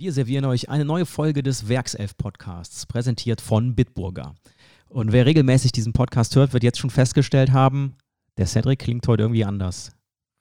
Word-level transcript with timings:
Wir 0.00 0.14
servieren 0.14 0.46
euch 0.46 0.70
eine 0.70 0.86
neue 0.86 1.04
Folge 1.04 1.42
des 1.42 1.68
Werkself-Podcasts, 1.68 2.86
präsentiert 2.86 3.42
von 3.42 3.74
Bitburger. 3.74 4.34
Und 4.88 5.12
wer 5.12 5.26
regelmäßig 5.26 5.72
diesen 5.72 5.92
Podcast 5.92 6.34
hört, 6.36 6.54
wird 6.54 6.62
jetzt 6.62 6.78
schon 6.78 6.88
festgestellt 6.88 7.52
haben, 7.52 7.96
der 8.38 8.46
Cedric 8.46 8.78
klingt 8.78 9.06
heute 9.06 9.24
irgendwie 9.24 9.44
anders. 9.44 9.92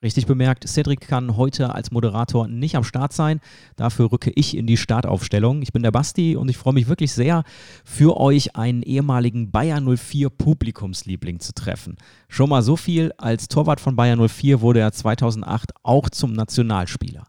Richtig 0.02 0.28
bemerkt, 0.28 0.66
Cedric 0.66 1.02
kann 1.02 1.36
heute 1.36 1.76
als 1.76 1.92
Moderator 1.92 2.48
nicht 2.48 2.78
am 2.78 2.86
Start 2.86 3.12
sein. 3.12 3.42
Dafür 3.76 4.14
rücke 4.14 4.32
ich 4.34 4.56
in 4.56 4.66
die 4.66 4.78
Startaufstellung. 4.78 5.62
Ich 5.62 5.74
bin 5.74 5.84
der 5.84 5.92
Basti 5.92 6.38
und 6.38 6.48
ich 6.48 6.58
freue 6.58 6.74
mich 6.74 6.88
wirklich 6.88 7.12
sehr, 7.12 7.44
für 7.84 8.16
euch 8.16 8.56
einen 8.56 8.82
ehemaligen 8.82 9.52
Bayer 9.52 9.82
04 9.82 10.30
Publikumsliebling 10.30 11.42
zu 11.42 11.52
treffen. 11.52 11.98
Schon 12.30 12.50
mal 12.50 12.62
so 12.62 12.78
viel, 12.78 13.12
als 13.18 13.50
Torwart 13.50 13.82
von 13.82 13.98
Bayer 13.98 14.26
04 14.26 14.62
wurde 14.62 14.80
er 14.80 14.94
2008 14.94 15.72
auch 15.84 16.10
zum 16.10 16.32
Nationalspieler. 16.32 17.26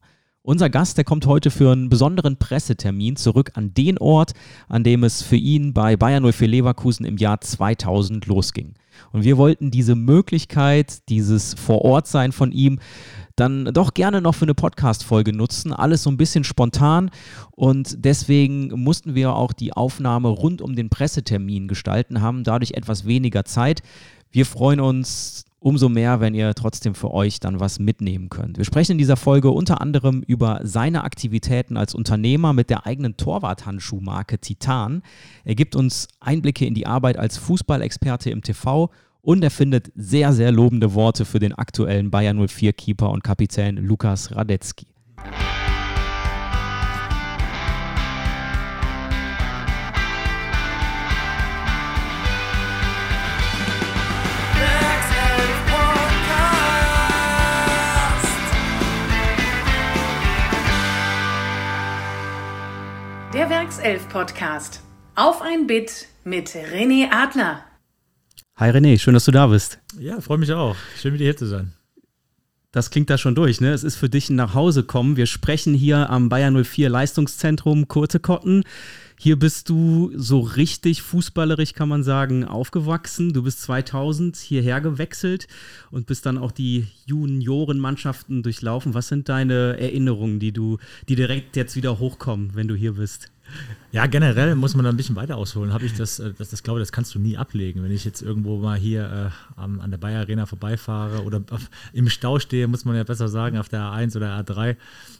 Unser 0.50 0.68
Gast, 0.68 0.96
der 0.96 1.04
kommt 1.04 1.26
heute 1.26 1.48
für 1.48 1.70
einen 1.70 1.90
besonderen 1.90 2.36
Pressetermin 2.36 3.14
zurück 3.14 3.52
an 3.54 3.72
den 3.72 3.98
Ort, 3.98 4.32
an 4.66 4.82
dem 4.82 5.04
es 5.04 5.22
für 5.22 5.36
ihn 5.36 5.72
bei 5.72 5.96
Bayern 5.96 6.24
04 6.28 6.48
Leverkusen 6.48 7.06
im 7.06 7.18
Jahr 7.18 7.41
2000 7.41 8.27
losging. 8.27 8.74
Und 9.12 9.22
wir 9.22 9.36
wollten 9.36 9.70
diese 9.70 9.94
Möglichkeit, 9.94 11.08
dieses 11.08 11.55
Vorortsein 11.55 12.32
von 12.32 12.50
ihm, 12.50 12.80
dann 13.36 13.66
doch 13.66 13.94
gerne 13.94 14.20
noch 14.20 14.34
für 14.34 14.44
eine 14.44 14.55
Podcast-Folge 14.55 15.32
nutzen. 15.32 15.72
Alles 15.72 16.02
so 16.02 16.10
ein 16.10 16.16
bisschen 16.16 16.42
spontan 16.42 17.12
und 17.52 18.05
deswegen 18.05 18.70
mussten 18.74 19.14
wir 19.14 19.36
auch 19.36 19.52
die 19.52 19.72
Aufnahme 19.72 20.30
rund 20.30 20.62
um 20.62 20.74
den 20.74 20.91
Pressetermin 20.91 21.69
gestalten, 21.69 22.22
haben 22.22 22.42
dadurch 22.42 22.72
etwas 22.72 23.06
weniger 23.06 23.44
Zeit. 23.44 23.84
Wir 24.32 24.46
freuen 24.46 24.80
uns 24.80 25.44
umso 25.60 25.88
mehr, 25.88 26.20
wenn 26.20 26.34
ihr 26.34 26.55
trotzdem 26.55 26.95
für 26.95 27.12
euch 27.12 27.38
dann 27.38 27.60
was 27.60 27.78
mitnehmen 27.78 28.30
könnt. 28.30 28.56
Wir 28.56 28.64
sprechen 28.64 28.92
in 28.92 28.98
dieser 28.98 29.16
Folge 29.16 29.50
unter 29.50 29.80
anderem 29.80 30.23
über 30.27 30.60
seine 30.64 31.05
Aktivitäten 31.05 31.77
als 31.77 31.95
Unternehmer 31.95 32.52
mit 32.52 32.70
der 32.70 32.86
eigenen 32.86 33.16
Torwarthandschuhmarke 33.16 34.38
Titan. 34.38 35.02
Er 35.45 35.55
gibt 35.55 35.77
uns 35.77 36.09
Einblicke 36.19 36.64
in 36.64 36.75
die 36.75 36.86
Arbeit 36.86 37.19
als 37.19 37.36
Fußballexperte 37.36 38.31
im 38.31 38.42
TV 38.42 38.91
und 39.20 39.44
er 39.44 39.50
findet 39.50 39.92
sehr, 39.94 40.33
sehr 40.33 40.50
lobende 40.50 40.94
Worte 40.94 41.27
für 41.27 41.38
den 41.38 41.53
aktuellen 41.53 42.11
Bayern 42.11 42.44
04 42.48 42.72
Keeper 42.72 43.11
und 43.11 43.22
Kapitän 43.22 43.77
Lukas 43.77 44.34
Radetzky. 44.34 44.86
Der 63.51 63.59
Werkself 63.62 64.09
Podcast. 64.09 64.81
Auf 65.17 65.43
ein 65.43 65.67
Bit 65.67 66.06
mit 66.23 66.51
René 66.51 67.11
Adler. 67.11 67.65
Hi 68.55 68.70
René, 68.70 68.97
schön, 68.97 69.15
dass 69.15 69.25
du 69.25 69.33
da 69.33 69.48
bist. 69.48 69.81
Ja, 69.98 70.20
freue 70.20 70.39
mich 70.39 70.53
auch. 70.53 70.77
Schön, 70.97 71.15
wieder 71.15 71.25
hier 71.25 71.37
zu 71.37 71.47
sein. 71.47 71.73
Das 72.71 72.91
klingt 72.91 73.11
da 73.11 73.19
schon 73.19 73.34
durch, 73.34 73.61
ne? 73.61 73.73
Es 73.73 73.83
ist 73.83 73.97
für 73.97 74.09
dich 74.09 74.31
ein 74.31 74.37
Nachhausekommen. 74.37 75.17
Wir 75.17 75.27
sprechen 75.27 75.75
hier 75.75 76.11
am 76.11 76.28
Bayern 76.28 76.62
04 76.62 76.89
Leistungszentrum 76.89 77.89
Kurtekotten. 77.89 78.62
Hier 79.19 79.37
bist 79.37 79.69
du 79.69 80.12
so 80.15 80.39
richtig 80.39 81.03
fußballerisch, 81.03 81.75
kann 81.75 81.89
man 81.89 82.05
sagen, 82.05 82.45
aufgewachsen. 82.45 83.33
Du 83.33 83.43
bist 83.43 83.62
2000 83.62 84.37
hierher 84.37 84.81
gewechselt 84.81 85.48
und 85.91 86.06
bist 86.06 86.25
dann 86.25 86.39
auch 86.39 86.53
die 86.53 86.87
Juniorenmannschaften 87.06 88.45
durchlaufen. 88.45 88.95
Was 88.95 89.09
sind 89.09 89.28
deine 89.28 89.77
Erinnerungen, 89.81 90.39
die 90.39 90.53
du, 90.53 90.78
die 91.09 91.17
direkt 91.17 91.56
jetzt 91.56 91.75
wieder 91.75 91.98
hochkommen, 91.98 92.55
wenn 92.55 92.69
du 92.69 92.77
hier 92.77 92.93
bist? 92.93 93.33
Ja, 93.93 94.06
generell 94.06 94.55
muss 94.55 94.77
man 94.77 94.84
da 94.84 94.91
ein 94.91 94.97
bisschen 94.97 95.17
weiter 95.17 95.37
ausholen. 95.37 95.73
Habe 95.73 95.84
ich 95.84 95.95
das, 95.95 96.20
äh, 96.20 96.33
das, 96.37 96.51
das 96.51 96.62
glaube 96.62 96.79
das 96.79 96.93
kannst 96.93 97.15
du 97.15 97.19
nie 97.19 97.37
ablegen. 97.37 97.83
Wenn 97.83 97.91
ich 97.91 98.05
jetzt 98.05 98.23
irgendwo 98.23 98.59
mal 98.59 98.79
hier 98.79 99.33
äh, 99.56 99.61
an 99.61 99.91
der 99.91 99.98
Bayer 99.98 100.21
Arena 100.21 100.47
vorbeifahre 100.47 101.25
oder 101.25 101.43
auf, 101.50 101.69
im 101.93 102.09
Stau 102.09 102.39
stehe, 102.39 102.69
muss 102.69 102.84
man 102.84 102.94
ja 102.94 103.05
besser 103.05 103.28
sagen, 103.28 103.59
auf 103.59 103.69
der 103.69 103.81
A1 103.81 104.16
oder 104.16 104.39
A3 104.39 104.77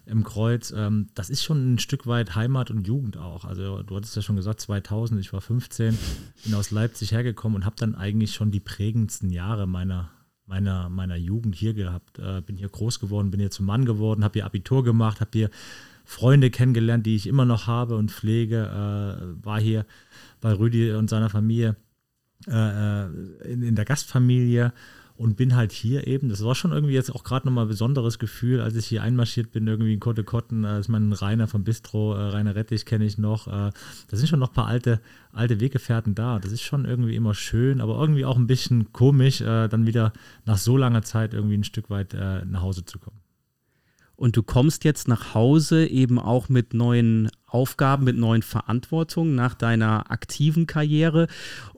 im 0.07 0.23
Kreuz, 0.23 0.73
ähm, 0.77 1.09
das 1.15 1.31
ist 1.31 1.43
schon 1.43 1.75
ein 1.75 1.79
Stück 1.79 2.07
weit 2.07 2.37
Heimat 2.37 2.71
und 2.71 2.87
Jugend 2.87 3.17
auch. 3.17 3.45
Also 3.45 3.83
du 3.83 3.97
hattest 3.97 4.15
ja 4.15 4.23
schon 4.23 4.37
gesagt, 4.37 4.61
2000, 4.61 5.21
ich 5.21 5.33
war 5.33 5.41
15, 5.41 5.99
bin 6.45 6.55
aus 6.55 6.71
Leipzig 6.71 7.13
hergekommen 7.13 7.57
und 7.57 7.65
habe 7.65 7.77
dann 7.77 7.97
eigentlich 7.97 8.35
schon 8.35 8.53
die 8.53 8.61
prägendsten 8.61 9.31
Jahre 9.31 9.67
meiner 9.67 10.11
meiner, 10.51 10.89
meiner 10.89 11.17
Jugend 11.17 11.55
hier 11.55 11.75
gehabt. 11.75 12.19
Äh, 12.19 12.43
bin 12.43 12.57
hier 12.57 12.69
groß 12.69 12.99
geworden, 12.99 13.31
bin 13.31 13.41
hier 13.41 13.53
zum 13.53 13.67
Mann 13.67 13.85
geworden, 13.85 14.25
habe 14.25 14.35
hier 14.35 14.45
Abitur 14.45 14.83
gemacht, 14.83 15.21
habe 15.21 15.31
hier 15.33 15.51
Freunde 16.11 16.51
kennengelernt, 16.51 17.07
die 17.07 17.15
ich 17.15 17.29
immer 17.29 17.45
noch 17.45 17.69
habe 17.69 17.97
und 17.97 18.11
pflege. 18.11 18.67
Äh, 18.67 19.47
war 19.47 19.61
hier 19.61 19.87
bei 20.41 20.53
Rüdi 20.53 20.91
und 20.91 21.09
seiner 21.09 21.31
Familie 21.31 21.77
äh, 22.49 23.05
äh, 23.05 23.07
in, 23.45 23.63
in, 23.63 23.77
der 23.77 23.85
Gastfamilie 23.85 24.73
und 25.15 25.37
bin 25.37 25.55
halt 25.55 25.71
hier 25.71 26.09
eben. 26.09 26.29
Das 26.29 26.45
war 26.45 26.57
schon 26.57 26.73
irgendwie 26.73 26.95
jetzt 26.95 27.15
auch 27.15 27.23
gerade 27.23 27.47
nochmal 27.47 27.67
ein 27.67 27.69
besonderes 27.69 28.19
Gefühl, 28.19 28.61
als 28.61 28.75
ich 28.75 28.87
hier 28.87 29.05
einmarschiert 29.05 29.53
bin, 29.53 29.69
irgendwie 29.69 29.95
in 29.95 30.01
Kotte 30.01 30.25
Kotten. 30.25 30.65
Äh, 30.65 30.81
ist 30.81 30.89
mein 30.89 31.13
Rainer 31.13 31.47
vom 31.47 31.63
Bistro, 31.63 32.17
äh, 32.17 32.31
Rainer 32.31 32.57
Rettich 32.57 32.87
kenne 32.87 33.05
ich 33.05 33.17
noch. 33.17 33.47
Äh, 33.47 33.71
da 34.09 34.17
sind 34.17 34.29
schon 34.29 34.41
noch 34.41 34.51
ein 34.51 34.55
paar 34.55 34.67
alte, 34.67 35.01
alte 35.33 35.61
Weggefährten 35.61 36.17
da. 36.17 36.41
Das 36.41 36.51
ist 36.51 36.63
schon 36.63 36.87
irgendwie 36.87 37.15
immer 37.15 37.35
schön, 37.35 37.81
aber 37.81 38.01
irgendwie 38.01 38.25
auch 38.25 38.37
ein 38.37 38.49
bisschen 38.49 38.93
komisch, 38.93 39.43
äh, 39.43 39.69
dann 39.69 39.87
wieder 39.87 40.13
nach 40.45 40.59
so 40.59 40.77
langer 40.77 41.03
Zeit 41.03 41.35
irgendwie 41.35 41.57
ein 41.57 41.65
Stück 41.65 41.89
weit 41.89 42.15
äh, 42.15 42.45
nach 42.45 42.63
Hause 42.63 42.85
zu 42.85 42.99
kommen. 42.99 43.20
Und 44.21 44.37
du 44.37 44.43
kommst 44.43 44.85
jetzt 44.85 45.09
nach 45.09 45.33
Hause 45.33 45.87
eben 45.87 46.19
auch 46.19 46.51
mit 46.51 46.75
neuen 46.75 47.31
Aufgaben, 47.47 48.05
mit 48.05 48.19
neuen 48.19 48.43
Verantwortungen 48.43 49.35
nach 49.35 49.55
deiner 49.55 50.11
aktiven 50.11 50.67
Karriere 50.67 51.27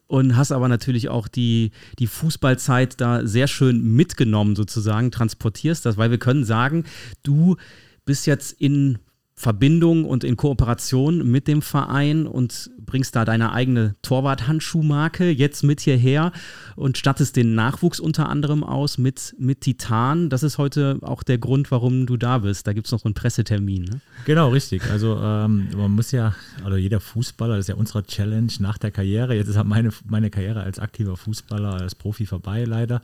und 0.09 0.37
hast 0.37 0.51
aber 0.51 0.67
natürlich 0.67 1.09
auch 1.09 1.29
die, 1.29 1.71
die 2.01 2.09
Fußballzeit 2.09 3.01
da 3.01 3.25
sehr 3.25 3.47
schön 3.47 3.95
mitgenommen, 3.95 4.57
sozusagen, 4.57 5.13
transportierst 5.13 5.87
das, 5.87 5.97
weil 5.99 6.11
wir 6.11 6.19
können 6.19 6.45
sagen, 6.45 6.83
du 7.23 7.59
bist 8.05 8.27
jetzt 8.27 8.61
in 8.61 8.99
Verbindung 9.43 10.05
und 10.05 10.23
in 10.23 10.37
Kooperation 10.37 11.29
mit 11.29 11.49
dem 11.49 11.63
Verein 11.63 12.29
und 12.29 12.71
bringst 12.87 13.17
da 13.17 13.25
deine 13.25 13.53
eigene 13.53 13.97
Torwart-Handschuhmarke 14.03 15.31
jetzt 15.31 15.65
mit 15.65 15.81
hierher 15.81 16.31
und 16.77 16.97
stattest 16.97 17.35
den 17.35 17.57
Nachwuchs 17.57 17.99
unter 17.99 18.29
anderem 18.29 18.63
aus 18.63 18.99
mit, 18.99 19.35
mit 19.41 19.63
Titan. 19.63 20.31
Das 20.31 20.45
ist 20.45 20.59
heute 20.59 20.99
auch 21.03 21.25
der 21.25 21.39
Grund, 21.39 21.73
warum 21.73 22.07
du 22.07 22.17
da 22.17 22.39
bist. 22.39 22.69
Da 22.69 22.73
gibt 22.73 22.87
es 22.87 22.93
noch 22.93 23.01
so 23.01 23.07
einen 23.07 23.15
Pressetermin. 23.15 23.83
Ne? 23.83 24.01
Genau, 24.27 24.51
richtig. 24.51 24.89
Also 24.93 25.19
ähm, 25.21 25.67
man 25.77 25.91
muss 25.91 26.13
ja, 26.13 26.37
oder 26.65 26.77
jeder 26.77 27.01
Fußballer, 27.01 27.57
das 27.57 27.65
ist 27.65 27.69
ja 27.69 27.75
unsere 27.75 28.05
Challenge 28.05 28.53
nach 28.61 28.79
der 28.79 28.93
Karriere. 28.93 29.35
Jetzt 29.35 29.49
ist 29.49 29.57
halt 29.57 29.67
meine, 29.67 29.91
meine 30.07 30.31
Karriere 30.31 30.63
als 30.63 30.79
aktiver 30.79 31.17
Fußballer, 31.17 31.81
als 31.81 31.97
Profi 31.97 32.27
vorbei 32.27 32.63
leider. 32.63 33.03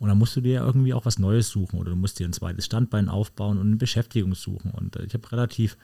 Und 0.00 0.08
dann 0.08 0.18
musst 0.18 0.34
du 0.34 0.40
dir 0.40 0.60
irgendwie 0.60 0.94
auch 0.94 1.04
was 1.04 1.18
Neues 1.18 1.50
suchen 1.50 1.78
oder 1.78 1.90
du 1.90 1.96
musst 1.96 2.18
dir 2.18 2.26
ein 2.26 2.32
zweites 2.32 2.64
Standbein 2.64 3.10
aufbauen 3.10 3.58
und 3.58 3.66
eine 3.66 3.76
Beschäftigung 3.76 4.34
suchen. 4.34 4.70
Und 4.70 4.96
äh, 4.96 5.04
ich 5.04 5.12
habe 5.12 5.30
relativ 5.30 5.76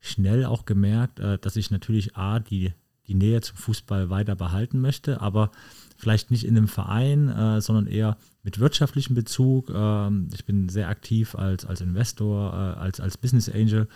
schnell 0.00 0.44
auch 0.44 0.64
gemerkt, 0.64 1.20
äh, 1.20 1.38
dass 1.38 1.54
ich 1.54 1.70
natürlich 1.70 2.16
A, 2.16 2.40
die, 2.40 2.72
die 3.06 3.14
Nähe 3.14 3.40
zum 3.40 3.56
Fußball 3.56 4.10
weiter 4.10 4.34
behalten 4.34 4.80
möchte, 4.80 5.20
aber 5.20 5.52
vielleicht 5.96 6.32
nicht 6.32 6.44
in 6.44 6.56
einem 6.56 6.66
Verein, 6.66 7.28
äh, 7.28 7.60
sondern 7.60 7.86
eher 7.86 8.16
mit 8.42 8.58
wirtschaftlichem 8.58 9.14
Bezug. 9.14 9.70
Ähm, 9.72 10.28
ich 10.34 10.44
bin 10.44 10.68
sehr 10.68 10.88
aktiv 10.88 11.36
als, 11.36 11.64
als 11.64 11.80
Investor, 11.80 12.52
als, 12.52 12.98
als 12.98 13.16
Business 13.16 13.48
Angel 13.48 13.86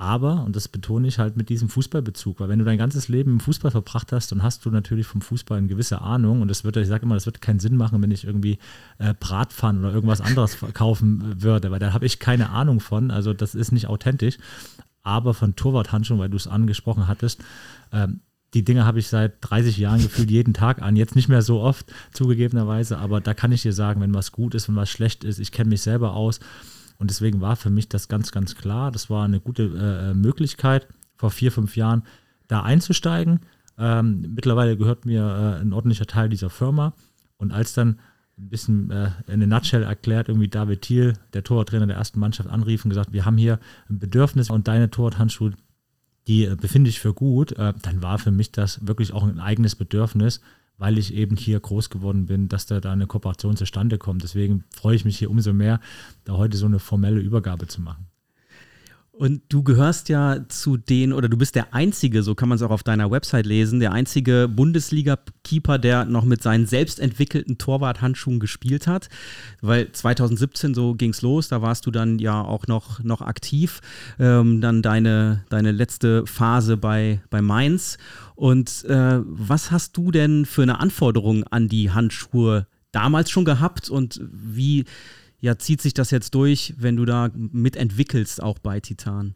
aber, 0.00 0.44
und 0.44 0.54
das 0.54 0.68
betone 0.68 1.08
ich 1.08 1.18
halt 1.18 1.36
mit 1.36 1.48
diesem 1.48 1.68
Fußballbezug, 1.68 2.38
weil 2.38 2.48
wenn 2.48 2.60
du 2.60 2.64
dein 2.64 2.78
ganzes 2.78 3.08
Leben 3.08 3.32
im 3.32 3.40
Fußball 3.40 3.72
verbracht 3.72 4.12
hast, 4.12 4.30
dann 4.30 4.44
hast 4.44 4.64
du 4.64 4.70
natürlich 4.70 5.06
vom 5.06 5.20
Fußball 5.20 5.58
eine 5.58 5.66
gewisse 5.66 6.00
Ahnung 6.00 6.40
und 6.40 6.46
das 6.46 6.62
wird, 6.62 6.76
ich 6.76 6.86
sage 6.86 7.02
immer, 7.02 7.16
das 7.16 7.26
wird 7.26 7.40
keinen 7.40 7.58
Sinn 7.58 7.76
machen, 7.76 8.00
wenn 8.00 8.12
ich 8.12 8.24
irgendwie 8.24 8.58
äh, 8.98 9.12
Bratpfannen 9.18 9.84
oder 9.84 9.92
irgendwas 9.92 10.20
anderes 10.20 10.56
kaufen 10.72 11.42
würde, 11.42 11.72
weil 11.72 11.80
da 11.80 11.92
habe 11.92 12.06
ich 12.06 12.20
keine 12.20 12.50
Ahnung 12.50 12.78
von, 12.78 13.10
also 13.10 13.34
das 13.34 13.56
ist 13.56 13.72
nicht 13.72 13.88
authentisch. 13.88 14.38
Aber 15.02 15.34
von 15.34 15.56
Torwarthandschuhen, 15.56 16.20
weil 16.20 16.28
du 16.28 16.36
es 16.36 16.46
angesprochen 16.46 17.08
hattest, 17.08 17.42
ähm, 17.92 18.20
die 18.54 18.64
Dinge 18.64 18.84
habe 18.84 18.98
ich 19.00 19.08
seit 19.08 19.38
30 19.40 19.78
Jahren 19.78 20.00
gefühlt 20.00 20.30
jeden 20.30 20.54
Tag 20.54 20.80
an. 20.80 20.96
Jetzt 20.96 21.16
nicht 21.16 21.28
mehr 21.28 21.42
so 21.42 21.60
oft, 21.60 21.92
zugegebenerweise, 22.12 22.98
aber 22.98 23.20
da 23.20 23.34
kann 23.34 23.52
ich 23.52 23.62
dir 23.62 23.72
sagen, 23.72 24.00
wenn 24.00 24.14
was 24.14 24.32
gut 24.32 24.54
ist, 24.54 24.68
wenn 24.68 24.76
was 24.76 24.90
schlecht 24.90 25.24
ist, 25.24 25.38
ich 25.38 25.52
kenne 25.52 25.70
mich 25.70 25.82
selber 25.82 26.14
aus 26.14 26.40
und 26.98 27.10
deswegen 27.10 27.40
war 27.40 27.56
für 27.56 27.70
mich 27.70 27.88
das 27.88 28.08
ganz, 28.08 28.32
ganz 28.32 28.56
klar. 28.56 28.90
Das 28.90 29.08
war 29.08 29.24
eine 29.24 29.40
gute 29.40 29.62
äh, 29.62 30.10
äh, 30.10 30.80
vor 31.16 31.30
vier, 31.30 31.52
fünf 31.52 31.76
Jahren 31.76 32.02
da 32.48 32.62
einzusteigen. 32.62 33.40
Ähm, 33.78 34.32
mittlerweile 34.34 34.76
gehört 34.76 35.06
mir 35.06 35.22
äh, 35.22 35.60
ein 35.60 35.72
ordentlicher 35.72 36.06
Teil 36.06 36.28
dieser 36.28 36.50
Firma. 36.50 36.94
Und 37.36 37.52
als 37.52 37.72
dann 37.72 38.00
ein 38.36 38.48
bisschen 38.48 38.90
äh, 38.90 39.10
in 39.26 39.34
eine 39.34 39.46
Nutshell 39.46 39.82
erklärt, 39.82 40.28
irgendwie 40.28 40.48
David 40.48 40.82
Thiel, 40.82 41.14
der 41.34 41.44
Torwarttrainer 41.44 41.86
der 41.86 41.96
ersten 41.96 42.18
Mannschaft, 42.18 42.48
anrief 42.48 42.84
und 42.84 42.90
gesagt, 42.90 43.12
wir 43.12 43.24
haben 43.24 43.36
hier 43.36 43.60
ein 43.88 43.98
Bedürfnis 43.98 44.50
und 44.50 44.66
deine 44.68 44.90
Torwarthandschuhe, 44.90 45.52
die 46.26 46.44
äh, 46.44 46.56
befinde 46.56 46.90
ich 46.90 47.00
für 47.00 47.14
gut, 47.14 47.52
äh, 47.52 47.74
dann 47.82 48.02
war 48.02 48.18
für 48.18 48.30
mich 48.30 48.52
das 48.52 48.86
wirklich 48.86 49.12
auch 49.12 49.24
ein 49.24 49.40
eigenes 49.40 49.76
Bedürfnis, 49.76 50.40
weil 50.78 50.96
ich 50.96 51.12
eben 51.12 51.36
hier 51.36 51.60
groß 51.60 51.90
geworden 51.90 52.26
bin, 52.26 52.48
dass 52.48 52.66
da, 52.66 52.80
da 52.80 52.92
eine 52.92 53.06
Kooperation 53.06 53.56
zustande 53.56 53.98
kommt. 53.98 54.22
Deswegen 54.22 54.64
freue 54.74 54.96
ich 54.96 55.04
mich 55.04 55.18
hier 55.18 55.30
umso 55.30 55.52
mehr, 55.52 55.80
da 56.24 56.34
heute 56.34 56.56
so 56.56 56.66
eine 56.66 56.78
formelle 56.78 57.20
Übergabe 57.20 57.66
zu 57.66 57.82
machen. 57.82 58.06
Und 59.18 59.42
du 59.48 59.64
gehörst 59.64 60.08
ja 60.10 60.48
zu 60.48 60.76
den, 60.76 61.12
oder 61.12 61.28
du 61.28 61.36
bist 61.36 61.56
der 61.56 61.74
einzige, 61.74 62.22
so 62.22 62.36
kann 62.36 62.48
man 62.48 62.54
es 62.54 62.62
auch 62.62 62.70
auf 62.70 62.84
deiner 62.84 63.10
Website 63.10 63.46
lesen, 63.46 63.80
der 63.80 63.90
einzige 63.90 64.48
Bundesliga-Keeper, 64.48 65.78
der 65.78 66.04
noch 66.04 66.24
mit 66.24 66.40
seinen 66.40 66.66
selbst 66.66 67.00
entwickelten 67.00 67.58
Torwarthandschuhen 67.58 68.38
gespielt 68.38 68.86
hat. 68.86 69.08
Weil 69.60 69.90
2017, 69.90 70.72
so 70.72 70.94
ging 70.94 71.10
es 71.10 71.22
los, 71.22 71.48
da 71.48 71.60
warst 71.62 71.84
du 71.86 71.90
dann 71.90 72.20
ja 72.20 72.40
auch 72.40 72.68
noch, 72.68 73.02
noch 73.02 73.20
aktiv. 73.20 73.80
Ähm, 74.20 74.60
dann 74.60 74.82
deine, 74.82 75.44
deine 75.48 75.72
letzte 75.72 76.24
Phase 76.24 76.76
bei, 76.76 77.20
bei 77.28 77.42
Mainz. 77.42 77.98
Und 78.36 78.84
äh, 78.84 79.18
was 79.24 79.72
hast 79.72 79.96
du 79.96 80.12
denn 80.12 80.46
für 80.46 80.62
eine 80.62 80.78
Anforderung 80.78 81.42
an 81.42 81.66
die 81.66 81.90
Handschuhe 81.90 82.68
damals 82.92 83.30
schon 83.30 83.44
gehabt 83.44 83.90
und 83.90 84.20
wie 84.22 84.84
ja, 85.40 85.58
zieht 85.58 85.80
sich 85.80 85.94
das 85.94 86.10
jetzt 86.10 86.34
durch, 86.34 86.74
wenn 86.78 86.96
du 86.96 87.04
da 87.04 87.30
mitentwickelst, 87.34 88.42
auch 88.42 88.58
bei 88.58 88.80
Titan? 88.80 89.34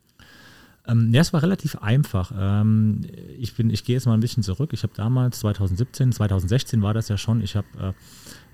Ähm, 0.86 1.14
ja, 1.14 1.20
es 1.20 1.32
war 1.32 1.42
relativ 1.42 1.76
einfach. 1.76 2.32
Ähm, 2.36 3.02
ich, 3.38 3.56
ich 3.58 3.84
gehe 3.84 3.94
jetzt 3.94 4.06
mal 4.06 4.14
ein 4.14 4.20
bisschen 4.20 4.42
zurück. 4.42 4.72
Ich 4.72 4.82
habe 4.82 4.92
damals, 4.96 5.40
2017, 5.40 6.12
2016 6.12 6.82
war 6.82 6.92
das 6.92 7.08
ja 7.08 7.16
schon, 7.16 7.40
ich 7.40 7.54
habe, 7.54 7.94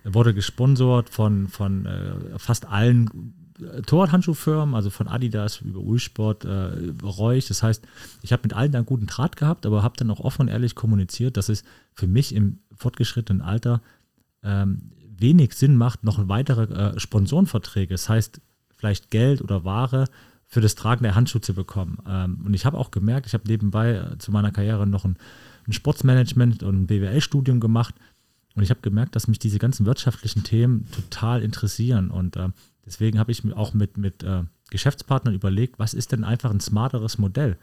äh, 0.04 0.12
wurde 0.12 0.34
gesponsert 0.34 1.08
von, 1.08 1.48
von 1.48 1.86
äh, 1.86 2.38
fast 2.38 2.66
allen 2.66 3.34
äh, 3.60 3.80
Torwarthandschuhfirmen, 3.80 4.74
also 4.74 4.90
von 4.90 5.08
Adidas 5.08 5.62
über 5.62 5.80
Ulsport, 5.80 6.44
äh, 6.44 6.92
Reuch. 7.02 7.48
Das 7.48 7.62
heißt, 7.62 7.86
ich 8.20 8.32
habe 8.32 8.42
mit 8.44 8.52
allen 8.52 8.74
einen 8.74 8.84
guten 8.84 9.06
Draht 9.06 9.36
gehabt, 9.36 9.64
aber 9.64 9.82
habe 9.82 9.96
dann 9.96 10.10
auch 10.10 10.20
offen 10.20 10.42
und 10.42 10.48
ehrlich 10.48 10.74
kommuniziert, 10.74 11.38
dass 11.38 11.48
es 11.48 11.64
für 11.94 12.06
mich 12.06 12.34
im 12.34 12.58
fortgeschrittenen 12.76 13.40
Alter 13.40 13.80
ähm, 14.42 14.92
wenig 15.20 15.54
Sinn 15.54 15.76
macht, 15.76 16.04
noch 16.04 16.28
weitere 16.28 16.64
äh, 16.72 16.98
Sponsorenverträge, 16.98 17.94
das 17.94 18.08
heißt 18.08 18.40
vielleicht 18.76 19.10
Geld 19.10 19.42
oder 19.42 19.64
Ware 19.64 20.06
für 20.46 20.60
das 20.60 20.74
Tragen 20.74 21.02
der 21.02 21.14
Handschuhe 21.14 21.40
zu 21.40 21.54
bekommen. 21.54 21.98
Ähm, 22.08 22.42
und 22.46 22.54
ich 22.54 22.64
habe 22.64 22.78
auch 22.78 22.90
gemerkt, 22.90 23.26
ich 23.26 23.34
habe 23.34 23.46
nebenbei 23.46 23.94
äh, 23.94 24.18
zu 24.18 24.32
meiner 24.32 24.50
Karriere 24.50 24.86
noch 24.86 25.04
ein, 25.04 25.16
ein 25.66 25.72
Sportsmanagement 25.72 26.62
und 26.62 26.82
ein 26.82 26.86
BWL-Studium 26.86 27.60
gemacht 27.60 27.94
und 28.54 28.62
ich 28.62 28.70
habe 28.70 28.80
gemerkt, 28.80 29.14
dass 29.14 29.28
mich 29.28 29.38
diese 29.38 29.58
ganzen 29.58 29.86
wirtschaftlichen 29.86 30.44
Themen 30.44 30.88
total 30.90 31.42
interessieren 31.42 32.10
und 32.10 32.36
äh, 32.36 32.48
deswegen 32.86 33.18
habe 33.18 33.32
ich 33.32 33.44
mir 33.44 33.56
auch 33.56 33.74
mit, 33.74 33.98
mit 33.98 34.22
äh, 34.22 34.44
Geschäftspartnern 34.70 35.34
überlegt, 35.34 35.78
was 35.78 35.94
ist 35.94 36.12
denn 36.12 36.24
einfach 36.24 36.50
ein 36.50 36.60
smarteres 36.60 37.18
Modell? 37.18 37.58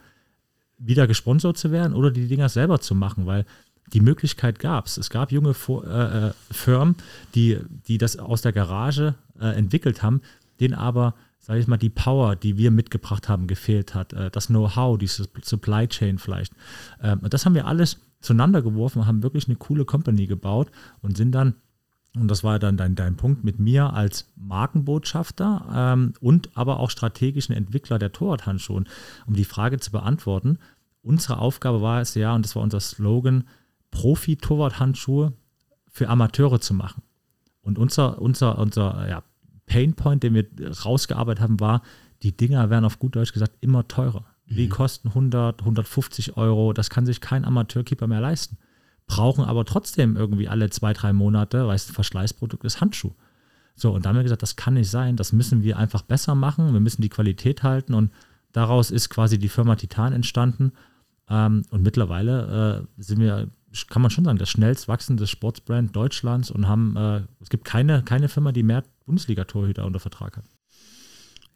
Wieder 0.78 1.08
gesponsert 1.08 1.58
zu 1.58 1.72
werden 1.72 1.94
oder 1.94 2.12
die 2.12 2.28
Dinger 2.28 2.50
selber 2.50 2.82
zu 2.82 2.96
machen, 2.96 3.26
weil 3.26 3.46
die 3.94 4.02
Möglichkeit 4.02 4.60
gab 4.60 4.88
es. 4.88 4.98
Es 4.98 5.10
gab 5.10 5.32
junge 5.32 5.52
äh, 5.52 6.28
äh, 6.28 6.34
Firmen, 6.52 6.96
die, 7.36 7.60
die 7.88 7.98
das 7.98 8.18
aus 8.18 8.42
der 8.42 8.52
Garage 8.52 9.16
äh, 9.40 9.48
entwickelt 9.48 10.02
haben, 10.02 10.22
denen 10.60 10.74
aber, 10.74 11.14
sage 11.40 11.60
ich 11.60 11.68
mal, 11.68 11.78
die 11.78 11.90
Power, 11.90 12.36
die 12.36 12.58
wir 12.58 12.72
mitgebracht 12.72 13.30
haben, 13.30 13.48
gefehlt 13.48 13.94
hat. 13.94 14.14
Äh, 14.14 14.32
das 14.32 14.48
Know-how, 14.48 14.98
diese 14.98 15.28
Supply 15.42 15.88
Chain 15.88 16.18
vielleicht. 16.18 16.54
Ähm, 17.02 17.22
das 17.30 17.46
haben 17.46 17.56
wir 17.56 17.68
alles 17.68 18.00
zueinander 18.22 18.62
geworfen, 18.62 19.06
haben 19.06 19.24
wirklich 19.24 19.48
eine 19.48 19.56
coole 19.56 19.86
Company 19.86 20.26
gebaut 20.26 20.72
und 21.02 21.16
sind 21.16 21.32
dann 21.32 21.56
und 22.18 22.30
das 22.30 22.46
war 22.46 22.60
dann 22.60 22.78
dein, 22.78 22.96
dein 22.96 23.18
Punkt 23.18 23.44
mit 23.44 23.60
mir 23.60 23.92
als 23.94 24.32
Markenbotschafter 24.38 25.66
ähm, 25.74 26.14
und 26.22 26.50
aber 26.56 26.80
auch 26.80 26.90
strategischen 26.90 27.54
Entwickler 27.54 28.00
der 28.00 28.14
Torwarthandschuhe. 28.14 28.86
Um 29.28 29.34
die 29.34 29.44
Frage 29.44 29.80
zu 29.80 29.92
beantworten, 29.92 30.58
unsere 31.02 31.40
Aufgabe 31.40 31.82
war 31.82 32.00
es 32.00 32.16
ja, 32.16 32.34
und 32.34 32.46
das 32.46 32.56
war 32.56 32.64
unser 32.64 32.80
Slogan, 32.80 33.44
Profi-Torwart-Handschuhe 33.96 35.34
für 35.88 36.10
Amateure 36.10 36.60
zu 36.60 36.74
machen. 36.74 37.02
Und 37.62 37.80
unser, 37.80 38.22
unser, 38.22 38.60
unser 38.60 39.08
ja, 39.10 39.24
Painpoint, 39.66 40.22
den 40.22 40.34
wir 40.34 40.46
rausgearbeitet 40.84 41.42
haben, 41.42 41.60
war, 41.60 41.82
die 42.22 42.36
Dinger 42.36 42.70
werden 42.70 42.86
auf 42.86 43.00
gut 43.00 43.16
Deutsch 43.16 43.32
gesagt 43.32 43.54
immer 43.62 43.88
teurer. 43.88 44.26
Die 44.48 44.66
mhm. 44.66 44.70
kosten 44.70 45.08
100, 45.08 45.62
150 45.62 46.38
Euro. 46.38 46.74
Das 46.74 46.90
kann 46.90 47.06
sich 47.06 47.22
kein 47.22 47.46
Amateurkeeper 47.46 48.08
mehr 48.08 48.20
leisten. 48.20 48.58
Brauchen 49.08 49.46
aber 49.46 49.66
trotzdem 49.66 50.18
irgendwie 50.18 50.50
alle 50.50 50.70
zwei, 50.70 50.92
drei 50.94 51.14
Monate, 51.14 51.66
weil 51.66 51.76
es 51.76 51.90
ein 51.90 51.94
Verschleißprodukt 51.94 52.66
ist, 52.66 52.82
Handschuh. 52.82 53.14
So, 53.76 53.94
und 53.94 54.06
da 54.06 54.10
haben 54.10 54.18
wir 54.18 54.24
gesagt, 54.24 54.42
das 54.44 54.58
kann 54.58 54.74
nicht 54.74 54.90
sein. 54.90 55.16
Das 55.16 55.32
müssen 55.32 55.64
wir 55.64 55.78
einfach 55.78 56.02
besser 56.02 56.36
machen. 56.36 56.74
Wir 56.74 56.80
müssen 56.82 57.02
die 57.02 57.10
Qualität 57.10 57.64
halten. 57.64 57.94
Und 57.94 58.12
daraus 58.52 58.92
ist 58.92 59.10
quasi 59.10 59.40
die 59.40 59.50
Firma 59.50 59.76
Titan 59.76 60.12
entstanden. 60.12 60.74
Ähm, 61.30 61.64
und 61.72 61.82
mittlerweile 61.82 62.86
äh, 62.98 63.02
sind 63.02 63.20
wir 63.20 63.50
kann 63.88 64.02
man 64.02 64.12
schon 64.12 64.26
sagen, 64.26 64.38
das 64.38 64.50
schnellst 64.50 64.88
wachsende 64.88 65.28
Sportsbrand 65.28 65.96
Deutschlands 65.96 66.52
und 66.52 66.68
haben, 66.68 66.96
äh, 66.96 67.22
es 67.42 67.50
gibt 67.50 67.66
keine, 67.66 68.04
keine 68.04 68.30
Firma, 68.30 68.52
die 68.52 68.64
mehr 68.64 68.84
Bundesliga-Torhüter 69.06 69.86
unter 69.86 70.00
Vertrag 70.00 70.38
hat. 70.38 70.46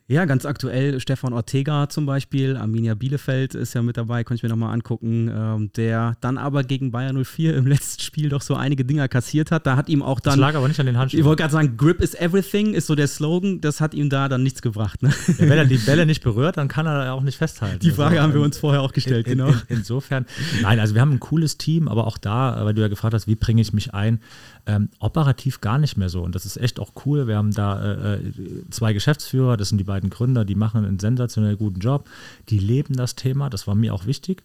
Ja, 0.10 0.26
ganz 0.26 0.44
aktuell 0.44 1.00
Stefan 1.00 1.34
Ortega 1.34 1.88
zum 1.88 2.08
Beispiel, 2.08 2.58
Arminia 2.58 2.96
Bielefeld 2.96 3.54
ist 3.54 3.76
ja 3.76 3.84
mit 3.84 3.96
dabei, 3.96 4.24
konnte 4.24 4.40
ich 4.40 4.44
mir 4.44 4.50
nochmal 4.50 4.74
angucken, 4.74 5.32
ähm, 5.32 5.72
der 5.74 6.18
dann 6.20 6.40
aber 6.40 6.64
gegen 6.64 6.90
Bayern 6.90 7.24
04 7.24 7.56
im 7.56 7.68
letzten 7.68 8.02
Spiel 8.02 8.30
doch 8.30 8.42
so 8.42 8.56
einige 8.56 8.84
Dinger 8.84 9.08
kassiert 9.08 9.52
hat. 9.52 9.68
Da 9.68 9.76
hat 9.76 9.88
ihm 9.88 10.02
auch 10.02 10.20
dann. 10.20 10.32
Das 10.32 10.40
lag 10.40 10.56
aber 10.56 10.68
nicht 10.68 10.80
an 10.80 10.88
den 10.88 10.98
Handschuhen. 10.98 11.20
Ich 11.20 11.26
wollte 11.28 11.44
gerade 11.44 11.54
sagen, 11.54 11.78
Grip 11.78 12.02
is 12.02 12.16
everything 12.16 12.74
ist 12.74 12.88
so 12.88 12.96
der 12.96 13.06
Slogan, 13.06 13.62
das 13.62 13.82
hat 13.82 13.94
ihm 13.94 14.10
da 14.10 14.28
dann 14.30 14.42
nichts 14.42 14.64
gebracht. 14.64 15.04
Ne? 15.04 15.14
Ja, 15.28 15.36
wenn 15.38 15.60
er 15.60 15.66
die 15.66 15.78
Bälle 15.78 16.08
nicht 16.08 16.24
berührt, 16.24 16.58
dann 16.58 16.70
kann 16.70 16.88
er 16.88 17.14
auch 17.14 17.22
nicht 17.22 17.38
festhalten. 17.38 17.78
Die 17.78 17.92
Frage 17.92 18.16
also, 18.16 18.24
haben 18.24 18.34
wir 18.34 18.42
uns 18.42 18.58
vorher 18.58 18.82
auch 18.82 18.94
gestellt, 18.94 19.28
in, 19.28 19.38
genau. 19.38 19.50
In, 19.50 19.62
insofern, 19.68 20.26
nein, 20.64 20.80
also 20.80 20.96
wir 20.96 21.02
haben 21.02 21.12
ein 21.12 21.20
cooles 21.20 21.60
Team, 21.60 21.88
aber 21.88 22.08
auch 22.08 22.18
da, 22.18 22.66
weil 22.66 22.74
du 22.74 22.82
ja 22.82 22.88
gefragt 22.88 23.14
hast, 23.14 23.28
wie 23.28 23.36
bringe 23.36 23.62
ich 23.62 23.74
mich 23.74 23.94
ein, 23.94 24.22
ähm, 24.66 24.90
operativ 25.00 25.62
gar 25.62 25.78
nicht 25.78 25.98
mehr 25.98 26.10
so. 26.10 26.22
Und 26.22 26.36
das 26.36 26.46
ist 26.46 26.58
echt 26.58 26.80
auch 26.80 26.92
cool. 27.06 27.28
Wir 27.28 27.38
haben 27.38 27.52
da 27.52 27.82
äh, 27.82 28.16
äh, 28.16 28.70
zwei 28.70 28.94
Geschäftsführer, 28.94 29.58
das 29.58 29.70
sind 29.70 29.78
die 29.78 29.84
beiden 29.84 30.10
Gründer, 30.10 30.46
die 30.46 30.56
machen 30.56 30.86
einen 30.86 31.00
sensationell 31.00 31.56
guten 31.58 31.80
Job. 31.80 32.10
Die 32.50 32.60
leben 32.60 32.96
das 32.96 33.16
Thema, 33.16 33.50
das 33.50 33.68
war 33.68 33.76
mir 33.76 33.94
auch 33.94 34.06
wichtig. 34.06 34.44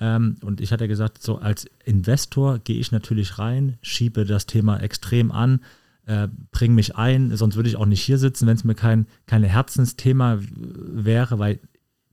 Ähm, 0.00 0.36
und 0.42 0.60
ich 0.60 0.72
hatte 0.72 0.88
gesagt, 0.88 1.22
so 1.22 1.38
als 1.38 1.66
Investor 1.84 2.58
gehe 2.58 2.78
ich 2.78 2.90
natürlich 2.90 3.38
rein, 3.38 3.78
schiebe 3.82 4.24
das 4.24 4.46
Thema 4.46 4.78
extrem 4.78 5.30
an, 5.30 5.60
äh, 6.06 6.28
bringe 6.50 6.74
mich 6.74 6.96
ein, 6.96 7.36
sonst 7.36 7.56
würde 7.56 7.68
ich 7.68 7.76
auch 7.76 7.86
nicht 7.86 8.02
hier 8.02 8.18
sitzen, 8.18 8.46
wenn 8.46 8.56
es 8.56 8.64
mir 8.64 8.74
kein, 8.74 9.06
kein 9.26 9.44
Herzensthema 9.44 10.38
wäre, 10.40 11.38
weil 11.38 11.60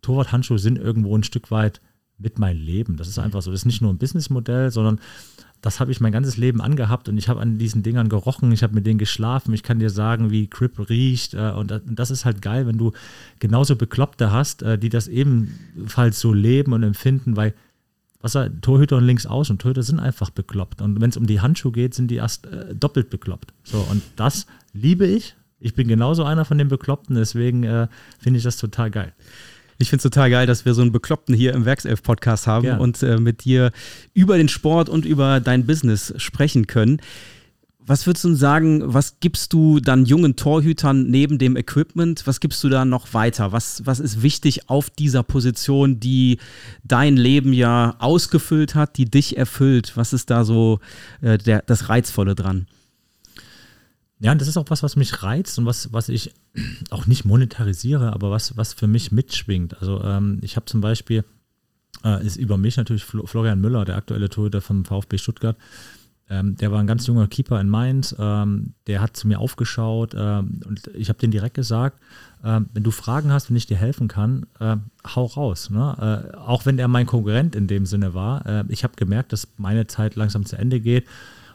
Torwarthandschuhe 0.02 0.60
sind 0.60 0.78
irgendwo 0.78 1.18
ein 1.18 1.24
Stück 1.24 1.50
weit 1.50 1.82
mit 2.18 2.40
meinem 2.40 2.62
Leben. 2.62 2.98
Das 2.98 3.08
ist 3.08 3.20
einfach 3.20 3.42
so. 3.42 3.52
Das 3.52 3.62
ist 3.62 3.66
nicht 3.66 3.82
nur 3.82 3.94
ein 3.94 3.98
Businessmodell, 3.98 4.72
sondern 4.72 5.00
das 5.62 5.80
habe 5.80 5.92
ich 5.92 6.00
mein 6.00 6.12
ganzes 6.12 6.38
Leben 6.38 6.62
angehabt 6.62 7.10
und 7.10 7.18
ich 7.18 7.30
habe 7.30 7.40
an 7.40 7.58
diesen 7.58 7.84
Dingern 7.84 8.10
gerochen, 8.10 8.52
ich 8.52 8.64
habe 8.64 8.76
mit 8.76 8.86
denen 8.86 9.00
geschlafen, 9.00 9.54
ich 9.54 9.64
kann 9.64 9.80
dir 9.80 9.90
sagen, 9.90 10.30
wie 10.30 10.48
Grip 10.48 10.90
riecht 10.90 11.34
äh, 11.34 11.52
und 11.52 11.82
das 11.86 12.12
ist 12.12 12.26
halt 12.26 12.42
geil, 12.42 12.68
wenn 12.68 12.78
du 12.78 12.92
genauso 13.40 13.76
Bekloppte 13.76 14.32
hast, 14.32 14.62
äh, 14.62 14.78
die 14.78 14.90
das 14.90 15.08
ebenfalls 15.08 16.20
so 16.20 16.34
leben 16.34 16.74
und 16.74 16.84
empfinden, 16.84 17.36
weil 17.36 17.54
was 18.22 18.36
er, 18.36 18.62
Torhüter 18.62 18.98
und 18.98 19.06
links 19.06 19.26
aus 19.26 19.50
und 19.50 19.62
Torhüter 19.62 19.84
sind 19.84 20.00
einfach 20.00 20.30
bekloppt 20.30 20.82
und 20.82 21.02
wenn 21.02 21.10
es 21.10 21.18
um 21.18 21.28
die 21.28 21.42
Handschuhe 21.42 21.72
geht, 21.72 21.94
sind 21.94 22.10
die 22.10 22.16
erst 22.16 22.46
äh, 22.46 22.76
doppelt 22.76 23.10
bekloppt. 23.10 23.54
So 23.64 23.80
und 23.90 24.04
das 24.16 24.46
liebe 24.74 25.06
ich. 25.06 25.36
Ich 25.60 25.74
bin 25.74 25.88
genauso 25.88 26.24
einer 26.24 26.46
von 26.46 26.60
den 26.60 26.68
Bekloppten, 26.68 27.16
deswegen 27.16 27.64
äh, 27.64 27.88
finde 28.20 28.38
ich 28.38 28.44
das 28.44 28.58
total 28.58 28.92
geil. 28.92 29.14
Ich 29.80 29.90
finde 29.90 30.00
es 30.00 30.04
total 30.04 30.30
geil, 30.30 30.48
dass 30.48 30.66
wir 30.66 30.74
so 30.74 30.82
einen 30.82 30.92
Bekloppten 30.92 31.36
hier 31.36 31.54
im 31.54 31.66
Werkself-Podcast 31.66 32.48
haben 32.48 32.66
ja. 32.66 32.78
und 32.78 33.02
äh, 33.04 33.18
mit 33.18 33.46
dir 33.46 33.72
über 34.14 34.38
den 34.38 34.50
Sport 34.50 34.90
und 34.90 35.06
über 35.06 35.40
dein 35.40 35.66
Business 35.66 36.14
sprechen 36.18 36.68
können. 36.68 37.00
Was 37.80 38.06
würdest 38.06 38.26
du 38.26 38.34
sagen, 38.34 38.82
was 38.84 39.22
gibst 39.22 39.54
du 39.54 39.80
dann 39.80 40.06
jungen 40.06 40.36
Torhütern 40.36 41.08
neben 41.10 41.38
dem 41.38 41.56
Equipment? 41.56 42.28
Was 42.28 42.42
gibst 42.42 42.62
du 42.66 42.70
da 42.70 42.84
noch 42.84 43.14
weiter? 43.14 43.54
Was, 43.54 43.86
was 43.86 44.02
ist 44.02 44.22
wichtig 44.22 44.70
auf 44.70 44.90
dieser 44.90 45.24
Position, 45.24 46.02
die 46.02 46.40
dein 46.84 47.16
Leben 47.16 47.54
ja 47.54 47.96
ausgefüllt 48.00 48.76
hat, 48.76 48.98
die 48.98 49.06
dich 49.06 49.38
erfüllt? 49.38 49.94
Was 49.96 50.12
ist 50.12 50.30
da 50.30 50.44
so 50.44 50.82
äh, 51.22 51.38
der, 51.38 51.64
das 51.66 51.88
Reizvolle 51.88 52.36
dran? 52.36 52.68
Ja, 54.20 54.32
und 54.32 54.42
das 54.42 54.48
ist 54.48 54.58
auch 54.58 54.70
was, 54.70 54.82
was 54.82 54.96
mich 54.96 55.22
reizt 55.22 55.60
und 55.60 55.66
was, 55.66 55.94
was 55.94 56.10
ich 56.10 56.34
auch 56.90 57.06
nicht 57.06 57.26
monetarisiere, 57.26 58.14
aber 58.14 58.32
was, 58.32 58.58
was 58.58 58.74
für 58.74 58.88
mich 58.88 59.12
mitschwingt. 59.12 59.80
Also 59.80 60.04
ähm, 60.04 60.40
ich 60.42 60.56
habe 60.56 60.66
zum 60.66 60.82
Beispiel, 60.82 61.24
äh, 62.04 62.26
ist 62.26 62.38
über 62.38 62.58
mich 62.58 62.78
natürlich 62.78 63.04
Florian 63.04 63.62
Müller, 63.62 63.86
der 63.86 63.96
aktuelle 63.96 64.30
Torhüter 64.30 64.62
vom 64.62 64.86
VfB 64.86 65.18
Stuttgart. 65.18 65.58
Ähm, 66.30 66.58
der 66.58 66.72
war 66.72 66.80
ein 66.80 66.88
ganz 66.88 67.08
junger 67.08 67.28
Keeper 67.28 67.62
in 67.62 67.70
Mainz. 67.70 68.16
Ähm, 68.20 68.74
der 68.88 69.02
hat 69.02 69.16
zu 69.16 69.28
mir 69.28 69.40
aufgeschaut 69.40 70.14
ähm, 70.18 70.60
und 70.66 70.88
ich 70.94 71.10
habe 71.10 71.20
den 71.20 71.32
direkt 71.32 71.56
gesagt, 71.56 72.00
äh, 72.44 72.60
wenn 72.74 72.84
du 72.84 72.92
Fragen 72.92 73.32
hast, 73.32 73.50
wenn 73.50 73.56
ich 73.56 73.66
dir 73.66 73.78
helfen 73.78 74.08
kann, 74.08 74.46
äh, 74.60 74.78
hau 75.16 75.26
raus. 75.26 75.70
Ne? 75.70 76.32
Äh, 76.34 76.38
auch 76.38 76.66
wenn 76.66 76.80
er 76.80 76.88
mein 76.88 77.06
Konkurrent 77.06 77.56
in 77.56 77.68
dem 77.68 77.86
Sinne 77.86 78.14
war. 78.14 78.46
Äh, 78.46 78.64
ich 78.70 78.84
habe 78.84 78.96
gemerkt, 78.96 79.32
dass 79.32 79.48
meine 79.58 79.88
Zeit 79.88 80.16
langsam 80.16 80.46
zu 80.46 80.58
Ende 80.58 80.82
geht 80.82 81.08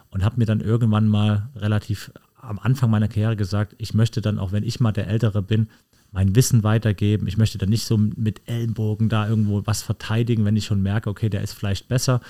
und 0.09 0.23
habe 0.23 0.37
mir 0.37 0.45
dann 0.45 0.61
irgendwann 0.61 1.07
mal 1.07 1.49
relativ 1.55 2.11
am 2.43 2.59
Anfang 2.59 2.89
meiner 2.89 3.07
Karriere 3.07 3.35
gesagt, 3.35 3.75
ich 3.77 3.93
möchte 3.93 4.21
dann, 4.21 4.39
auch 4.39 4.51
wenn 4.51 4.63
ich 4.63 4.79
mal 4.79 4.91
der 4.91 5.07
Ältere 5.07 5.41
bin, 5.41 5.67
mein 6.11 6.35
Wissen 6.35 6.63
weitergeben. 6.63 7.27
Ich 7.27 7.37
möchte 7.37 7.57
dann 7.57 7.69
nicht 7.69 7.85
so 7.85 7.97
mit 7.97 8.41
Ellenbogen 8.45 9.09
da 9.09 9.27
irgendwo 9.27 9.65
was 9.65 9.81
verteidigen, 9.81 10.45
wenn 10.45 10.55
ich 10.55 10.65
schon 10.65 10.81
merke, 10.81 11.09
okay, 11.09 11.29
der 11.29 11.41
ist 11.41 11.53
vielleicht 11.53 11.87
besser. 11.87 12.21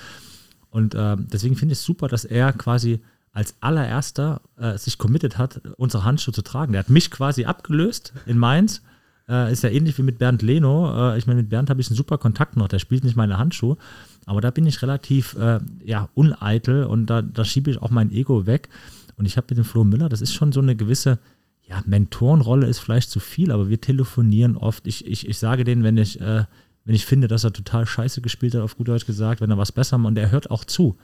Und 0.69 0.95
äh, 0.95 1.17
deswegen 1.17 1.55
finde 1.55 1.73
ich 1.73 1.79
es 1.79 1.85
super, 1.85 2.07
dass 2.07 2.23
er 2.25 2.53
quasi 2.53 3.01
als 3.33 3.55
allererster 3.59 4.41
äh, 4.57 4.77
sich 4.77 4.97
committed 4.97 5.37
hat, 5.37 5.61
unsere 5.77 6.03
Handschuhe 6.03 6.33
zu 6.33 6.43
tragen. 6.43 6.73
Der 6.73 6.79
hat 6.79 6.89
mich 6.89 7.11
quasi 7.11 7.45
abgelöst 7.45 8.13
in 8.25 8.37
Mainz 8.37 8.81
Äh, 9.27 9.53
ist 9.53 9.63
ja 9.63 9.69
ähnlich 9.69 9.97
wie 9.97 10.03
mit 10.03 10.17
Bernd 10.17 10.41
Leno. 10.41 11.13
Äh, 11.13 11.17
ich 11.17 11.27
meine, 11.27 11.41
mit 11.41 11.49
Bernd 11.49 11.69
habe 11.69 11.79
ich 11.79 11.87
einen 11.87 11.95
super 11.95 12.17
Kontakt 12.17 12.57
noch. 12.57 12.67
Der 12.67 12.79
spielt 12.79 13.05
nicht 13.05 13.15
meine 13.15 13.37
Handschuhe. 13.37 13.77
Aber 14.25 14.41
da 14.41 14.51
bin 14.51 14.65
ich 14.65 14.81
relativ 14.81 15.35
äh, 15.35 15.59
ja, 15.83 16.09
uneitel 16.13 16.83
und 16.83 17.05
da, 17.05 17.21
da 17.21 17.45
schiebe 17.45 17.71
ich 17.71 17.81
auch 17.81 17.89
mein 17.89 18.11
Ego 18.11 18.45
weg. 18.45 18.67
Und 19.15 19.25
ich 19.25 19.37
habe 19.37 19.47
mit 19.49 19.57
dem 19.57 19.65
Flo 19.65 19.83
Müller, 19.83 20.09
das 20.09 20.21
ist 20.21 20.33
schon 20.33 20.51
so 20.51 20.61
eine 20.61 20.75
gewisse, 20.75 21.19
ja, 21.67 21.81
Mentorenrolle 21.85 22.67
ist 22.67 22.79
vielleicht 22.79 23.09
zu 23.09 23.19
viel, 23.19 23.51
aber 23.51 23.69
wir 23.69 23.79
telefonieren 23.79 24.57
oft. 24.57 24.85
Ich, 24.87 25.05
ich, 25.07 25.27
ich 25.27 25.37
sage 25.37 25.63
denen, 25.63 25.83
wenn 25.83 25.97
ich, 25.97 26.19
äh, 26.19 26.45
wenn 26.85 26.95
ich 26.95 27.05
finde, 27.05 27.27
dass 27.27 27.43
er 27.43 27.53
total 27.53 27.85
scheiße 27.85 28.21
gespielt 28.21 28.55
hat, 28.55 28.61
auf 28.61 28.77
gut 28.77 28.87
Deutsch 28.87 29.05
gesagt, 29.05 29.41
wenn 29.41 29.51
er 29.51 29.57
was 29.57 29.71
besser 29.71 29.97
macht 29.97 30.11
und 30.11 30.17
er 30.17 30.31
hört 30.31 30.51
auch 30.51 30.65
zu. 30.65 30.97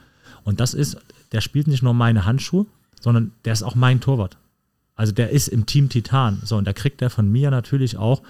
Und 0.44 0.60
das 0.60 0.74
ist, 0.74 0.98
der 1.32 1.42
spielt 1.42 1.68
nicht 1.68 1.84
nur 1.84 1.94
meine 1.94 2.26
Handschuhe, 2.26 2.66
sondern 3.00 3.32
der 3.46 3.54
ist 3.54 3.64
auch 3.64 3.76
mein 3.76 4.02
Torwart. 4.02 4.38
Also 4.96 5.14
der 5.14 5.30
ist 5.30 5.48
im 5.48 5.66
Team 5.66 5.88
Titan. 5.88 6.42
So, 6.44 6.58
und 6.58 6.66
da 6.66 6.74
kriegt 6.74 7.02
er 7.02 7.10
von 7.10 7.32
mir 7.32 7.52
natürlich 7.52 7.96
auch 7.96 8.22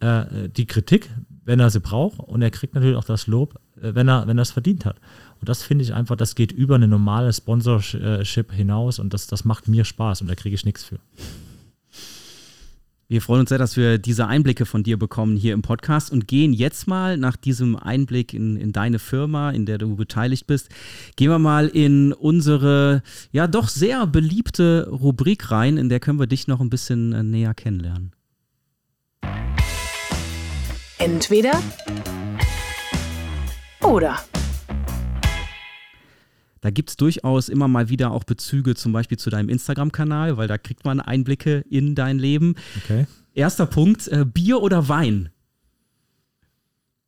äh, 0.00 0.48
die 0.48 0.66
Kritik, 0.66 1.08
wenn 1.44 1.60
er 1.60 1.70
sie 1.70 1.80
braucht, 1.80 2.18
und 2.18 2.42
er 2.42 2.50
kriegt 2.50 2.74
natürlich 2.74 2.96
auch 2.96 3.04
das 3.04 3.26
Lob, 3.26 3.58
äh, 3.80 3.94
wenn 3.94 4.08
er, 4.08 4.26
wenn 4.26 4.38
er 4.38 4.42
es 4.42 4.50
verdient 4.50 4.84
hat. 4.84 4.96
Und 5.40 5.48
das 5.48 5.62
finde 5.62 5.84
ich 5.84 5.94
einfach, 5.94 6.16
das 6.16 6.34
geht 6.34 6.52
über 6.52 6.74
eine 6.74 6.86
normale 6.86 7.32
Sponsorship 7.32 8.52
hinaus 8.52 8.98
und 8.98 9.14
das, 9.14 9.26
das 9.26 9.44
macht 9.44 9.68
mir 9.68 9.84
Spaß 9.84 10.20
und 10.20 10.28
da 10.28 10.34
kriege 10.34 10.54
ich 10.54 10.64
nichts 10.64 10.84
für. 10.84 10.98
Wir 13.08 13.20
freuen 13.20 13.40
uns 13.40 13.48
sehr, 13.48 13.58
dass 13.58 13.76
wir 13.76 13.98
diese 13.98 14.28
Einblicke 14.28 14.66
von 14.66 14.84
dir 14.84 14.96
bekommen 14.96 15.36
hier 15.36 15.52
im 15.54 15.62
Podcast 15.62 16.12
und 16.12 16.28
gehen 16.28 16.52
jetzt 16.52 16.86
mal 16.86 17.16
nach 17.16 17.34
diesem 17.34 17.74
Einblick 17.74 18.32
in, 18.32 18.56
in 18.56 18.72
deine 18.72 19.00
Firma, 19.00 19.50
in 19.50 19.66
der 19.66 19.78
du 19.78 19.96
beteiligt 19.96 20.46
bist, 20.46 20.68
gehen 21.16 21.28
wir 21.28 21.40
mal 21.40 21.66
in 21.66 22.12
unsere 22.12 23.02
ja 23.32 23.48
doch 23.48 23.68
sehr 23.68 24.06
beliebte 24.06 24.88
Rubrik 24.88 25.50
rein, 25.50 25.76
in 25.76 25.88
der 25.88 25.98
können 25.98 26.20
wir 26.20 26.28
dich 26.28 26.46
noch 26.46 26.60
ein 26.60 26.70
bisschen 26.70 27.12
äh, 27.12 27.24
näher 27.24 27.52
kennenlernen. 27.52 28.12
Entweder 30.98 31.60
oder. 33.82 34.20
Da 36.60 36.70
gibt 36.70 36.90
es 36.90 36.96
durchaus 36.96 37.48
immer 37.48 37.68
mal 37.68 37.88
wieder 37.88 38.10
auch 38.10 38.24
Bezüge 38.24 38.74
zum 38.74 38.92
Beispiel 38.92 39.18
zu 39.18 39.30
deinem 39.30 39.48
Instagram-Kanal, 39.48 40.36
weil 40.36 40.48
da 40.48 40.58
kriegt 40.58 40.84
man 40.84 41.00
Einblicke 41.00 41.64
in 41.70 41.94
dein 41.94 42.18
Leben. 42.18 42.54
Okay. 42.84 43.06
Erster 43.32 43.66
Punkt, 43.66 44.08
äh, 44.08 44.24
Bier 44.26 44.60
oder 44.60 44.88
Wein? 44.88 45.30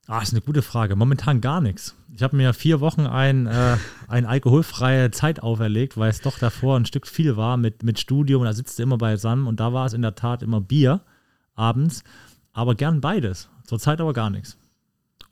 Ah, 0.06 0.21
ist 0.21 0.32
eine 0.32 0.40
gute 0.40 0.62
Frage. 0.62 0.97
Momentan 0.97 1.40
gar 1.40 1.61
nichts. 1.61 1.94
Ich 2.14 2.23
habe 2.23 2.37
mir 2.37 2.52
vier 2.52 2.80
Wochen 2.80 3.06
ein, 3.06 3.47
äh, 3.47 3.76
eine 4.09 4.28
alkoholfreie 4.28 5.11
Zeit 5.11 5.42
auferlegt, 5.42 5.97
weil 5.97 6.11
es 6.11 6.21
doch 6.21 6.38
davor 6.38 6.76
ein 6.76 6.87
Stück 6.87 7.06
viel 7.06 7.37
war 7.37 7.56
mit, 7.56 7.82
mit 7.82 7.99
Studium. 8.00 8.44
Da 8.44 8.52
sitzt 8.52 8.78
du 8.78 8.82
immer 8.82 8.99
beisammen 8.99 9.47
und 9.47 9.61
da 9.61 9.73
war 9.73 9.87
es 9.87 9.92
in 9.92 10.02
der 10.02 10.14
Tat 10.14 10.42
immer 10.42 10.61
Bier 10.61 11.02
abends. 11.54 12.04
Aber 12.52 12.75
gern 12.75 13.00
beides. 13.00 13.49
Zurzeit 13.64 14.00
aber 14.00 14.12
gar 14.12 14.28
nichts. 14.30 14.59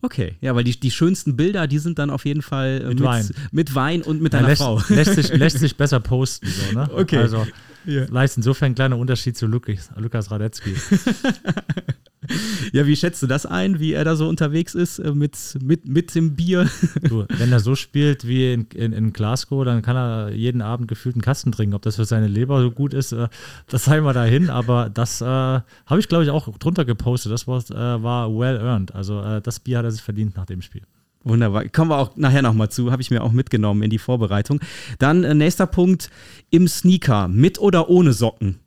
Okay, 0.03 0.37
ja, 0.41 0.55
weil 0.55 0.65
die, 0.65 0.79
die 0.79 0.91
schönsten 0.91 1.37
Bilder, 1.37 1.67
die 1.67 1.79
sind 1.79 1.99
dann 1.99 2.11
auf 2.11 2.25
jeden 2.25 2.43
Fall 2.43 2.81
äh, 2.83 2.89
mit, 2.89 3.01
mit, 3.01 3.05
Wein. 3.05 3.29
mit 3.53 3.75
Wein 3.75 4.03
und 4.03 4.23
mit 4.23 4.33
deiner 4.33 4.49
lässt, 4.49 4.63
Frau. 4.63 4.83
Lässt 4.89 5.15
sich, 5.15 5.29
lässt 5.35 5.59
sich 5.59 5.77
besser 5.77 6.01
posten, 6.01 6.49
so, 6.49 6.79
ne? 6.79 6.91
Okay. 6.95 7.19
Also, 7.19 7.47
ja. 7.85 8.07
vielleicht 8.07 8.37
insofern 8.37 8.73
ein 8.73 8.75
kleiner 8.75 8.97
Unterschied 8.97 9.37
zu 9.37 9.47
Lukas, 9.47 9.91
Lukas 9.97 10.31
Radetzky. 10.31 10.75
Ja, 12.73 12.87
wie 12.87 12.97
schätzt 12.97 13.23
du 13.23 13.27
das 13.27 13.47
ein, 13.47 13.81
wie 13.81 13.93
er 13.93 14.05
da 14.05 14.17
so 14.17 14.29
unterwegs 14.29 14.75
ist 14.75 14.99
äh, 14.99 15.13
mit, 15.13 15.37
mit, 15.63 15.89
mit 15.89 16.15
dem 16.15 16.37
Bier? 16.37 16.69
Du, 17.03 17.25
wenn 17.29 17.53
er 17.53 17.61
so 17.61 17.75
spielt 17.75 18.27
wie 18.27 18.53
in, 18.53 18.67
in, 18.75 18.93
in, 18.93 19.13
Glasgow, 19.13 19.65
dann 19.65 19.83
kann 19.83 19.97
er 19.97 20.33
jeden 20.33 20.63
Abend 20.63 20.89
gefühlt 20.89 21.15
einen 21.15 21.23
Kasten 21.23 21.53
trinken. 21.53 21.75
Ob 21.75 21.83
das 21.83 21.97
für 21.97 22.05
seine 22.05 22.29
Leber 22.29 22.61
so 22.61 22.71
gut 22.71 22.95
ist, 22.95 23.13
äh, 23.13 23.29
das 23.69 23.85
sei 23.85 24.01
mal 24.01 24.13
dahin. 24.13 24.51
Aber 24.51 24.91
das 24.91 25.21
äh, 25.21 25.25
habe 25.25 25.99
ich, 25.99 26.09
glaube 26.09 26.25
ich, 26.25 26.31
auch 26.31 26.57
drunter 26.59 26.85
gepostet. 26.85 27.33
Das 27.33 27.47
war, 27.47 27.59
äh, 27.59 28.03
war 28.03 28.31
well 28.37 28.59
earned. 28.59 28.95
Also 28.95 29.21
äh, 29.21 29.41
das 29.41 29.61
Bier 29.61 29.79
hat 29.79 29.85
er 29.85 29.91
sich 29.91 30.03
verdient 30.03 30.37
nach 30.37 30.47
dem 30.47 30.63
Spiel. 30.63 30.83
Wunderbar. 31.23 31.69
Kommen 31.69 31.91
wir 31.91 31.99
auch 31.99 32.17
nachher 32.17 32.43
nochmal 32.43 32.71
zu, 32.71 32.91
habe 32.91 33.03
ich 33.03 33.11
mir 33.11 33.23
auch 33.23 33.33
mitgenommen 33.33 33.83
in 33.83 33.91
die 33.91 33.99
Vorbereitung. 33.99 34.61
Dann 34.99 35.25
äh, 35.25 35.35
nächster 35.35 35.67
Punkt, 35.67 36.11
im 36.51 36.67
Sneaker, 36.67 37.29
mit 37.29 37.59
oder 37.59 37.91
ohne 37.91 38.13
Socken? 38.13 38.61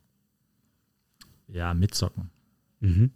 Ja, 1.47 1.73
mit 1.73 1.95
Socken. 1.95 2.29
Mhm. 2.79 3.11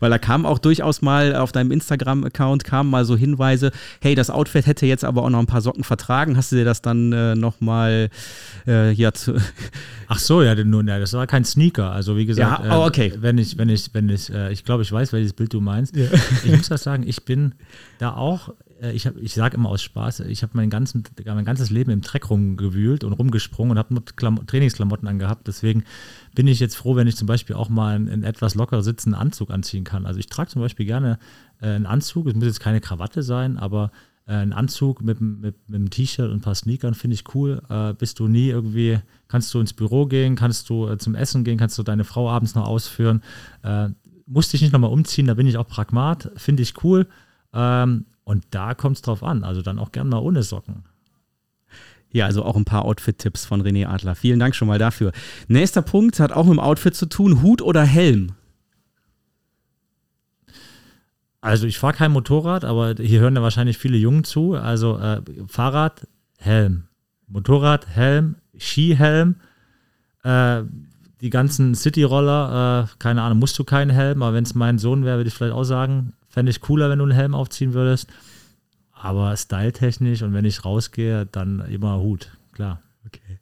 Weil 0.00 0.10
da 0.10 0.18
kam 0.18 0.46
auch 0.46 0.58
durchaus 0.58 1.02
mal 1.02 1.36
auf 1.36 1.52
deinem 1.52 1.70
Instagram-Account 1.70 2.64
kamen 2.64 2.90
mal 2.90 3.04
so 3.04 3.16
Hinweise, 3.16 3.70
hey, 4.00 4.14
das 4.14 4.30
Outfit 4.30 4.66
hätte 4.66 4.86
jetzt 4.86 5.04
aber 5.04 5.22
auch 5.22 5.30
noch 5.30 5.38
ein 5.38 5.46
paar 5.46 5.60
Socken 5.60 5.84
vertragen. 5.84 6.36
Hast 6.36 6.52
du 6.52 6.56
dir 6.56 6.64
das 6.64 6.82
dann 6.82 7.12
äh, 7.12 7.34
nochmal 7.34 8.10
äh, 8.66 8.92
ja, 8.92 9.12
zu 9.12 9.34
Ach 10.08 10.18
so, 10.18 10.42
ja, 10.42 10.54
nun, 10.54 10.88
ja, 10.88 10.98
das 10.98 11.12
war 11.14 11.26
kein 11.26 11.44
Sneaker. 11.44 11.90
Also 11.90 12.16
wie 12.16 12.26
gesagt, 12.26 12.64
ja, 12.64 12.78
oh, 12.78 12.86
okay. 12.86 13.08
äh, 13.08 13.22
wenn 13.22 13.38
ich, 13.38 13.58
wenn 13.58 13.68
ich, 13.68 13.90
wenn 13.92 14.08
ich, 14.08 14.32
äh, 14.32 14.52
ich 14.52 14.64
glaube, 14.64 14.82
ich 14.82 14.92
weiß, 14.92 15.12
welches 15.12 15.32
Bild 15.32 15.52
du 15.52 15.60
meinst. 15.60 15.96
Ja. 15.96 16.06
Ich 16.44 16.56
muss 16.56 16.68
das 16.68 16.82
sagen, 16.82 17.04
ich 17.06 17.24
bin 17.24 17.54
da 17.98 18.14
auch 18.14 18.50
ich, 18.92 19.06
hab, 19.06 19.16
ich 19.16 19.34
sage 19.34 19.56
immer 19.56 19.68
aus 19.68 19.82
Spaß, 19.82 20.20
ich 20.20 20.42
habe 20.42 20.52
mein, 20.54 20.68
mein 20.68 21.44
ganzes 21.44 21.70
Leben 21.70 21.90
im 21.90 22.00
Dreck 22.00 22.30
rumgewühlt 22.30 23.04
und 23.04 23.12
rumgesprungen 23.12 23.72
und 23.72 23.78
habe 23.78 23.94
nur 23.94 24.04
Klam 24.04 24.46
Trainingsklamotten 24.46 25.08
angehabt. 25.08 25.46
Deswegen 25.46 25.84
bin 26.34 26.46
ich 26.46 26.60
jetzt 26.60 26.76
froh, 26.76 26.96
wenn 26.96 27.06
ich 27.06 27.16
zum 27.16 27.26
Beispiel 27.26 27.56
auch 27.56 27.68
mal 27.68 27.96
einen, 27.96 28.08
einen 28.08 28.22
etwas 28.24 28.54
locker 28.54 28.82
sitzenden 28.82 29.20
Anzug 29.20 29.50
anziehen 29.50 29.84
kann. 29.84 30.06
Also 30.06 30.18
ich 30.20 30.26
trage 30.26 30.50
zum 30.50 30.62
Beispiel 30.62 30.86
gerne 30.86 31.18
äh, 31.60 31.68
einen 31.68 31.86
Anzug, 31.86 32.26
es 32.26 32.34
muss 32.34 32.44
jetzt 32.44 32.60
keine 32.60 32.80
Krawatte 32.80 33.22
sein, 33.22 33.56
aber 33.58 33.90
äh, 34.26 34.32
ein 34.32 34.52
Anzug 34.52 35.02
mit, 35.02 35.20
mit, 35.20 35.56
mit 35.68 35.76
einem 35.76 35.90
T-Shirt 35.90 36.30
und 36.30 36.38
ein 36.38 36.40
paar 36.40 36.54
Sneakern 36.54 36.94
finde 36.94 37.14
ich 37.14 37.34
cool. 37.34 37.62
Äh, 37.68 37.94
bist 37.94 38.18
du 38.18 38.28
nie 38.28 38.48
irgendwie, 38.48 38.98
kannst 39.28 39.52
du 39.54 39.60
ins 39.60 39.72
Büro 39.72 40.06
gehen, 40.06 40.34
kannst 40.34 40.68
du 40.70 40.88
äh, 40.88 40.98
zum 40.98 41.14
Essen 41.14 41.44
gehen, 41.44 41.58
kannst 41.58 41.78
du 41.78 41.82
deine 41.82 42.04
Frau 42.04 42.30
abends 42.30 42.54
noch 42.54 42.66
ausführen. 42.66 43.22
Äh, 43.62 43.88
musste 44.26 44.56
ich 44.56 44.62
nicht 44.62 44.72
nochmal 44.72 44.90
umziehen, 44.90 45.26
da 45.26 45.34
bin 45.34 45.46
ich 45.46 45.58
auch 45.58 45.68
Pragmat, 45.68 46.30
finde 46.36 46.62
ich 46.62 46.82
cool. 46.82 47.06
Ähm, 47.52 48.06
und 48.24 48.44
da 48.50 48.74
kommt 48.74 48.96
es 48.96 49.02
drauf 49.02 49.22
an. 49.22 49.44
Also 49.44 49.62
dann 49.62 49.78
auch 49.78 49.92
gern 49.92 50.08
mal 50.08 50.18
ohne 50.18 50.42
Socken. 50.42 50.84
Ja, 52.10 52.26
also 52.26 52.44
auch 52.44 52.56
ein 52.56 52.64
paar 52.64 52.84
Outfit-Tipps 52.84 53.44
von 53.44 53.62
René 53.62 53.86
Adler. 53.86 54.14
Vielen 54.14 54.38
Dank 54.38 54.54
schon 54.54 54.68
mal 54.68 54.78
dafür. 54.78 55.12
Nächster 55.48 55.82
Punkt 55.82 56.20
hat 56.20 56.32
auch 56.32 56.44
mit 56.44 56.52
dem 56.52 56.60
Outfit 56.60 56.94
zu 56.94 57.06
tun: 57.06 57.42
Hut 57.42 57.60
oder 57.60 57.82
Helm? 57.82 58.32
Also 61.40 61.66
ich 61.66 61.78
fahre 61.78 61.92
kein 61.92 62.12
Motorrad, 62.12 62.64
aber 62.64 62.94
hier 62.98 63.20
hören 63.20 63.36
ja 63.36 63.42
wahrscheinlich 63.42 63.76
viele 63.76 63.98
Jungen 63.98 64.24
zu. 64.24 64.54
Also 64.54 64.96
äh, 64.98 65.20
Fahrrad, 65.46 66.06
Helm. 66.38 66.84
Motorrad, 67.26 67.86
Helm, 67.88 68.36
Skihelm. 68.56 69.36
Äh, 70.22 70.62
die 71.20 71.30
ganzen 71.30 71.74
City-Roller, 71.74 72.88
äh, 72.88 72.96
keine 72.98 73.22
Ahnung, 73.22 73.40
musst 73.40 73.58
du 73.58 73.64
keinen 73.64 73.90
Helm, 73.90 74.22
aber 74.22 74.34
wenn 74.34 74.44
es 74.44 74.54
mein 74.54 74.78
Sohn 74.78 75.04
wäre, 75.04 75.18
würde 75.18 75.28
ich 75.28 75.34
vielleicht 75.34 75.54
auch 75.54 75.64
sagen, 75.64 76.14
Fände 76.34 76.50
ich 76.50 76.60
cooler, 76.60 76.90
wenn 76.90 76.98
du 76.98 77.04
einen 77.04 77.14
Helm 77.14 77.32
aufziehen 77.32 77.74
würdest. 77.74 78.08
Aber 78.92 79.36
styletechnisch 79.36 80.22
und 80.22 80.32
wenn 80.32 80.44
ich 80.44 80.64
rausgehe, 80.64 81.26
dann 81.26 81.60
immer 81.60 82.00
Hut, 82.00 82.32
klar. 82.52 82.82
Okay. 83.06 83.38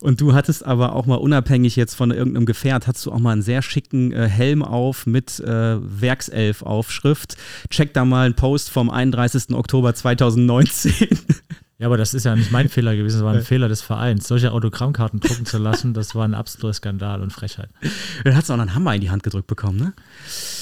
Und 0.00 0.20
du 0.20 0.34
hattest 0.34 0.66
aber 0.66 0.94
auch 0.94 1.06
mal 1.06 1.16
unabhängig 1.16 1.76
jetzt 1.76 1.94
von 1.94 2.10
irgendeinem 2.10 2.46
Gefährt, 2.46 2.88
hast 2.88 3.06
du 3.06 3.12
auch 3.12 3.20
mal 3.20 3.30
einen 3.30 3.42
sehr 3.42 3.62
schicken 3.62 4.12
äh, 4.12 4.28
Helm 4.28 4.64
auf 4.64 5.06
mit 5.06 5.38
äh, 5.38 5.78
Werkself-Aufschrift. 5.80 7.36
Check 7.70 7.94
da 7.94 8.04
mal 8.04 8.26
einen 8.26 8.34
Post 8.34 8.70
vom 8.70 8.90
31. 8.90 9.54
Oktober 9.54 9.94
2019. 9.94 10.92
Ja, 11.78 11.88
aber 11.88 11.98
das 11.98 12.14
ist 12.14 12.24
ja 12.24 12.34
nicht 12.34 12.50
mein 12.50 12.68
Fehler 12.70 12.96
gewesen, 12.96 13.18
es 13.18 13.24
war 13.24 13.34
ein. 13.34 13.42
Fehler 13.42 13.68
des 13.68 13.82
Vereins. 13.82 14.26
Solche 14.26 14.52
Autogrammkarten 14.52 15.20
drucken 15.20 15.44
zu 15.44 15.58
lassen, 15.58 15.92
das 15.92 16.14
war 16.14 16.24
ein 16.24 16.34
absoluter 16.34 16.72
Skandal 16.72 17.20
und 17.20 17.32
Frechheit. 17.32 17.68
Dann 18.24 18.34
hast 18.34 18.48
du 18.48 18.54
auch 18.54 18.56
noch 18.56 18.62
einen 18.62 18.74
Hammer 18.74 18.94
in 18.94 19.02
die 19.02 19.10
Hand 19.10 19.22
gedrückt 19.22 19.46
bekommen, 19.46 19.78
ne? 19.78 19.92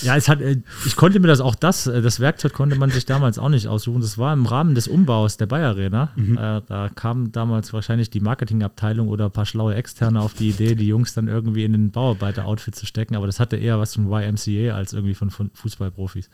Ja, 0.02 0.16
es 0.16 0.28
hat, 0.28 0.40
äh, 0.40 0.60
ich 0.84 0.96
konnte 0.96 1.20
mir 1.20 1.28
das 1.28 1.40
auch 1.40 1.54
das, 1.54 1.86
äh, 1.86 2.02
das 2.02 2.18
Werkzeug 2.18 2.52
konnte 2.52 2.76
man 2.76 2.90
sich 2.90 3.06
damals 3.06 3.38
auch 3.38 3.48
nicht 3.48 3.68
aussuchen. 3.68 4.00
Das 4.00 4.18
war 4.18 4.32
im 4.32 4.44
Rahmen 4.44 4.74
des 4.74 4.88
Umbaus 4.88 5.36
der 5.36 5.46
Bayer 5.46 5.68
Arena. 5.68 6.10
Mhm. 6.16 6.36
Äh, 6.36 6.62
da 6.66 6.90
kam 6.92 7.30
damals 7.30 7.72
wahrscheinlich 7.72 8.10
die 8.10 8.20
Marketingabteilung 8.20 9.08
oder 9.08 9.26
ein 9.26 9.32
paar 9.32 9.46
schlaue 9.46 9.76
Externe 9.76 10.20
auf 10.20 10.34
die 10.34 10.48
Idee, 10.50 10.74
die 10.74 10.88
Jungs 10.88 11.14
dann 11.14 11.28
irgendwie 11.28 11.64
in 11.64 11.72
den 11.72 11.92
Bauarbeiter-Outfit 11.92 12.74
zu 12.74 12.86
stecken. 12.86 13.14
Aber 13.14 13.26
das 13.26 13.38
hatte 13.38 13.56
eher 13.56 13.78
was 13.78 13.94
von 13.94 14.10
YMCA 14.10 14.74
als 14.74 14.92
irgendwie 14.92 15.14
von, 15.14 15.30
von 15.30 15.50
Fußballprofis. 15.54 16.28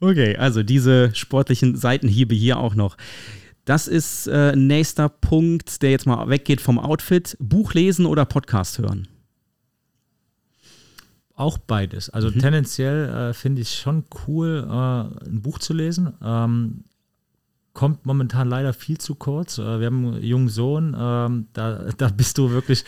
Okay, 0.00 0.36
also 0.36 0.62
diese 0.62 1.14
sportlichen 1.14 1.76
Seitenhiebe 1.76 2.34
hier 2.34 2.58
auch 2.58 2.74
noch. 2.74 2.96
Das 3.64 3.88
ist 3.88 4.26
äh, 4.26 4.54
nächster 4.54 5.08
Punkt, 5.08 5.82
der 5.82 5.90
jetzt 5.90 6.06
mal 6.06 6.28
weggeht 6.28 6.60
vom 6.60 6.78
Outfit. 6.78 7.36
Buch 7.40 7.72
lesen 7.72 8.04
oder 8.04 8.26
Podcast 8.26 8.78
hören? 8.78 9.08
Auch 11.34 11.58
beides. 11.58 12.10
Also 12.10 12.30
mhm. 12.30 12.38
tendenziell 12.40 13.08
äh, 13.08 13.32
finde 13.32 13.62
ich 13.62 13.74
schon 13.74 14.04
cool, 14.26 14.66
äh, 14.68 15.28
ein 15.28 15.40
Buch 15.42 15.58
zu 15.58 15.72
lesen. 15.72 16.12
Ähm, 16.22 16.84
kommt 17.72 18.06
momentan 18.06 18.48
leider 18.48 18.72
viel 18.72 18.98
zu 18.98 19.14
kurz. 19.14 19.58
Äh, 19.58 19.80
wir 19.80 19.86
haben 19.86 20.06
einen 20.06 20.22
jungen 20.22 20.48
Sohn, 20.48 20.94
ähm, 20.96 21.46
da, 21.54 21.90
da 21.96 22.08
bist 22.08 22.36
du 22.36 22.50
wirklich, 22.50 22.84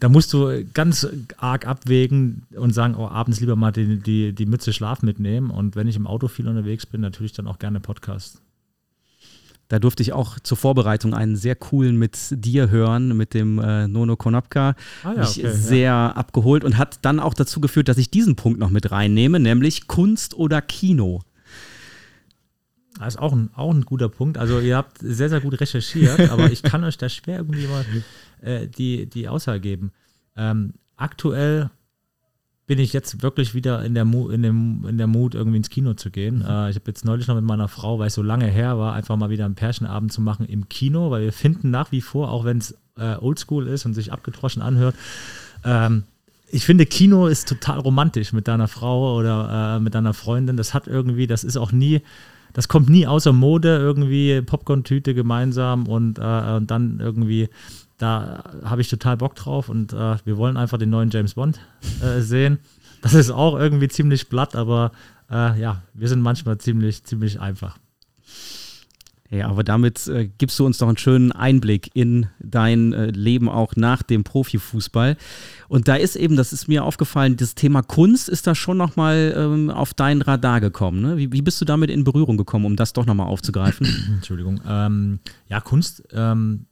da 0.00 0.08
musst 0.08 0.32
du 0.32 0.64
ganz 0.74 1.08
arg 1.38 1.66
abwägen 1.66 2.42
und 2.56 2.74
sagen, 2.74 2.96
oh, 2.96 3.06
abends 3.06 3.40
lieber 3.40 3.56
mal 3.56 3.72
die, 3.72 4.00
die, 4.00 4.34
die 4.34 4.46
Mütze 4.46 4.72
Schlaf 4.72 5.02
mitnehmen. 5.02 5.50
Und 5.50 5.76
wenn 5.76 5.86
ich 5.86 5.96
im 5.96 6.08
Auto 6.08 6.28
viel 6.28 6.48
unterwegs 6.48 6.86
bin, 6.86 7.00
natürlich 7.00 7.32
dann 7.32 7.46
auch 7.46 7.58
gerne 7.58 7.80
Podcast. 7.80 8.42
Da 9.68 9.78
durfte 9.78 10.02
ich 10.02 10.14
auch 10.14 10.40
zur 10.40 10.56
Vorbereitung 10.56 11.12
einen 11.12 11.36
sehr 11.36 11.54
coolen 11.54 11.96
mit 11.96 12.16
dir 12.30 12.70
hören, 12.70 13.16
mit 13.16 13.34
dem 13.34 13.58
äh, 13.58 13.86
Nono 13.86 14.16
Konopka. 14.16 14.74
Ah, 15.04 15.12
ja, 15.12 15.20
Mich 15.20 15.38
okay, 15.38 15.52
sehr 15.52 15.78
ja. 15.78 16.10
abgeholt 16.10 16.64
und 16.64 16.78
hat 16.78 17.00
dann 17.02 17.20
auch 17.20 17.34
dazu 17.34 17.60
geführt, 17.60 17.88
dass 17.88 17.98
ich 17.98 18.10
diesen 18.10 18.34
Punkt 18.34 18.58
noch 18.58 18.70
mit 18.70 18.90
reinnehme, 18.90 19.38
nämlich 19.38 19.86
Kunst 19.86 20.34
oder 20.34 20.62
Kino. 20.62 21.20
Das 22.98 23.14
ist 23.14 23.20
auch 23.20 23.32
ein, 23.32 23.50
auch 23.54 23.72
ein 23.72 23.82
guter 23.82 24.08
Punkt. 24.08 24.38
Also 24.38 24.58
ihr 24.58 24.76
habt 24.76 24.98
sehr, 25.00 25.28
sehr 25.28 25.40
gut 25.40 25.60
recherchiert, 25.60 26.30
aber 26.30 26.50
ich 26.50 26.62
kann 26.62 26.82
euch 26.82 26.96
da 26.96 27.08
schwer 27.08 27.36
irgendwie 27.36 27.66
mal 27.66 27.84
äh, 28.40 28.66
die, 28.66 29.06
die 29.06 29.28
Aussage 29.28 29.60
geben. 29.60 29.92
Ähm, 30.36 30.72
aktuell 30.96 31.70
bin 32.68 32.78
ich 32.78 32.92
jetzt 32.92 33.22
wirklich 33.22 33.54
wieder 33.54 33.82
in 33.82 33.94
der, 33.94 34.04
Mu 34.04 34.28
in 34.28 34.42
dem, 34.42 34.84
in 34.86 34.98
der 34.98 35.06
Mut, 35.06 35.34
irgendwie 35.34 35.56
ins 35.56 35.70
Kino 35.70 35.94
zu 35.94 36.10
gehen. 36.10 36.40
Mhm. 36.40 36.44
Äh, 36.44 36.70
ich 36.70 36.76
habe 36.76 36.84
jetzt 36.86 37.04
neulich 37.04 37.26
noch 37.26 37.34
mit 37.34 37.44
meiner 37.44 37.66
Frau, 37.66 37.98
weil 37.98 38.08
es 38.08 38.14
so 38.14 38.22
lange 38.22 38.46
her 38.46 38.78
war, 38.78 38.92
einfach 38.92 39.16
mal 39.16 39.30
wieder 39.30 39.46
einen 39.46 39.54
Pärchenabend 39.54 40.12
zu 40.12 40.20
machen 40.20 40.46
im 40.46 40.68
Kino, 40.68 41.10
weil 41.10 41.22
wir 41.22 41.32
finden 41.32 41.70
nach 41.70 41.90
wie 41.92 42.02
vor, 42.02 42.30
auch 42.30 42.44
wenn 42.44 42.58
es 42.58 42.76
äh, 42.98 43.16
oldschool 43.16 43.66
ist 43.66 43.86
und 43.86 43.94
sich 43.94 44.12
abgetroschen 44.12 44.60
anhört, 44.60 44.94
ähm, 45.64 46.04
ich 46.50 46.64
finde, 46.64 46.86
Kino 46.86 47.26
ist 47.26 47.48
total 47.48 47.78
romantisch 47.78 48.32
mit 48.32 48.48
deiner 48.48 48.68
Frau 48.68 49.16
oder 49.16 49.76
äh, 49.76 49.80
mit 49.80 49.94
deiner 49.94 50.14
Freundin. 50.14 50.56
Das 50.56 50.72
hat 50.72 50.86
irgendwie, 50.86 51.26
das 51.26 51.44
ist 51.44 51.56
auch 51.56 51.72
nie, 51.72 52.02
das 52.52 52.68
kommt 52.68 52.88
nie 52.88 53.06
außer 53.06 53.32
Mode, 53.32 53.76
irgendwie 53.76 54.40
Popcorn-Tüte 54.42 55.14
gemeinsam 55.14 55.86
und, 55.86 56.18
äh, 56.18 56.56
und 56.56 56.70
dann 56.70 57.00
irgendwie 57.00 57.48
da 57.98 58.44
habe 58.64 58.80
ich 58.80 58.88
total 58.88 59.16
Bock 59.16 59.34
drauf 59.34 59.68
und 59.68 59.92
äh, 59.92 60.16
wir 60.24 60.36
wollen 60.36 60.56
einfach 60.56 60.78
den 60.78 60.90
neuen 60.90 61.10
James 61.10 61.34
Bond 61.34 61.60
äh, 62.02 62.20
sehen. 62.20 62.58
Das 63.02 63.14
ist 63.14 63.30
auch 63.30 63.58
irgendwie 63.58 63.88
ziemlich 63.88 64.28
platt, 64.28 64.56
aber 64.56 64.92
äh, 65.30 65.60
ja, 65.60 65.82
wir 65.94 66.08
sind 66.08 66.20
manchmal 66.22 66.58
ziemlich, 66.58 67.04
ziemlich 67.04 67.40
einfach. 67.40 67.78
Ja, 69.30 69.48
aber 69.48 69.62
damit 69.62 70.06
äh, 70.06 70.26
gibst 70.38 70.58
du 70.58 70.64
uns 70.64 70.78
doch 70.78 70.88
einen 70.88 70.96
schönen 70.96 71.32
Einblick 71.32 71.90
in 71.92 72.28
dein 72.40 72.94
äh, 72.94 73.10
Leben 73.10 73.50
auch 73.50 73.76
nach 73.76 74.02
dem 74.02 74.24
Profifußball. 74.24 75.18
Und 75.68 75.86
da 75.86 75.96
ist 75.96 76.16
eben, 76.16 76.36
das 76.36 76.54
ist 76.54 76.66
mir 76.66 76.82
aufgefallen, 76.82 77.36
das 77.36 77.54
Thema 77.54 77.82
Kunst 77.82 78.30
ist 78.30 78.46
da 78.46 78.54
schon 78.54 78.78
nochmal 78.78 79.34
ähm, 79.36 79.70
auf 79.70 79.92
dein 79.92 80.22
Radar 80.22 80.62
gekommen. 80.62 81.02
Ne? 81.02 81.18
Wie, 81.18 81.30
wie, 81.30 81.42
bist 81.42 81.60
du 81.60 81.66
damit 81.66 81.90
in 81.90 82.04
Berührung 82.04 82.38
gekommen, 82.38 82.64
um 82.64 82.76
das 82.76 82.94
doch 82.94 83.04
nochmal 83.04 83.26
aufzugreifen? 83.26 83.86
Entschuldigung. 84.14 84.62
Ähm, 84.66 85.18
ja, 85.48 85.60
Kunst 85.60 86.04
ähm, 86.12 86.64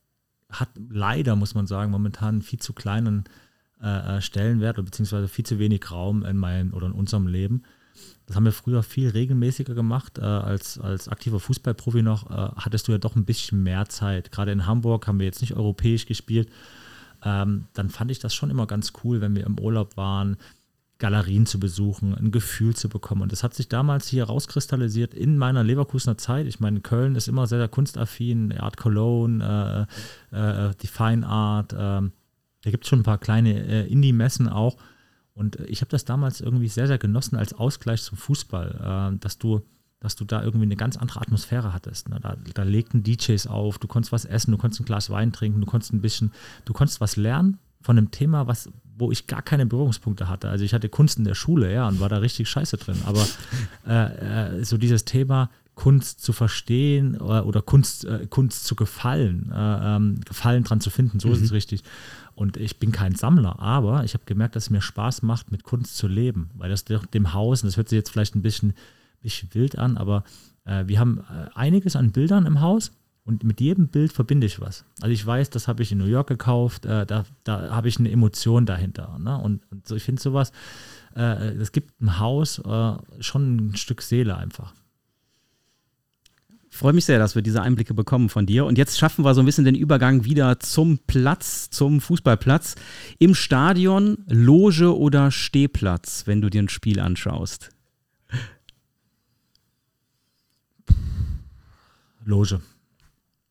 hat 0.51 0.69
leider, 0.89 1.37
muss 1.37 1.55
man 1.55 1.67
sagen, 1.67 1.91
momentan 1.91 2.43
viel 2.43 2.61
zu 2.61 2.73
kleinen 2.73 3.25
äh, 3.83 4.17
äh 4.17 4.21
Stellenwert 4.23 4.79
oder 4.79 4.85
beziehungsweise 4.85 5.29
viel 5.29 5.45
zu 5.45 5.59
wenig 5.59 5.91
Raum 5.91 6.25
in 6.25 6.37
meinem 6.37 6.73
oder 6.73 6.87
in 6.87 6.93
unserem 6.93 7.27
Leben. 7.27 7.63
Das 8.27 8.37
haben 8.37 8.45
wir 8.45 8.53
früher 8.53 8.83
viel 8.83 9.09
regelmäßiger 9.09 9.75
gemacht. 9.75 10.19
Äh, 10.19 10.23
als, 10.23 10.79
als 10.79 11.09
aktiver 11.09 11.41
Fußballprofi 11.41 12.03
noch 12.03 12.31
äh, 12.31 12.53
hattest 12.57 12.89
du 12.89 12.93
ja 12.93 12.99
doch 12.99 13.17
ein 13.17 13.25
bisschen 13.25 13.63
mehr 13.63 13.89
Zeit. 13.89 14.33
Gerade 14.33 14.53
in 14.53 14.67
Hamburg 14.67 15.07
haben 15.07 15.19
wir 15.19 15.27
jetzt 15.27 15.41
nicht 15.41 15.55
europäisch 15.55 16.07
gespielt. 16.07 16.51
Ähm, 17.25 17.67
dann 17.73 17.89
fand 17.89 18.11
ich 18.11 18.19
das 18.19 18.35
schon 18.35 18.51
immer 18.51 18.67
ganz 18.67 18.93
cool, 19.03 19.21
wenn 19.21 19.35
wir 19.35 19.45
im 19.45 19.59
Urlaub 19.59 19.97
waren, 19.97 20.37
Galerien 20.99 21.45
zu 21.45 21.61
besuchen, 21.61 22.15
ein 22.15 22.31
Gefühl 22.31 22.75
zu 22.75 22.89
bekommen. 22.89 23.23
Und 23.23 23.33
das 23.33 23.43
hat 23.43 23.55
sich 23.55 23.69
damals 23.69 24.09
hier 24.09 24.25
rauskristallisiert 24.25 25.13
in 25.13 25.37
meiner 25.37 25.63
Leverkusener 25.63 26.17
Zeit. 26.17 26.47
Ich 26.47 26.59
meine, 26.59 26.81
Köln 26.81 27.17
ist 27.17 27.29
immer 27.29 27.47
sehr, 27.47 27.59
sehr 27.59 27.69
kunstaffin, 27.69 28.57
Art 28.59 28.79
Cologne, 28.79 29.87
äh, 30.33 30.37
äh, 30.37 30.75
die 30.81 30.87
Fine 30.87 31.27
Art. 31.27 31.73
Äh, 31.73 31.77
da 31.77 32.71
gibt 32.71 32.85
es 32.85 32.89
schon 32.89 33.01
ein 33.01 33.05
paar 33.05 33.19
kleine 33.19 33.67
äh, 33.67 33.87
Indie-Messen 33.87 34.49
auch. 34.49 34.77
Und 35.35 35.57
ich 35.69 35.83
habe 35.83 35.91
das 35.91 36.07
damals 36.07 36.41
irgendwie 36.41 36.69
sehr, 36.69 36.87
sehr 36.87 36.99
genossen 36.99 37.37
als 37.37 37.53
Ausgleich 37.53 38.03
zum 38.03 38.17
Fußball, 38.17 39.13
äh, 39.15 39.19
dass 39.19 39.39
du 39.39 39.63
dass 39.99 40.15
du 40.15 40.25
da 40.25 40.43
irgendwie 40.43 40.67
eine 40.67 40.77
ganz 40.77 40.97
andere 40.97 41.21
Atmosphäre 41.21 41.73
hattest. 41.73 42.11
Ne? 42.11 42.21
Da, 42.21 42.37
da 42.55 42.63
legten 42.63 43.03
DJs 43.03 43.47
auf, 43.47 43.79
du 43.79 43.89
konntest 43.89 44.13
was 44.13 44.25
essen, 44.25 44.51
du 44.53 44.59
konntest 44.59 44.81
ein 44.81 44.85
Glas 44.85 45.11
Wein 45.11 45.33
trinken, 45.33 45.61
du 45.61 45.67
konntest 45.67 45.93
ein 45.93 46.03
bisschen, 46.03 46.33
du 46.65 46.75
konntest 46.75 47.01
was 47.01 47.17
lernen 47.17 47.59
von 47.81 47.97
einem 47.97 48.11
Thema, 48.11 48.47
was, 48.47 48.71
wo 48.99 49.13
ich 49.13 49.27
gar 49.27 49.43
keine 49.43 49.67
Berührungspunkte 49.67 50.29
hatte. 50.29 50.49
Also 50.49 50.65
ich 50.65 50.75
hatte 50.75 50.89
Kunst 50.89 51.19
in 51.19 51.25
der 51.25 51.35
Schule, 51.35 51.73
ja, 51.73 51.89
und 51.89 52.01
war 52.01 52.09
da 52.09 52.19
richtig 52.19 52.49
scheiße 52.49 52.77
drin. 52.79 52.99
Aber 53.05 53.27
äh, 53.87 54.59
äh, 54.61 54.65
so 54.65 54.79
dieses 54.79 55.05
Thema 55.05 55.51
Kunst 55.75 56.23
zu 56.23 56.33
verstehen 56.33 57.21
oder, 57.21 57.47
oder 57.47 57.63
Kunst, 57.63 58.07
äh, 58.07 58.27
Kunst 58.29 58.65
zu 58.65 58.75
gefallen, 58.75 59.53
äh, 59.55 59.97
ähm, 59.97 60.21
Gefallen 60.25 60.65
dran 60.65 60.81
zu 60.81 60.91
finden, 60.91 61.21
so 61.21 61.29
mhm. 61.29 61.35
ist 61.35 61.43
es 61.43 61.51
mhm. 61.51 61.57
richtig. 61.57 61.83
Und 62.35 62.57
ich 62.57 62.79
bin 62.79 62.93
kein 62.93 63.15
Sammler, 63.15 63.61
aber 63.61 64.05
ich 64.05 64.15
habe 64.15 64.25
gemerkt, 64.27 64.57
dass 64.57 64.65
es 64.65 64.71
mir 64.71 64.83
Spaß 64.83 65.23
macht, 65.23 65.53
mit 65.53 65.65
Kunst 65.65 65.97
zu 65.97 66.09
leben. 66.09 66.51
Weil 66.55 66.71
das 66.71 66.85
dem 66.85 67.33
Haus, 67.33 67.63
und 67.63 67.69
das 67.69 67.77
hört 67.77 67.89
sich 67.89 67.97
jetzt 67.97 68.11
vielleicht 68.11 68.35
ein 68.35 68.43
bisschen, 68.43 68.75
bisschen 69.23 69.49
wild 69.53 69.79
an, 69.79 69.97
aber 69.97 70.25
äh, 70.65 70.85
wir 70.87 70.99
haben 70.99 71.21
äh, 71.21 71.49
einiges 71.55 71.97
an 71.97 72.13
Bildern 72.13 72.47
im 72.47 72.61
Haus 72.61 72.93
und 73.27 73.43
mit 73.43 73.61
jedem 73.61 73.89
Bild 73.89 74.13
verbinde 74.13 74.47
ich 74.47 74.61
was. 74.61 74.85
Also 75.01 75.13
ich 75.13 75.27
weiß, 75.27 75.51
das 75.51 75.67
habe 75.67 75.83
ich 75.83 75.91
in 75.91 75.99
New 75.99 76.07
York 76.07 76.29
gekauft, 76.29 76.87
äh, 76.87 77.05
da, 77.05 77.25
da 77.43 77.71
habe 77.71 77.89
ich 77.89 77.99
eine 77.99 78.11
Emotion 78.11 78.67
dahinter. 78.67 79.19
Ne? 79.19 79.37
Und, 79.37 79.63
und 79.71 79.87
so, 79.87 79.97
ich 79.97 80.05
finde 80.05 80.23
sowas, 80.23 80.53
äh, 81.17 81.49
es 81.57 81.73
gibt 81.73 82.01
ein 82.01 82.21
Haus 82.21 82.61
äh, 82.61 82.93
schon 83.19 83.57
ein 83.57 83.77
Stück 83.77 84.01
Seele 84.03 84.37
einfach. 84.37 84.75
Freue 86.71 86.93
mich 86.93 87.05
sehr, 87.05 87.19
dass 87.19 87.35
wir 87.35 87.43
diese 87.43 87.63
Einblicke 87.63 87.95
bekommen 87.95 88.29
von 88.29 88.47
dir. 88.47 88.65
Und 88.65 88.79
jetzt 88.79 88.97
schaffen 88.97 89.25
wir 89.25 89.35
so 89.35 89.41
ein 89.41 89.47
bisschen 89.47 89.65
den 89.65 89.75
Übergang 89.75 90.25
wieder 90.25 90.61
zum 90.61 90.99
Platz, 91.07 91.69
zum 91.71 92.01
Fußballplatz. 92.01 92.77
Im 93.19 93.35
Stadion, 93.35 94.19
Loge 94.29 94.97
oder 94.97 95.33
Stehplatz, 95.33 96.27
wenn 96.27 96.41
du 96.41 96.49
dir 96.49 96.63
ein 96.63 96.69
Spiel 96.69 97.01
anschaust? 97.01 97.71
Loge. 102.25 102.61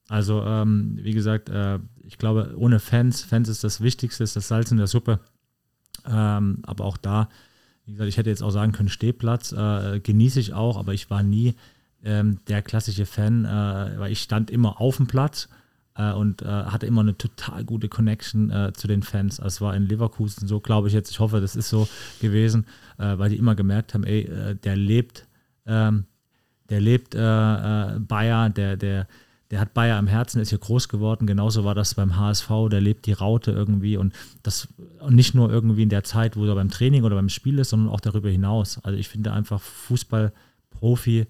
Also, 0.08 0.42
ähm, 0.44 0.98
wie 1.02 1.12
gesagt, 1.12 1.48
äh, 1.48 1.78
ich 2.04 2.18
glaube, 2.18 2.54
ohne 2.56 2.78
Fans, 2.78 3.22
Fans 3.22 3.48
ist 3.48 3.64
das 3.64 3.80
Wichtigste, 3.80 4.22
ist 4.22 4.36
das 4.36 4.48
Salz 4.48 4.70
in 4.70 4.76
der 4.76 4.86
Suppe. 4.86 5.20
Ähm, 6.06 6.58
aber 6.62 6.84
auch 6.84 6.96
da, 6.96 7.28
wie 7.84 7.92
gesagt, 7.92 8.08
ich 8.08 8.16
hätte 8.16 8.30
jetzt 8.30 8.42
auch 8.42 8.50
sagen 8.50 8.72
können, 8.72 8.88
Stehplatz 8.88 9.52
äh, 9.52 10.00
genieße 10.00 10.40
ich 10.40 10.54
auch, 10.54 10.76
aber 10.76 10.94
ich 10.94 11.10
war 11.10 11.22
nie 11.22 11.54
ähm, 12.04 12.38
der 12.46 12.62
klassische 12.62 13.06
Fan, 13.06 13.44
äh, 13.44 13.48
weil 13.98 14.12
ich 14.12 14.22
stand 14.22 14.50
immer 14.50 14.80
auf 14.80 14.96
dem 14.96 15.08
Platz 15.08 15.48
äh, 15.96 16.12
und 16.12 16.42
äh, 16.42 16.46
hatte 16.46 16.86
immer 16.86 17.00
eine 17.00 17.16
total 17.16 17.64
gute 17.64 17.88
Connection 17.88 18.50
äh, 18.50 18.72
zu 18.72 18.86
den 18.86 19.02
Fans. 19.02 19.40
Also 19.40 19.56
es 19.56 19.60
war 19.60 19.74
in 19.74 19.88
Leverkusen 19.88 20.46
so, 20.46 20.60
glaube 20.60 20.88
ich 20.88 20.94
jetzt. 20.94 21.10
Ich 21.10 21.20
hoffe, 21.20 21.40
das 21.40 21.56
ist 21.56 21.68
so 21.68 21.88
gewesen, 22.20 22.66
weil 22.98 23.28
die 23.28 23.36
immer 23.36 23.54
gemerkt 23.54 23.92
haben, 23.92 24.04
ey, 24.04 24.56
der 24.64 24.74
lebt, 24.74 25.26
ähm, 25.66 26.06
der 26.70 26.80
lebt 26.80 27.10
Bayer, 27.14 28.48
der, 28.48 28.78
der, 28.78 29.06
der 29.50 29.60
hat 29.60 29.74
Bayer 29.74 29.96
am 29.96 30.06
Herzen, 30.06 30.40
ist 30.40 30.50
hier 30.50 30.58
groß 30.58 30.88
geworden. 30.88 31.26
Genauso 31.26 31.64
war 31.64 31.74
das 31.74 31.94
beim 31.94 32.16
HSV, 32.16 32.48
der 32.70 32.80
lebt 32.80 33.06
die 33.06 33.12
Raute 33.12 33.52
irgendwie 33.52 33.96
und 33.96 34.12
das 34.42 34.68
und 35.00 35.14
nicht 35.14 35.34
nur 35.34 35.50
irgendwie 35.50 35.84
in 35.84 35.88
der 35.88 36.04
Zeit, 36.04 36.36
wo 36.36 36.44
er 36.44 36.54
beim 36.54 36.70
Training 36.70 37.04
oder 37.04 37.16
beim 37.16 37.28
Spiel 37.28 37.58
ist, 37.58 37.70
sondern 37.70 37.88
auch 37.88 38.00
darüber 38.00 38.28
hinaus. 38.28 38.78
Also 38.82 38.98
ich 38.98 39.08
finde 39.08 39.32
einfach 39.32 39.60
Fußballprofi 39.60 41.26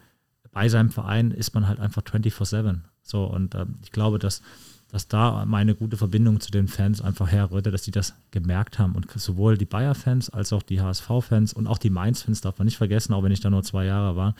bei 0.56 0.70
seinem 0.70 0.88
Verein 0.88 1.32
ist 1.32 1.52
man 1.52 1.68
halt 1.68 1.80
einfach 1.80 2.00
24-7. 2.00 2.78
So 3.02 3.24
und 3.24 3.54
äh, 3.54 3.66
ich 3.82 3.92
glaube, 3.92 4.18
dass, 4.18 4.40
dass 4.88 5.06
da 5.06 5.44
meine 5.44 5.74
gute 5.74 5.98
Verbindung 5.98 6.40
zu 6.40 6.50
den 6.50 6.66
Fans 6.66 7.02
einfach 7.02 7.30
herrührte, 7.30 7.70
dass 7.70 7.82
die 7.82 7.90
das 7.90 8.14
gemerkt 8.30 8.78
haben. 8.78 8.94
Und 8.94 9.10
sowohl 9.10 9.58
die 9.58 9.66
Bayer-Fans 9.66 10.30
als 10.30 10.54
auch 10.54 10.62
die 10.62 10.80
HSV-Fans 10.80 11.52
und 11.52 11.66
auch 11.66 11.76
die 11.76 11.90
Mainz-Fans 11.90 12.40
darf 12.40 12.56
man 12.56 12.64
nicht 12.64 12.78
vergessen, 12.78 13.12
auch 13.12 13.22
wenn 13.22 13.32
ich 13.32 13.40
da 13.40 13.50
nur 13.50 13.64
zwei 13.64 13.84
Jahre 13.84 14.16
war, 14.16 14.34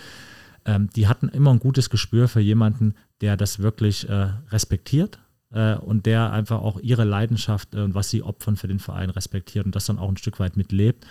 ähm, 0.67 0.91
die 0.91 1.07
hatten 1.07 1.29
immer 1.29 1.53
ein 1.53 1.61
gutes 1.61 1.91
Gespür 1.91 2.29
für 2.29 2.41
jemanden, 2.41 2.95
der 3.21 3.37
das 3.37 3.61
wirklich 3.61 4.09
äh, 4.09 4.31
respektiert 4.51 5.21
äh, 5.53 5.77
und 5.77 6.07
der 6.07 6.33
einfach 6.33 6.61
auch 6.61 6.81
ihre 6.81 7.05
Leidenschaft 7.05 7.75
und 7.75 7.93
äh, 7.93 7.95
was 7.95 8.11
sie 8.11 8.23
opfern 8.23 8.57
für 8.57 8.69
den 8.69 8.81
Verein 8.81 9.11
respektiert 9.11 9.65
und 9.65 9.75
das 9.75 9.87
dann 9.87 9.99
auch 9.99 10.09
ein 10.09 10.17
Stück 10.17 10.41
weit 10.41 10.57
mitlebt. 10.57 11.07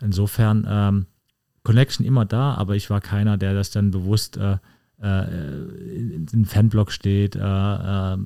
Insofern 0.00 0.66
ähm, 0.68 1.06
Connection 1.62 2.04
immer 2.04 2.24
da, 2.24 2.54
aber 2.54 2.76
ich 2.76 2.90
war 2.90 3.00
keiner, 3.00 3.36
der 3.36 3.54
das 3.54 3.70
dann 3.70 3.90
bewusst 3.90 4.36
äh, 4.36 4.58
äh 5.00 6.14
in 6.14 6.26
den 6.26 6.44
Fanblock 6.44 6.90
steht. 6.90 7.36
Äh, 7.36 7.40
da, 7.40 8.18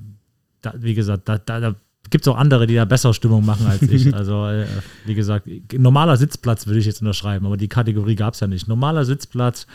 wie 0.77 0.93
gesagt, 0.93 1.29
da, 1.29 1.37
da, 1.37 1.59
da 1.59 1.75
gibt 2.13 2.27
es 2.27 2.31
auch 2.31 2.37
andere, 2.37 2.67
die 2.67 2.75
da 2.75 2.85
bessere 2.85 3.15
Stimmung 3.15 3.43
machen 3.43 3.65
als 3.65 3.81
ich. 3.81 4.03
Also, 4.13 4.45
äh, 4.45 4.67
wie 5.05 5.15
gesagt, 5.15 5.47
normaler 5.73 6.15
Sitzplatz 6.15 6.67
würde 6.67 6.79
ich 6.79 6.85
jetzt 6.85 7.01
unterschreiben, 7.01 7.47
aber 7.47 7.57
die 7.57 7.67
Kategorie 7.67 8.15
gab 8.15 8.35
es 8.35 8.39
ja 8.39 8.45
nicht. 8.45 8.67
Normaler 8.67 9.03
Sitzplatz 9.03 9.65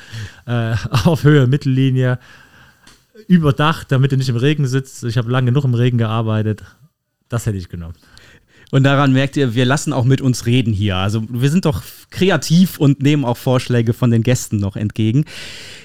äh, 0.47 0.77
auf 1.05 1.25
Höhe, 1.25 1.49
Mittellinie, 1.49 2.21
überdacht, 3.27 3.91
damit 3.91 4.13
du 4.13 4.17
nicht 4.17 4.29
im 4.29 4.37
Regen 4.37 4.69
sitzt. 4.69 5.03
Ich 5.03 5.19
habe 5.19 5.31
lange 5.31 5.47
genug 5.47 5.65
im 5.65 5.75
Regen 5.75 5.99
gearbeitet. 5.99 6.63
Das 7.29 7.45
hätte 7.47 7.59
ich 7.59 7.69
genommen. 7.69 7.95
Und 8.71 8.85
daran 8.85 9.13
merkt 9.13 9.37
ihr, 9.37 9.55
wir 9.55 9.65
lassen 9.65 9.93
auch 9.93 10.05
mit 10.05 10.21
uns 10.21 10.47
reden 10.47 10.73
hier. 10.73 10.97
Also 10.97 11.25
wir 11.29 11.51
sind 11.51 11.65
doch 11.65 11.83
kreativ 12.11 12.79
und 12.79 13.03
nehmen 13.03 13.25
auch 13.25 13.37
Vorschläge 13.37 13.95
von 13.95 14.13
den 14.13 14.23
Gästen 14.23 14.59
noch 14.59 14.77
entgegen. 14.77 15.25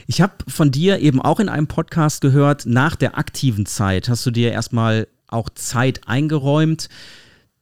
Ich 0.05 0.21
habe 0.21 0.33
von 0.47 0.69
dir 0.69 0.99
eben 0.99 1.19
auch 1.19 1.39
in 1.39 1.49
einem 1.49 1.67
Podcast 1.67 2.21
gehört, 2.21 2.67
nach 2.67 2.95
der 2.95 3.17
aktiven 3.17 3.65
Zeit 3.65 4.07
hast 4.07 4.23
du 4.25 4.31
dir 4.31 4.51
erstmal 4.51 5.07
auch 5.33 5.49
Zeit 5.49 6.07
eingeräumt, 6.07 6.89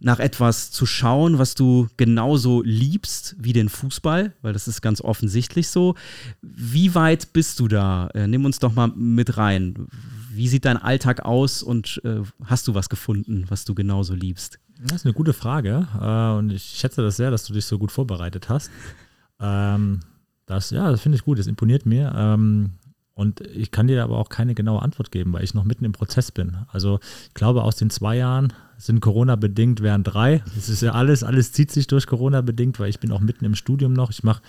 nach 0.02 0.20
etwas 0.20 0.72
zu 0.72 0.88
schauen, 0.88 1.38
was 1.38 1.54
du 1.54 1.88
genauso 1.96 2.64
liebst 2.64 3.36
wie 3.38 3.54
den 3.54 3.70
Fußball, 3.70 4.34
weil 4.42 4.52
das 4.52 4.68
ist 4.68 4.82
ganz 4.82 5.00
offensichtlich 5.00 5.70
so. 5.70 5.96
Wie 6.42 6.96
weit 6.96 7.34
bist 7.34 7.60
du 7.60 7.68
da? 7.68 8.08
Äh, 8.16 8.28
nimm 8.28 8.44
uns 8.46 8.58
doch 8.58 8.74
mal 8.74 8.88
mit 8.88 9.38
rein. 9.38 9.88
Wie 10.34 10.48
sieht 10.48 10.66
dein 10.66 10.78
Alltag 10.78 11.24
aus 11.24 11.62
und 11.62 12.02
äh, 12.04 12.22
hast 12.46 12.68
du 12.68 12.74
was 12.74 12.90
gefunden, 12.90 13.46
was 13.50 13.64
du 13.64 13.76
genauso 13.76 14.16
liebst? 14.16 14.60
Das 14.84 14.98
ist 14.98 15.06
eine 15.06 15.14
gute 15.14 15.34
Frage 15.34 15.88
äh, 16.02 16.38
und 16.38 16.50
ich 16.50 16.64
schätze 16.64 17.04
das 17.04 17.18
sehr, 17.18 17.30
dass 17.30 17.46
du 17.46 17.54
dich 17.54 17.66
so 17.66 17.78
gut 17.78 17.92
vorbereitet 17.92 18.50
hast. 18.50 18.72
Ähm, 19.40 20.00
das, 20.48 20.72
ja, 20.72 20.90
das 20.90 21.02
finde 21.02 21.18
ich 21.18 21.24
gut, 21.24 21.38
das 21.38 21.48
imponiert 21.48 21.86
mir. 21.86 22.12
Und 23.22 23.42
ich 23.42 23.70
kann 23.70 23.86
dir 23.86 24.04
aber 24.04 24.18
auch 24.18 24.30
keine 24.30 24.56
genaue 24.56 24.82
Antwort 24.82 25.12
geben, 25.12 25.32
weil 25.32 25.44
ich 25.44 25.54
noch 25.54 25.64
mitten 25.64 25.86
im 25.86 25.92
Prozess 25.92 26.32
bin. 26.32 26.58
Also 26.72 27.00
ich 27.28 27.36
glaube, 27.36 27.62
aus 27.62 27.76
den 27.76 27.92
zwei 27.92 28.18
Jahren 28.18 28.52
sind 28.80 29.00
Corona-bedingt, 29.00 29.82
wären 29.82 30.04
drei. 30.04 30.44
Das 30.56 30.70
ist 30.70 30.82
ja 30.82 30.94
alles, 30.94 31.24
alles 31.24 31.52
zieht 31.52 31.70
sich 31.72 31.86
durch 31.86 32.08
Corona-bedingt, 32.08 32.80
weil 32.80 32.90
ich 32.90 33.00
bin 33.00 33.12
auch 33.12 33.20
mitten 33.20 33.46
im 33.46 33.54
Studium 33.54 33.94
noch. 33.94 34.10
Ich 34.10 34.24
mache 34.24 34.42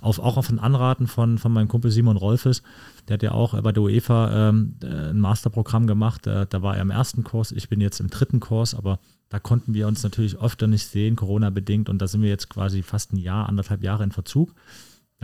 auf, 0.00 0.20
auch 0.20 0.36
auf 0.36 0.48
ein 0.48 0.60
Anraten 0.60 1.08
von, 1.08 1.38
von 1.38 1.52
meinem 1.52 1.66
Kumpel 1.66 1.90
Simon 1.90 2.16
Rolfes, 2.16 2.62
der 3.08 3.14
hat 3.14 3.24
ja 3.24 3.32
auch 3.32 3.60
bei 3.60 3.72
der 3.72 3.82
UEFA 3.82 4.50
ähm, 4.50 4.76
ein 4.84 5.18
Masterprogramm 5.18 5.88
gemacht. 5.88 6.28
Äh, 6.28 6.46
da 6.48 6.62
war 6.62 6.76
er 6.76 6.82
im 6.82 6.90
ersten 6.92 7.24
Kurs, 7.24 7.50
ich 7.50 7.68
bin 7.68 7.80
jetzt 7.80 7.98
im 7.98 8.10
dritten 8.10 8.38
Kurs, 8.38 8.76
aber 8.76 9.00
da 9.28 9.40
konnten 9.40 9.74
wir 9.74 9.88
uns 9.88 10.04
natürlich 10.04 10.38
öfter 10.38 10.68
nicht 10.68 10.86
sehen, 10.86 11.16
Corona-bedingt. 11.16 11.88
Und 11.88 11.98
da 11.98 12.06
sind 12.06 12.22
wir 12.22 12.28
jetzt 12.28 12.48
quasi 12.48 12.82
fast 12.82 13.12
ein 13.12 13.16
Jahr, 13.16 13.48
anderthalb 13.48 13.82
Jahre 13.82 14.04
in 14.04 14.12
Verzug. 14.12 14.54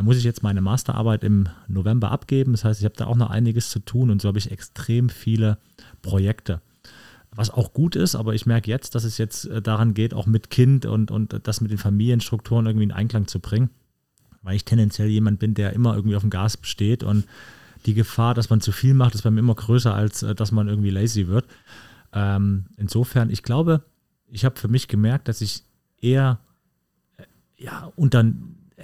Da 0.00 0.04
muss 0.04 0.16
ich 0.16 0.24
jetzt 0.24 0.42
meine 0.42 0.62
Masterarbeit 0.62 1.22
im 1.24 1.46
November 1.68 2.10
abgeben. 2.10 2.52
Das 2.52 2.64
heißt, 2.64 2.80
ich 2.80 2.86
habe 2.86 2.96
da 2.96 3.04
auch 3.04 3.16
noch 3.16 3.28
einiges 3.28 3.68
zu 3.68 3.80
tun 3.80 4.08
und 4.08 4.22
so 4.22 4.28
habe 4.28 4.38
ich 4.38 4.50
extrem 4.50 5.10
viele 5.10 5.58
Projekte. 6.00 6.62
Was 7.32 7.50
auch 7.50 7.74
gut 7.74 7.96
ist, 7.96 8.14
aber 8.14 8.34
ich 8.34 8.46
merke 8.46 8.70
jetzt, 8.70 8.94
dass 8.94 9.04
es 9.04 9.18
jetzt 9.18 9.44
äh, 9.44 9.60
daran 9.60 9.92
geht, 9.92 10.14
auch 10.14 10.24
mit 10.24 10.48
Kind 10.48 10.86
und, 10.86 11.10
und 11.10 11.38
das 11.46 11.60
mit 11.60 11.70
den 11.70 11.76
Familienstrukturen 11.76 12.64
irgendwie 12.64 12.84
in 12.84 12.92
Einklang 12.92 13.26
zu 13.26 13.40
bringen. 13.40 13.68
Weil 14.40 14.56
ich 14.56 14.64
tendenziell 14.64 15.08
jemand 15.08 15.38
bin, 15.38 15.52
der 15.52 15.74
immer 15.74 15.94
irgendwie 15.94 16.16
auf 16.16 16.22
dem 16.22 16.30
Gas 16.30 16.56
besteht 16.56 17.02
und 17.02 17.26
die 17.84 17.92
Gefahr, 17.92 18.32
dass 18.32 18.48
man 18.48 18.62
zu 18.62 18.72
viel 18.72 18.94
macht, 18.94 19.14
ist 19.14 19.20
bei 19.20 19.30
mir 19.30 19.40
immer 19.40 19.54
größer, 19.54 19.94
als 19.94 20.22
äh, 20.22 20.34
dass 20.34 20.50
man 20.50 20.66
irgendwie 20.66 20.88
lazy 20.88 21.26
wird. 21.26 21.44
Ähm, 22.14 22.64
insofern, 22.78 23.28
ich 23.28 23.42
glaube, 23.42 23.84
ich 24.30 24.46
habe 24.46 24.58
für 24.58 24.68
mich 24.68 24.88
gemerkt, 24.88 25.28
dass 25.28 25.42
ich 25.42 25.62
eher 26.00 26.38
äh, 27.18 27.24
ja, 27.62 27.92
unter 27.96 28.24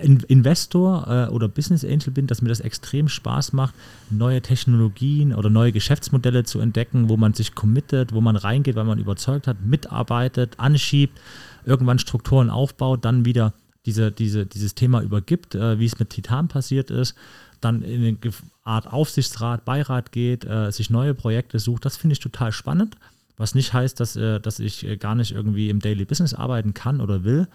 Investor 0.00 1.06
äh, 1.08 1.32
oder 1.32 1.48
Business 1.48 1.84
Angel 1.84 2.10
bin, 2.10 2.26
dass 2.26 2.42
mir 2.42 2.48
das 2.48 2.60
extrem 2.60 3.08
Spaß 3.08 3.52
macht, 3.52 3.74
neue 4.10 4.42
Technologien 4.42 5.34
oder 5.34 5.50
neue 5.50 5.72
Geschäftsmodelle 5.72 6.44
zu 6.44 6.60
entdecken, 6.60 7.08
wo 7.08 7.16
man 7.16 7.34
sich 7.34 7.54
committet, 7.54 8.12
wo 8.12 8.20
man 8.20 8.36
reingeht, 8.36 8.76
weil 8.76 8.84
man 8.84 8.98
überzeugt 8.98 9.46
hat, 9.46 9.62
mitarbeitet, 9.64 10.58
anschiebt, 10.58 11.18
irgendwann 11.64 11.98
Strukturen 11.98 12.50
aufbaut, 12.50 13.04
dann 13.04 13.24
wieder 13.24 13.52
diese, 13.86 14.10
diese, 14.10 14.46
dieses 14.46 14.74
Thema 14.74 15.00
übergibt, 15.00 15.54
äh, 15.54 15.78
wie 15.78 15.86
es 15.86 15.98
mit 15.98 16.10
Titan 16.10 16.48
passiert 16.48 16.90
ist, 16.90 17.14
dann 17.60 17.82
in 17.82 18.02
eine 18.04 18.18
Art 18.64 18.92
Aufsichtsrat, 18.92 19.64
Beirat 19.64 20.12
geht, 20.12 20.44
äh, 20.44 20.70
sich 20.72 20.90
neue 20.90 21.14
Projekte 21.14 21.58
sucht. 21.58 21.84
Das 21.84 21.96
finde 21.96 22.14
ich 22.14 22.20
total 22.20 22.52
spannend. 22.52 22.96
Was 23.36 23.54
nicht 23.54 23.72
heißt, 23.72 24.00
dass, 24.00 24.16
äh, 24.16 24.40
dass 24.40 24.58
ich 24.58 24.86
äh, 24.86 24.96
gar 24.96 25.14
nicht 25.14 25.32
irgendwie 25.32 25.70
im 25.70 25.80
Daily 25.80 26.04
Business 26.04 26.34
arbeiten 26.34 26.74
kann 26.74 27.00
oder 27.00 27.24
will, 27.24 27.48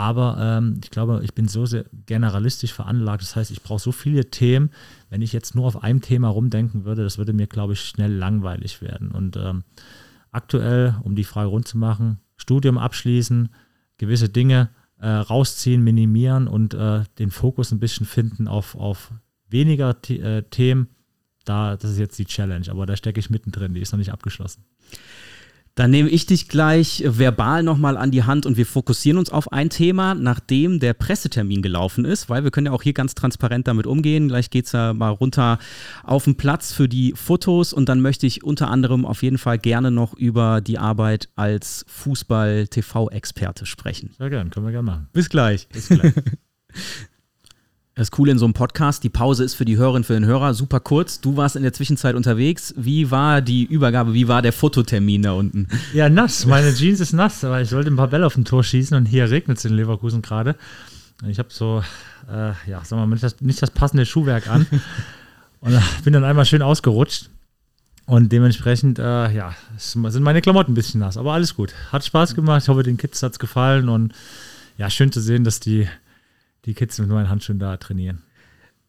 aber 0.00 0.38
ähm, 0.40 0.80
ich 0.82 0.88
glaube, 0.88 1.20
ich 1.22 1.34
bin 1.34 1.46
so 1.46 1.66
sehr 1.66 1.84
generalistisch 2.06 2.72
veranlagt. 2.72 3.20
Das 3.20 3.36
heißt, 3.36 3.50
ich 3.50 3.62
brauche 3.62 3.80
so 3.80 3.92
viele 3.92 4.30
Themen. 4.30 4.70
Wenn 5.10 5.20
ich 5.20 5.34
jetzt 5.34 5.54
nur 5.54 5.66
auf 5.66 5.82
einem 5.82 6.00
Thema 6.00 6.28
rumdenken 6.28 6.86
würde, 6.86 7.04
das 7.04 7.18
würde 7.18 7.34
mir, 7.34 7.46
glaube 7.46 7.74
ich, 7.74 7.82
schnell 7.82 8.10
langweilig 8.10 8.80
werden. 8.80 9.10
Und 9.10 9.36
ähm, 9.36 9.62
aktuell, 10.32 10.96
um 11.02 11.16
die 11.16 11.24
Frage 11.24 11.50
rund 11.50 11.68
zu 11.68 11.76
machen, 11.76 12.18
Studium 12.38 12.78
abschließen, 12.78 13.50
gewisse 13.98 14.30
Dinge 14.30 14.70
äh, 15.00 15.06
rausziehen, 15.06 15.84
minimieren 15.84 16.48
und 16.48 16.72
äh, 16.72 17.04
den 17.18 17.30
Fokus 17.30 17.70
ein 17.70 17.78
bisschen 17.78 18.06
finden 18.06 18.48
auf, 18.48 18.76
auf 18.76 19.12
weniger 19.50 19.94
äh, 20.08 20.44
Themen. 20.44 20.88
Da, 21.44 21.76
das 21.76 21.90
ist 21.90 21.98
jetzt 21.98 22.18
die 22.18 22.24
Challenge, 22.24 22.70
aber 22.70 22.86
da 22.86 22.96
stecke 22.96 23.20
ich 23.20 23.28
mittendrin, 23.28 23.74
die 23.74 23.82
ist 23.82 23.92
noch 23.92 23.98
nicht 23.98 24.14
abgeschlossen. 24.14 24.64
Dann 25.74 25.90
nehme 25.90 26.08
ich 26.08 26.26
dich 26.26 26.48
gleich 26.48 27.02
verbal 27.06 27.62
nochmal 27.62 27.96
an 27.96 28.10
die 28.10 28.24
Hand 28.24 28.44
und 28.44 28.56
wir 28.56 28.66
fokussieren 28.66 29.18
uns 29.18 29.30
auf 29.30 29.52
ein 29.52 29.70
Thema, 29.70 30.14
nachdem 30.14 30.80
der 30.80 30.94
Pressetermin 30.94 31.62
gelaufen 31.62 32.04
ist, 32.04 32.28
weil 32.28 32.44
wir 32.44 32.50
können 32.50 32.66
ja 32.66 32.72
auch 32.72 32.82
hier 32.82 32.92
ganz 32.92 33.14
transparent 33.14 33.68
damit 33.68 33.86
umgehen. 33.86 34.28
Gleich 34.28 34.50
geht 34.50 34.66
es 34.66 34.72
ja 34.72 34.92
mal 34.92 35.10
runter 35.10 35.58
auf 36.02 36.24
den 36.24 36.36
Platz 36.36 36.72
für 36.72 36.88
die 36.88 37.14
Fotos 37.16 37.72
und 37.72 37.88
dann 37.88 38.00
möchte 38.00 38.26
ich 38.26 38.44
unter 38.44 38.68
anderem 38.68 39.06
auf 39.06 39.22
jeden 39.22 39.38
Fall 39.38 39.58
gerne 39.58 39.90
noch 39.90 40.14
über 40.14 40.60
die 40.60 40.78
Arbeit 40.78 41.28
als 41.36 41.84
Fußball-TV-Experte 41.88 43.64
sprechen. 43.64 44.10
Sehr 44.18 44.30
gerne, 44.30 44.50
können 44.50 44.66
wir 44.66 44.72
gerne 44.72 44.86
machen. 44.86 45.08
Bis 45.12 45.28
gleich. 45.28 45.68
Bis 45.68 45.88
gleich. 45.88 46.12
Das 48.00 48.10
Coole 48.10 48.32
in 48.32 48.38
so 48.38 48.46
einem 48.46 48.54
Podcast, 48.54 49.04
die 49.04 49.10
Pause 49.10 49.44
ist 49.44 49.52
für 49.52 49.66
die 49.66 49.76
Hörerinnen, 49.76 50.04
für 50.04 50.14
den 50.14 50.24
Hörer 50.24 50.54
super 50.54 50.80
kurz. 50.80 51.20
Du 51.20 51.36
warst 51.36 51.54
in 51.54 51.62
der 51.62 51.74
Zwischenzeit 51.74 52.14
unterwegs. 52.14 52.72
Wie 52.74 53.10
war 53.10 53.42
die 53.42 53.64
Übergabe, 53.64 54.14
wie 54.14 54.26
war 54.26 54.40
der 54.40 54.54
Fototermin 54.54 55.20
da 55.20 55.32
unten? 55.32 55.68
Ja, 55.92 56.08
nass. 56.08 56.46
Meine 56.46 56.72
Jeans 56.72 57.00
ist 57.00 57.12
nass, 57.12 57.44
aber 57.44 57.60
ich 57.60 57.68
sollte 57.68 57.90
ein 57.90 57.96
paar 57.96 58.08
Bälle 58.08 58.24
auf 58.24 58.32
dem 58.32 58.46
Tor 58.46 58.64
schießen 58.64 58.96
und 58.96 59.04
hier 59.04 59.30
regnet 59.30 59.58
es 59.58 59.66
in 59.66 59.74
Leverkusen 59.74 60.22
gerade. 60.22 60.56
Ich 61.28 61.38
habe 61.38 61.50
so, 61.52 61.84
äh, 62.26 62.52
ja, 62.66 62.82
sagen 62.84 63.02
wir 63.02 63.06
mal, 63.06 63.08
nicht 63.08 63.22
das, 63.22 63.38
nicht 63.42 63.60
das 63.60 63.70
passende 63.70 64.06
Schuhwerk 64.06 64.48
an 64.48 64.66
und 65.60 65.78
bin 66.02 66.14
dann 66.14 66.24
einmal 66.24 66.46
schön 66.46 66.62
ausgerutscht. 66.62 67.28
Und 68.06 68.32
dementsprechend, 68.32 68.98
äh, 68.98 69.30
ja, 69.30 69.54
sind 69.76 70.22
meine 70.22 70.40
Klamotten 70.40 70.72
ein 70.72 70.74
bisschen 70.74 71.00
nass, 71.00 71.18
aber 71.18 71.34
alles 71.34 71.54
gut. 71.54 71.74
Hat 71.92 72.02
Spaß 72.02 72.34
gemacht. 72.34 72.62
Ich 72.62 72.68
hoffe, 72.70 72.82
den 72.82 72.96
Kids 72.96 73.22
hat 73.22 73.32
es 73.32 73.38
gefallen 73.38 73.90
und 73.90 74.14
ja, 74.78 74.88
schön 74.88 75.12
zu 75.12 75.20
sehen, 75.20 75.44
dass 75.44 75.60
die 75.60 75.86
die 76.64 76.74
Kids 76.74 76.98
mit 76.98 77.08
meinen 77.08 77.28
Handschuhen 77.28 77.58
da 77.58 77.76
trainieren. 77.76 78.22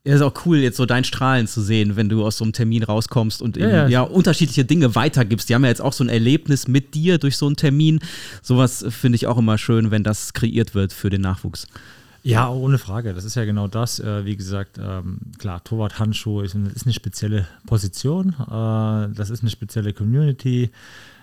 Ja, 0.04 0.16
ist 0.16 0.22
auch 0.22 0.34
cool, 0.46 0.58
jetzt 0.58 0.78
so 0.78 0.88
dein 0.88 1.04
Strahlen 1.04 1.46
zu 1.46 1.62
sehen, 1.62 1.96
wenn 1.96 2.10
du 2.10 2.26
aus 2.26 2.38
so 2.38 2.44
einem 2.44 2.54
Termin 2.54 2.82
rauskommst 2.82 3.40
und 3.40 3.56
ja, 3.56 3.70
ja. 3.70 3.88
ja, 3.88 4.02
unterschiedliche 4.02 4.66
Dinge 4.66 4.96
weitergibst. 4.96 5.48
Die 5.48 5.54
haben 5.54 5.64
ja 5.64 5.70
jetzt 5.70 5.82
auch 5.82 5.94
so 5.94 6.04
ein 6.04 6.10
Erlebnis 6.10 6.68
mit 6.68 6.96
dir 6.96 7.20
durch 7.20 7.38
so 7.38 7.46
einen 7.46 7.56
Termin. 7.56 8.00
Sowas 8.42 8.84
finde 8.90 9.18
ich 9.18 9.28
auch 9.28 9.38
immer 9.38 9.60
schön, 9.60 9.92
wenn 9.92 10.04
das 10.04 10.34
kreiert 10.34 10.74
wird 10.74 10.92
für 10.92 11.12
den 11.12 11.22
Nachwuchs. 11.22 11.68
Ja, 12.24 12.50
ohne 12.50 12.80
Frage. 12.80 13.14
Das 13.14 13.26
ist 13.26 13.36
ja 13.36 13.46
genau 13.46 13.68
das. 13.68 14.00
Äh, 14.00 14.26
wie 14.26 14.36
gesagt, 14.36 14.80
ähm, 14.80 15.20
klar, 15.38 15.64
Torwart-Handschuhe 15.64 16.46
ist, 16.46 16.56
eine 16.56 16.94
spezielle 16.94 17.48
Position. 17.66 18.30
Äh, 18.40 19.14
das 19.16 19.30
ist 19.30 19.42
eine 19.42 19.50
spezielle 19.52 19.94
Community. 19.94 20.72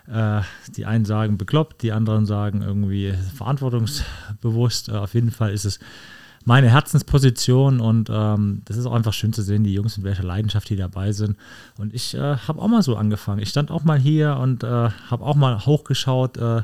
Äh, 0.08 0.40
die 0.76 0.86
einen 0.86 1.04
sagen 1.04 1.36
bekloppt, 1.36 1.82
die 1.82 1.92
anderen 1.92 2.26
sagen 2.26 2.62
irgendwie 2.62 3.14
verantwortungsbewusst. 3.36 4.88
Äh, 4.88 4.92
auf 4.92 5.14
jeden 5.14 5.30
Fall 5.30 5.52
ist 5.52 5.64
es 5.64 5.78
meine 6.44 6.70
Herzensposition 6.70 7.80
und 7.80 8.08
ähm, 8.10 8.62
das 8.64 8.76
ist 8.76 8.86
auch 8.86 8.94
einfach 8.94 9.12
schön 9.12 9.32
zu 9.32 9.42
sehen, 9.42 9.64
die 9.64 9.74
Jungs 9.74 9.96
mit 9.96 10.06
welcher 10.06 10.22
Leidenschaft 10.22 10.68
die 10.70 10.76
dabei 10.76 11.12
sind. 11.12 11.36
Und 11.76 11.94
ich 11.94 12.14
äh, 12.14 12.36
habe 12.36 12.60
auch 12.60 12.68
mal 12.68 12.82
so 12.82 12.96
angefangen. 12.96 13.40
Ich 13.40 13.50
stand 13.50 13.70
auch 13.70 13.84
mal 13.84 13.98
hier 13.98 14.36
und 14.36 14.64
äh, 14.64 14.66
habe 14.66 15.24
auch 15.24 15.36
mal 15.36 15.64
hochgeschaut 15.66 16.36
äh, 16.38 16.62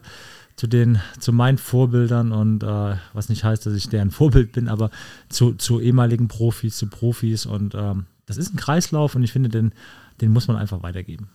zu 0.57 0.67
den, 0.67 1.01
zu 1.19 1.33
meinen 1.33 1.59
Vorbildern 1.59 2.33
und 2.33 2.63
äh, 2.63 2.97
was 3.13 3.29
nicht 3.29 3.45
heißt, 3.45 3.67
dass 3.67 3.75
ich 3.75 3.89
deren 3.89 4.11
Vorbild 4.11 4.53
bin, 4.53 4.69
aber 4.69 4.91
zu, 5.29 5.55
zu 5.55 5.81
ehemaligen 5.81 6.29
Profis, 6.29 6.77
zu 6.77 6.87
Profis 6.87 7.45
und 7.45 7.75
ähm, 7.75 8.07
das 8.27 8.37
ist 8.37 8.55
ein 8.55 8.57
Kreislauf 8.57 9.15
und 9.15 9.25
ich 9.25 9.33
finde, 9.33 9.49
den, 9.49 9.73
den 10.21 10.33
muss 10.33 10.47
man 10.49 10.57
einfach 10.57 10.83
weitergeben. 10.83 11.29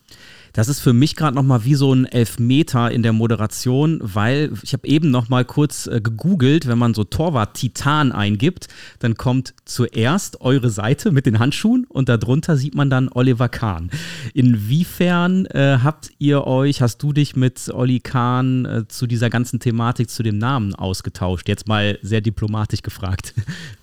Das 0.54 0.68
ist 0.68 0.80
für 0.80 0.94
mich 0.94 1.16
gerade 1.16 1.36
nochmal 1.36 1.66
wie 1.66 1.76
so 1.76 1.94
ein 1.94 2.06
Elfmeter 2.06 2.92
in 2.92 3.04
der 3.04 3.14
Moderation, 3.14 4.00
weil 4.02 4.52
ich 4.64 4.74
habe 4.74 4.88
eben 4.88 5.12
nochmal 5.12 5.46
kurz 5.46 5.88
äh, 5.88 6.02
gegoogelt, 6.02 6.68
wenn 6.68 6.78
man 6.78 6.94
so 6.94 7.04
Torwart 7.04 7.56
Titan 7.56 8.12
eingibt, 8.12 8.68
dann 9.00 9.16
kommt 9.16 9.54
zuerst 9.66 10.42
eure 10.42 10.70
Seite 10.70 11.12
mit 11.12 11.26
den 11.26 11.40
Handschuhen 11.40 11.86
und 11.90 12.10
darunter 12.10 12.58
sieht 12.58 12.76
man 12.76 12.90
dann 12.90 13.10
Oliver 13.10 13.50
Kahn. 13.50 13.90
Inwiefern 14.34 15.46
äh, 15.48 15.80
habt 15.84 16.12
ihr 16.20 16.46
euch, 16.46 16.82
hast 16.82 16.98
du 17.00 17.14
dich 17.14 17.36
mit 17.36 17.70
Olli 17.74 18.00
Kahn 18.00 18.66
äh, 18.66 18.88
zu 18.88 19.08
dieser 19.08 19.30
ganzen 19.30 19.60
Thematik, 19.60 20.10
zu 20.10 20.24
dem 20.24 20.38
Namen 20.38 20.76
ausgetauscht? 20.76 21.48
Jetzt 21.48 21.68
mal 21.68 21.98
sehr 22.02 22.22
diplomatisch 22.22 22.82
gefragt. 22.82 23.34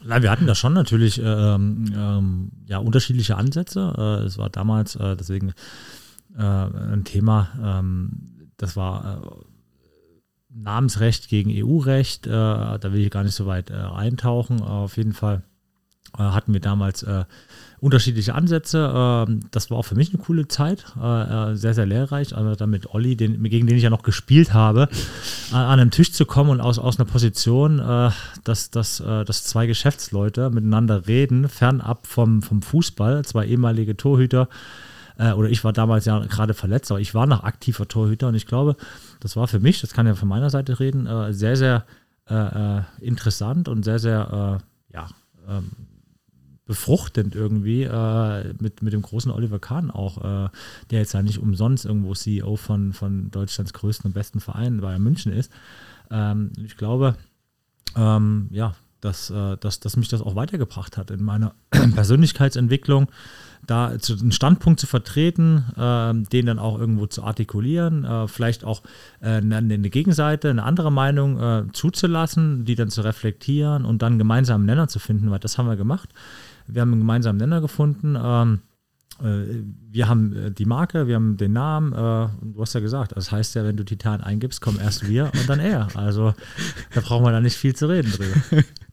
Na, 0.05 0.23
wir 0.23 0.31
hatten 0.31 0.47
da 0.47 0.55
schon 0.55 0.73
natürlich 0.73 1.21
ähm, 1.23 1.93
ähm, 1.97 2.51
ja, 2.67 2.79
unterschiedliche 2.79 3.37
Ansätze. 3.37 3.95
Äh, 3.97 4.27
es 4.27 4.39
war 4.39 4.51
damals, 4.51 4.97
äh, 4.97 5.17
deswegen 5.17 5.53
äh, 6.37 6.43
ein 6.43 7.05
Thema, 7.05 7.49
ähm, 7.63 8.51
das 8.57 8.77
war 8.77 9.23
äh, 9.23 9.29
Namensrecht 10.55 11.29
gegen 11.29 11.51
EU-Recht. 11.53 12.27
Äh, 12.27 12.31
da 12.31 12.81
will 12.85 13.01
ich 13.01 13.11
gar 13.11 13.25
nicht 13.25 13.35
so 13.35 13.47
weit 13.47 13.71
eintauchen. 13.71 14.63
Auf 14.63 14.97
jeden 14.97 15.13
Fall 15.13 15.43
hatten 16.17 16.55
wir 16.55 16.61
damals 16.61 17.05
unterschiedliche 17.79 18.35
Ansätze. 18.35 18.91
Ähm, 18.95 19.41
das 19.51 19.71
war 19.71 19.77
auch 19.77 19.85
für 19.85 19.97
mich 19.97 20.15
eine 20.15 20.23
coole 20.23 20.49
Zeit, 20.49 20.87
sehr, 20.95 21.75
sehr 21.75 21.85
lehrreich. 21.85 22.35
Also 22.35 22.55
dann 22.55 22.71
mit 22.71 22.95
Olli, 22.95 23.17
den, 23.17 23.43
gegen 23.43 23.67
den 23.67 23.77
ich 23.77 23.83
ja 23.83 23.91
noch 23.91 24.03
gespielt 24.03 24.55
habe, 24.55 24.89
an 25.53 25.67
einem 25.67 25.91
Tisch 25.91 26.13
zu 26.13 26.25
kommen 26.25 26.49
und 26.49 26.63
aus, 26.63 26.79
aus 26.79 26.99
einer 26.99 27.11
Position, 27.11 27.79
dass, 28.45 28.71
dass, 28.71 28.97
dass 28.97 29.45
zwei 29.45 29.67
Geschäftsleute 29.67 30.49
miteinander 30.49 31.07
reden, 31.07 31.51
fernab 31.51 32.07
vom, 32.07 32.41
vom 32.41 32.63
Fußball, 32.63 33.23
zwei 33.27 33.45
ehemalige 33.45 33.95
Torhüter, 33.99 34.49
äh, 35.19 35.33
oder 35.33 35.49
ich 35.49 35.65
war 35.65 35.73
damals 35.73 36.05
ja 36.05 36.19
gerade 36.21 36.55
verletzt, 36.55 36.91
aber 36.91 37.01
ich 37.01 37.15
war 37.15 37.27
noch 37.27 37.45
aktiver 37.45 37.89
Torhüter 37.89 38.29
und 38.29 38.35
ich 38.35 38.47
glaube, 38.47 38.77
das 39.21 39.37
war 39.37 39.49
für 39.49 39.61
mich, 39.61 39.81
das 39.81 39.93
kann 39.93 40.07
ja 40.07 40.15
von 40.15 40.29
meiner 40.29 40.51
Seite 40.51 40.79
reden, 40.81 41.07
äh, 41.07 41.33
sehr, 41.33 41.57
sehr 41.57 41.85
äh, 42.29 42.35
äh 42.35 42.83
interessant 43.01 43.69
und 43.69 43.85
sehr, 43.85 43.99
sehr, 43.99 44.61
äh, 44.61 44.95
ja, 44.95 45.09
ähm, 45.49 45.71
befruchtend 46.67 47.37
irgendwie 47.37 47.85
äh, 47.85 48.55
mit, 48.61 48.83
mit 48.83 48.93
dem 48.93 49.03
großen 49.03 49.31
Oliver 49.31 49.61
Kahn 49.61 49.91
auch, 49.91 50.19
äh, 50.19 50.49
der 50.91 50.99
jetzt 50.99 51.15
ja 51.15 51.23
nicht 51.23 51.39
umsonst 51.39 51.85
irgendwo 51.85 52.13
CEO 52.13 52.57
von, 52.57 52.93
von 52.93 53.31
Deutschlands 53.31 53.73
größten 53.73 54.09
und 54.09 54.15
besten 54.15 54.41
Verein 54.41 54.81
Bayern 54.81 55.03
München 55.03 55.33
ist. 55.33 55.53
Ähm, 56.11 56.51
ich 56.65 56.77
glaube, 56.77 57.15
ähm, 57.95 58.49
ja, 58.51 58.75
dass, 59.01 59.31
äh, 59.31 59.57
dass, 59.59 59.79
dass 59.79 59.97
mich 59.97 60.09
das 60.09 60.21
auch 60.21 60.35
weitergebracht 60.35 60.97
hat 60.97 61.13
in 61.13 61.23
meiner 61.23 61.55
Persönlichkeitsentwicklung, 61.71 63.09
da 63.67 63.89
einen 63.89 64.33
Standpunkt 64.33 64.81
zu 64.81 64.87
vertreten, 64.87 65.65
äh, 65.77 66.15
den 66.15 66.47
dann 66.47 66.59
auch 66.59 66.79
irgendwo 66.79 67.07
zu 67.07 67.25
artikulieren, 67.25 68.05
äh, 68.05 68.29
vielleicht 68.29 68.65
auch 68.65 68.83
äh, 69.21 69.37
eine, 69.37 69.91
Gegenseite, 69.91 70.51
eine 70.51 70.63
andere 70.63 70.93
Meinung 70.93 71.41
äh, 71.41 71.65
zuzulassen, 71.73 72.65
die 72.65 72.75
dann 72.75 72.91
zu 72.91 73.03
reflektieren 73.03 73.85
und 73.85 74.03
dann 74.03 74.19
gemeinsamen 74.19 74.67
Nenner 74.67 74.89
zu 74.89 74.99
finden, 74.99 75.31
weil 75.31 75.39
das 75.39 75.59
haben 75.59 75.69
wir 75.69 75.77
gemacht. 75.77 76.11
Wir 76.67 76.83
haben 76.83 76.93
einen 76.93 77.01
gemeinsamen 77.01 77.39
Nenner 77.39 77.61
gefunden. 77.61 78.17
Ähm, 78.21 78.61
äh, 79.23 79.63
wir 79.91 80.09
haben 80.09 80.55
die 80.55 80.67
Marke, 80.67 81.07
wir 81.07 81.15
haben 81.17 81.37
den 81.37 81.53
Namen, 81.53 81.93
du 81.93 82.61
hast 82.61 82.75
ja 82.75 82.81
gesagt, 82.81 83.17
das 83.17 83.33
heißt 83.33 83.55
ja, 83.55 83.65
wenn 83.65 83.77
du 83.77 83.85
Titan 83.85 84.21
eingibst, 84.21 84.61
kommen 84.61 84.79
erst 84.79 85.09
wir 85.09 85.33
und 85.33 85.49
dann 85.49 85.59
er. 85.59 85.89
Also 85.95 86.35
da 86.95 87.01
brauchen 87.01 87.25
wir 87.25 87.33
da 87.33 87.41
nicht 87.41 87.57
viel 87.57 87.75
zu 87.75 87.89
reden 87.89 88.13
drüber. 88.13 88.65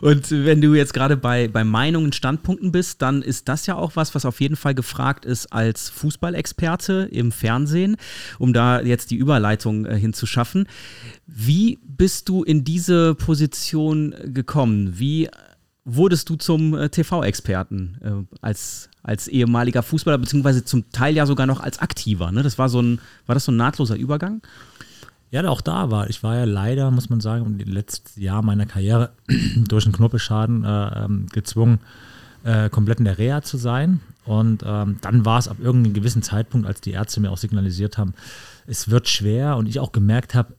Und 0.00 0.30
wenn 0.30 0.60
du 0.60 0.74
jetzt 0.74 0.94
gerade 0.94 1.16
bei, 1.16 1.48
bei 1.48 1.64
Meinungen, 1.64 2.12
Standpunkten 2.12 2.72
bist, 2.72 3.02
dann 3.02 3.22
ist 3.22 3.48
das 3.48 3.66
ja 3.66 3.76
auch 3.76 3.96
was, 3.96 4.14
was 4.14 4.24
auf 4.24 4.40
jeden 4.40 4.56
Fall 4.56 4.74
gefragt 4.74 5.24
ist 5.24 5.52
als 5.52 5.88
Fußballexperte 5.90 7.08
im 7.10 7.32
Fernsehen, 7.32 7.96
um 8.38 8.52
da 8.52 8.80
jetzt 8.80 9.10
die 9.10 9.16
Überleitung 9.16 9.86
äh, 9.86 9.98
hinzuschaffen. 9.98 10.66
Wie 11.26 11.78
bist 11.82 12.28
du 12.28 12.42
in 12.42 12.64
diese 12.64 13.14
Position 13.14 14.14
gekommen? 14.24 14.98
Wie 14.98 15.28
wurdest 15.84 16.28
du 16.28 16.36
zum 16.36 16.74
äh, 16.74 16.90
TV-Experten 16.90 17.98
äh, 18.02 18.36
als, 18.42 18.90
als 19.02 19.26
ehemaliger 19.26 19.82
Fußballer, 19.82 20.18
beziehungsweise 20.18 20.64
zum 20.64 20.90
Teil 20.92 21.16
ja 21.16 21.26
sogar 21.26 21.46
noch 21.46 21.60
als 21.60 21.78
Aktiver? 21.78 22.30
Ne? 22.30 22.42
Das 22.42 22.58
war 22.58 22.68
so 22.68 22.80
ein, 22.80 23.00
war 23.26 23.34
das 23.34 23.44
so 23.44 23.52
ein 23.52 23.56
nahtloser 23.56 23.96
Übergang? 23.96 24.42
Ja, 25.30 25.46
auch 25.48 25.60
da 25.60 25.90
war. 25.90 26.08
Ich 26.08 26.22
war 26.22 26.36
ja 26.36 26.44
leider, 26.44 26.90
muss 26.90 27.10
man 27.10 27.20
sagen, 27.20 27.60
im 27.60 27.72
letzten 27.72 28.20
Jahr 28.20 28.42
meiner 28.42 28.66
Karriere 28.66 29.10
durch 29.68 29.84
einen 29.84 29.94
Knorpelschaden 29.94 30.64
äh, 30.64 31.04
ähm, 31.04 31.26
gezwungen, 31.32 31.80
äh, 32.44 32.70
komplett 32.70 32.98
in 32.98 33.04
der 33.04 33.18
Reha 33.18 33.42
zu 33.42 33.58
sein. 33.58 34.00
Und 34.24 34.62
ähm, 34.66 34.96
dann 35.00 35.24
war 35.24 35.38
es 35.38 35.48
ab 35.48 35.58
irgendeinem 35.60 35.94
gewissen 35.94 36.22
Zeitpunkt, 36.22 36.66
als 36.66 36.80
die 36.80 36.92
Ärzte 36.92 37.20
mir 37.20 37.30
auch 37.30 37.38
signalisiert 37.38 37.98
haben, 37.98 38.14
es 38.66 38.90
wird 38.90 39.08
schwer 39.08 39.56
und 39.56 39.66
ich 39.66 39.80
auch 39.80 39.92
gemerkt 39.92 40.34
habe, 40.34 40.54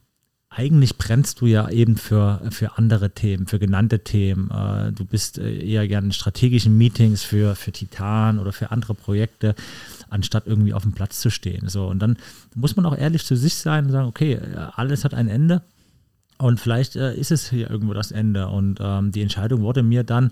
eigentlich 0.49 0.97
brennst 0.97 1.41
du 1.41 1.45
ja 1.45 1.69
eben 1.69 1.95
für, 1.95 2.41
für 2.49 2.77
andere 2.77 3.11
Themen, 3.11 3.45
für 3.45 3.59
genannte 3.59 4.03
Themen. 4.03 4.49
Äh, 4.49 4.91
du 4.91 5.05
bist 5.05 5.37
äh, 5.37 5.59
eher 5.59 5.87
gerne 5.87 6.07
in 6.07 6.11
strategischen 6.11 6.75
Meetings 6.77 7.23
für, 7.23 7.55
für 7.55 7.71
Titan 7.71 8.39
oder 8.39 8.51
für 8.51 8.71
andere 8.71 8.95
Projekte 8.95 9.53
anstatt 10.09 10.47
irgendwie 10.47 10.73
auf 10.73 10.83
dem 10.83 10.93
Platz 10.93 11.19
zu 11.19 11.29
stehen. 11.29 11.67
So, 11.69 11.87
und 11.87 11.99
dann 11.99 12.17
muss 12.55 12.75
man 12.75 12.85
auch 12.85 12.97
ehrlich 12.97 13.25
zu 13.25 13.35
sich 13.35 13.55
sein 13.55 13.85
und 13.85 13.91
sagen, 13.91 14.07
okay, 14.07 14.39
alles 14.75 15.05
hat 15.05 15.13
ein 15.13 15.27
Ende 15.27 15.61
und 16.41 16.59
vielleicht 16.59 16.95
äh, 16.95 17.13
ist 17.15 17.31
es 17.31 17.49
hier 17.49 17.69
irgendwo 17.69 17.93
das 17.93 18.11
Ende. 18.11 18.47
Und 18.47 18.79
ähm, 18.81 19.11
die 19.11 19.21
Entscheidung 19.21 19.61
wurde 19.61 19.83
mir 19.83 20.03
dann 20.03 20.31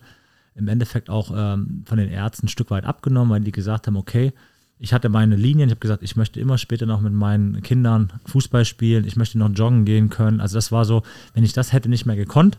im 0.56 0.68
Endeffekt 0.70 1.10
auch 1.10 1.32
ähm, 1.36 1.84
von 1.86 1.98
den 1.98 2.10
Ärzten 2.10 2.46
ein 2.46 2.50
Stück 2.50 2.72
weit 2.72 2.86
abgenommen, 2.86 3.30
weil 3.30 3.42
die 3.42 3.52
gesagt 3.52 3.88
haben, 3.88 3.98
okay, 3.98 4.34
ich 4.80 4.94
hatte 4.94 5.10
meine 5.10 5.36
Linien, 5.36 5.68
ich 5.68 5.74
habe 5.74 5.82
gesagt, 5.82 6.04
ich 6.04 6.16
möchte 6.16 6.40
immer 6.40 6.58
später 6.58 6.86
noch 6.86 7.02
mit 7.02 7.13
meinen 7.13 7.62
Kindern 7.62 8.13
Fußball 8.26 8.63
spielen, 8.63 9.06
ich 9.06 9.18
möchte 9.18 9.38
noch 9.38 9.50
joggen 9.50 9.86
gehen 9.86 10.10
können. 10.10 10.40
Also 10.40 10.56
das 10.56 10.72
war 10.72 10.86
so, 10.86 11.04
wenn 11.34 11.44
ich 11.44 11.54
das 11.54 11.74
hätte 11.74 11.90
nicht 11.90 12.06
mehr 12.06 12.16
gekonnt, 12.16 12.58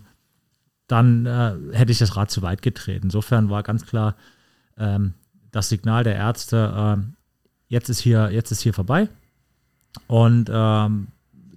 dann 0.87 1.27
äh, 1.27 1.55
hätte 1.73 1.93
ich 1.93 1.99
das 1.99 2.17
Rad 2.17 2.31
zu 2.31 2.43
weit 2.43 2.61
getreten. 2.61 3.07
Insofern 3.07 3.49
war 3.49 3.63
ganz 3.63 3.87
klar, 3.87 4.15
ähm, 4.77 5.15
das 5.51 5.69
Signal 5.69 6.05
der 6.05 6.17
Ärzte, 6.17 6.99
äh, 6.99 7.03
jetzt, 7.69 7.89
ist 7.89 8.01
hier, 8.01 8.31
jetzt 8.31 8.51
ist 8.51 8.63
hier 8.63 8.75
vorbei. 8.75 9.09
Und 10.07 10.51
ähm, 10.53 11.09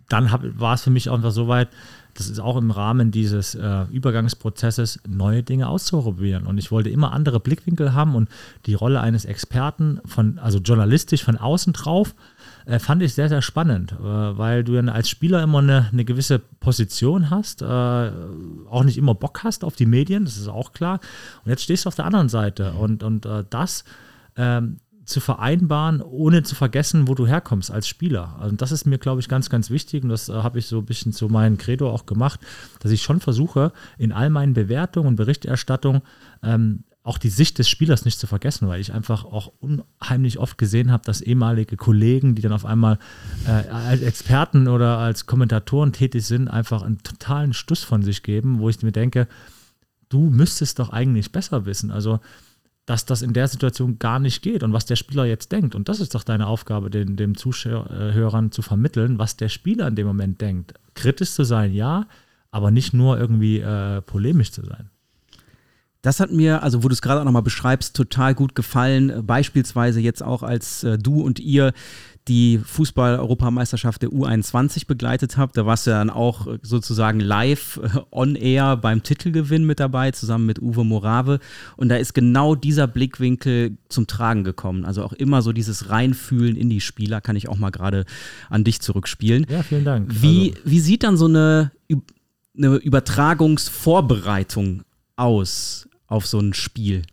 dann 0.10 0.30
war 0.60 0.74
es 0.74 0.82
für 0.82 0.90
mich 0.90 1.10
auch 1.10 1.16
einfach 1.16 1.32
so 1.32 1.48
weit, 1.48 1.70
das 2.14 2.30
ist 2.30 2.40
auch 2.40 2.58
im 2.58 2.72
Rahmen 2.72 3.12
dieses 3.12 3.56
äh, 3.56 3.84
Übergangsprozesses, 3.92 5.00
neue 5.08 5.44
Dinge 5.44 5.70
auszuprobieren. 5.70 6.46
Und 6.46 6.58
ich 6.58 6.72
wollte 6.72 6.90
immer 6.90 7.14
andere 7.14 7.40
Blickwinkel 7.40 7.94
haben 7.94 8.16
und 8.16 8.30
die 8.66 8.74
Rolle 8.74 9.00
eines 9.00 9.26
Experten, 9.26 10.02
von, 10.06 10.38
also 10.40 10.60
journalistisch 10.60 11.24
von 11.24 11.38
außen 11.38 11.74
drauf, 11.74 12.14
äh, 12.66 12.80
fand 12.80 13.02
ich 13.02 13.14
sehr, 13.14 13.30
sehr 13.30 13.42
spannend, 13.42 13.94
äh, 13.94 14.04
weil 14.04 14.64
du 14.64 14.74
dann 14.74 14.90
als 14.90 15.10
Spieler 15.10 15.44
immer 15.44 15.60
eine, 15.60 15.90
eine 15.92 16.06
gewisse 16.06 16.40
Position 16.40 17.30
hast, 17.30 17.62
äh, 17.62 17.66
auch 17.66 18.84
nicht 18.84 18.98
immer 18.98 19.16
Bock 19.16 19.44
hast 19.44 19.64
auf 19.64 19.76
die 19.76 19.86
Medien, 19.86 20.26
das 20.26 20.38
ist 20.38 20.48
auch 20.48 20.74
klar. 20.74 21.00
Und 21.44 21.50
jetzt 21.50 21.64
stehst 21.64 21.86
du 21.86 21.88
auf 21.88 21.96
der 21.96 22.06
anderen 22.06 22.30
Seite 22.30 22.74
und, 22.74 23.04
und 23.04 23.26
äh, 23.26 23.44
das 23.50 23.84
ähm, 24.36 24.78
zu 25.06 25.20
vereinbaren, 25.20 26.02
ohne 26.02 26.44
zu 26.44 26.56
vergessen, 26.56 27.08
wo 27.08 27.16
du 27.16 27.28
herkommst 27.28 27.72
als 27.72 27.88
Spieler. 27.88 28.38
Also 28.40 28.56
das 28.56 28.72
ist 28.72 28.86
mir, 28.86 28.98
glaube 28.98 29.20
ich, 29.20 29.28
ganz, 29.28 29.50
ganz 29.50 29.70
wichtig 29.70 30.04
und 30.04 30.10
das 30.10 30.30
äh, 30.30 30.34
habe 30.34 30.60
ich 30.60 30.68
so 30.68 30.80
ein 30.80 30.86
bisschen 30.86 31.12
zu 31.12 31.28
meinem 31.28 31.58
Credo 31.58 31.90
auch 31.90 32.06
gemacht, 32.06 32.40
dass 32.80 32.92
ich 32.92 33.02
schon 33.02 33.20
versuche, 33.20 33.72
in 33.98 34.12
all 34.12 34.30
meinen 34.30 34.54
Bewertungen 34.54 35.10
und 35.10 35.16
Berichterstattungen 35.16 36.02
ähm, 36.44 36.84
auch 37.04 37.18
die 37.18 37.30
Sicht 37.30 37.58
des 37.58 37.68
Spielers 37.68 38.06
nicht 38.06 38.20
zu 38.20 38.28
vergessen, 38.28 38.68
weil 38.68 38.80
ich 38.80 38.94
einfach 38.94 39.26
auch 39.26 39.52
unheimlich 39.60 40.38
oft 40.38 40.58
gesehen 40.58 40.92
habe, 40.92 41.04
dass 41.04 41.22
ehemalige 41.22 41.76
Kollegen, 41.76 42.36
die 42.36 42.44
dann 42.44 42.54
auf 42.54 42.66
einmal 42.66 43.00
äh, 43.48 43.68
als 43.70 44.02
Experten 44.02 44.68
oder 44.68 45.00
als 45.00 45.26
Kommentatoren 45.26 45.94
tätig 45.94 46.26
sind, 46.26 46.48
einfach 46.48 46.84
einen 46.84 47.00
totalen 47.00 47.54
Stuss 47.54 47.84
von 47.84 48.04
sich 48.04 48.22
geben, 48.22 48.60
wo 48.60 48.70
ich 48.70 48.84
mir 48.84 48.92
denke, 48.92 49.28
du 50.10 50.30
müsstest 50.30 50.78
doch 50.78 50.90
eigentlich 50.90 51.32
besser 51.32 51.66
wissen. 51.66 51.90
Also, 51.90 52.20
dass 52.86 53.06
das 53.06 53.24
in 53.24 53.34
der 53.34 53.48
Situation 53.48 53.98
gar 53.98 54.20
nicht 54.20 54.44
geht 54.44 54.62
und 54.62 54.74
was 54.74 54.86
der 54.86 54.96
Spieler 54.96 55.26
jetzt 55.26 55.52
denkt. 55.52 55.74
Und 55.74 55.90
das 55.90 56.02
ist 56.02 56.14
doch 56.14 56.24
deine 56.24 56.46
Aufgabe, 56.46 56.92
den, 56.92 57.16
dem 57.16 57.36
Zuhörern 57.36 58.52
zu 58.52 58.62
vermitteln, 58.62 59.18
was 59.18 59.38
der 59.38 59.50
Spieler 59.50 59.88
in 59.88 59.96
dem 59.96 60.06
Moment 60.06 60.42
denkt. 60.42 60.74
Kritisch 60.94 61.32
zu 61.32 61.46
sein, 61.46 61.74
ja, 61.74 62.06
aber 62.52 62.70
nicht 62.70 62.94
nur 62.94 63.20
irgendwie 63.20 63.60
äh, 63.60 64.02
polemisch 64.02 64.52
zu 64.52 64.64
sein. 64.64 64.91
Das 66.02 66.20
hat 66.20 66.32
mir, 66.32 66.64
also 66.64 66.84
wo 66.84 66.88
du 66.88 66.94
es 66.94 67.02
gerade 67.02 67.22
auch 67.22 67.26
nochmal 67.26 67.44
beschreibst, 67.44 67.96
total 67.96 68.34
gut 68.34 68.56
gefallen. 68.56 69.26
Beispielsweise 69.26 70.00
jetzt 70.00 70.24
auch, 70.24 70.42
als 70.42 70.84
äh, 70.84 70.98
du 70.98 71.22
und 71.22 71.40
ihr 71.40 71.74
die 72.28 72.60
Fußball-Europameisterschaft 72.64 74.04
der 74.04 74.10
U21 74.10 74.88
begleitet 74.88 75.38
habt. 75.38 75.58
Da 75.58 75.66
warst 75.66 75.88
du 75.88 75.92
dann 75.92 76.10
auch 76.10 76.48
äh, 76.48 76.60
sozusagen 76.62 77.20
live 77.20 77.80
äh, 77.84 78.00
on 78.12 78.36
air 78.36 78.78
beim 78.78 79.04
Titelgewinn 79.04 79.66
mit 79.66 79.80
dabei, 79.80 80.12
zusammen 80.12 80.46
mit 80.46 80.62
Uwe 80.62 80.84
Morave. 80.84 81.40
Und 81.78 81.90
da 81.90 81.98
ist 81.98 82.14
genau 82.14 82.56
dieser 82.56 82.88
Blickwinkel 82.88 83.78
zum 83.90 84.08
Tragen 84.08 84.44
gekommen. 84.44 84.86
Also 84.86 85.04
auch 85.04 85.14
immer 85.14 85.42
so 85.42 85.52
dieses 85.52 85.90
Reinfühlen 85.90 86.56
in 86.56 86.70
die 86.70 86.82
Spieler, 86.82 87.22
kann 87.22 87.36
ich 87.36 87.50
auch 87.50 87.58
mal 87.58 87.72
gerade 87.72 88.06
an 88.50 88.64
dich 88.64 88.82
zurückspielen. 88.82 89.48
Ja, 89.50 89.64
vielen 89.64 89.86
Dank. 89.86 90.22
Wie, 90.22 90.52
also. 90.52 90.62
wie 90.66 90.80
sieht 90.80 91.04
dann 91.04 91.18
so 91.18 91.26
eine, 91.26 91.72
eine 92.56 92.76
Übertragungsvorbereitung 92.76 94.84
aus? 95.16 95.88
Auf 96.12 96.28
so 96.28 96.40
ein 96.40 96.54
Spiel. 96.54 97.04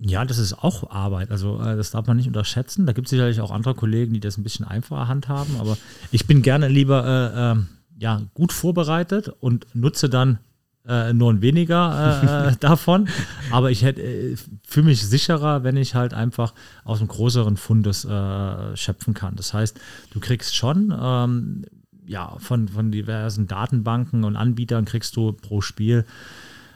Ja, 0.00 0.24
das 0.24 0.38
ist 0.38 0.54
auch 0.54 0.90
Arbeit. 0.90 1.30
Also 1.30 1.60
äh, 1.60 1.76
das 1.76 1.90
darf 1.90 2.06
man 2.06 2.16
nicht 2.16 2.26
unterschätzen. 2.26 2.86
Da 2.86 2.92
gibt 2.92 3.06
es 3.06 3.10
sicherlich 3.10 3.40
auch 3.40 3.50
andere 3.50 3.74
Kollegen, 3.74 4.12
die 4.12 4.20
das 4.20 4.36
ein 4.36 4.42
bisschen 4.42 4.66
einfacher 4.66 5.08
handhaben. 5.08 5.56
Aber 5.60 5.76
ich 6.10 6.26
bin 6.26 6.42
gerne 6.42 6.68
lieber 6.68 7.04
äh, 7.06 7.52
äh, 7.52 7.62
ja, 8.02 8.22
gut 8.34 8.52
vorbereitet 8.52 9.30
und 9.40 9.66
nutze 9.74 10.08
dann 10.08 10.38
äh, 10.86 11.12
nur 11.12 11.32
ein 11.32 11.42
weniger 11.42 12.50
äh, 12.50 12.56
davon. 12.60 13.08
Aber 13.50 13.70
ich 13.70 13.82
hätte 13.82 14.02
äh, 14.02 14.36
fühle 14.66 14.86
mich 14.86 15.06
sicherer, 15.06 15.64
wenn 15.64 15.76
ich 15.76 15.94
halt 15.94 16.12
einfach 16.12 16.54
aus 16.84 16.98
einem 16.98 17.08
größeren 17.08 17.56
Fundes 17.56 18.04
äh, 18.04 18.76
schöpfen 18.76 19.14
kann. 19.14 19.36
Das 19.36 19.54
heißt, 19.54 19.78
du 20.10 20.20
kriegst 20.20 20.56
schon 20.56 20.94
ähm, 20.98 21.64
ja, 22.06 22.36
von, 22.38 22.68
von 22.68 22.90
diversen 22.90 23.46
Datenbanken 23.46 24.24
und 24.24 24.36
Anbietern 24.36 24.84
kriegst 24.84 25.16
du 25.16 25.32
pro 25.32 25.60
Spiel 25.60 26.04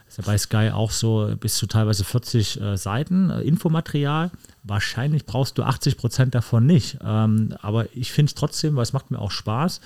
ist 0.09 0.17
ja 0.17 0.23
bei 0.25 0.37
Sky 0.37 0.71
auch 0.73 0.91
so 0.91 1.35
bis 1.39 1.55
zu 1.55 1.67
teilweise 1.67 2.03
40 2.03 2.59
äh, 2.59 2.77
Seiten 2.77 3.29
äh, 3.29 3.41
Infomaterial. 3.41 4.31
Wahrscheinlich 4.63 5.25
brauchst 5.25 5.57
du 5.57 5.63
80 5.63 5.97
Prozent 5.97 6.35
davon 6.35 6.65
nicht. 6.65 6.97
Ähm, 7.03 7.55
aber 7.61 7.85
ich 7.95 8.11
finde 8.11 8.31
es 8.31 8.35
trotzdem, 8.35 8.75
weil 8.75 8.83
es 8.83 8.93
macht 8.93 9.11
mir 9.11 9.19
auch 9.19 9.31
Spaß, 9.31 9.81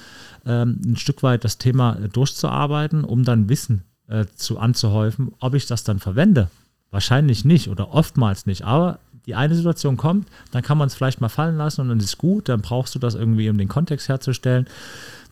ähm, 0.46 0.80
ein 0.86 0.96
Stück 0.96 1.24
weit 1.24 1.44
das 1.44 1.58
Thema 1.58 1.98
äh, 1.98 2.08
durchzuarbeiten, 2.08 3.04
um 3.04 3.24
dann 3.24 3.50
Wissen 3.50 3.84
äh, 4.08 4.26
zu 4.36 4.60
anzuhäufen. 4.60 5.34
Ob 5.40 5.56
ich 5.56 5.68
das 5.68 5.84
dann 5.84 6.00
verwende, 6.00 6.50
wahrscheinlich 6.90 7.44
nicht 7.44 7.68
oder 7.68 7.94
oftmals 7.94 8.46
nicht. 8.46 8.64
Aber 8.64 9.00
die 9.26 9.36
eine 9.36 9.56
Situation 9.56 9.98
kommt, 9.98 10.28
dann 10.52 10.64
kann 10.64 10.78
man 10.78 10.88
es 10.88 10.96
vielleicht 10.96 11.22
mal 11.22 11.30
fallen 11.30 11.58
lassen 11.58 11.82
und 11.82 11.90
dann 11.90 12.00
ist 12.00 12.06
es 12.06 12.18
gut. 12.18 12.50
Dann 12.50 12.62
brauchst 12.62 12.94
du 12.96 13.00
das 13.00 13.16
irgendwie, 13.16 13.50
um 13.50 13.58
den 13.58 13.68
Kontext 13.68 14.10
herzustellen. 14.10 14.68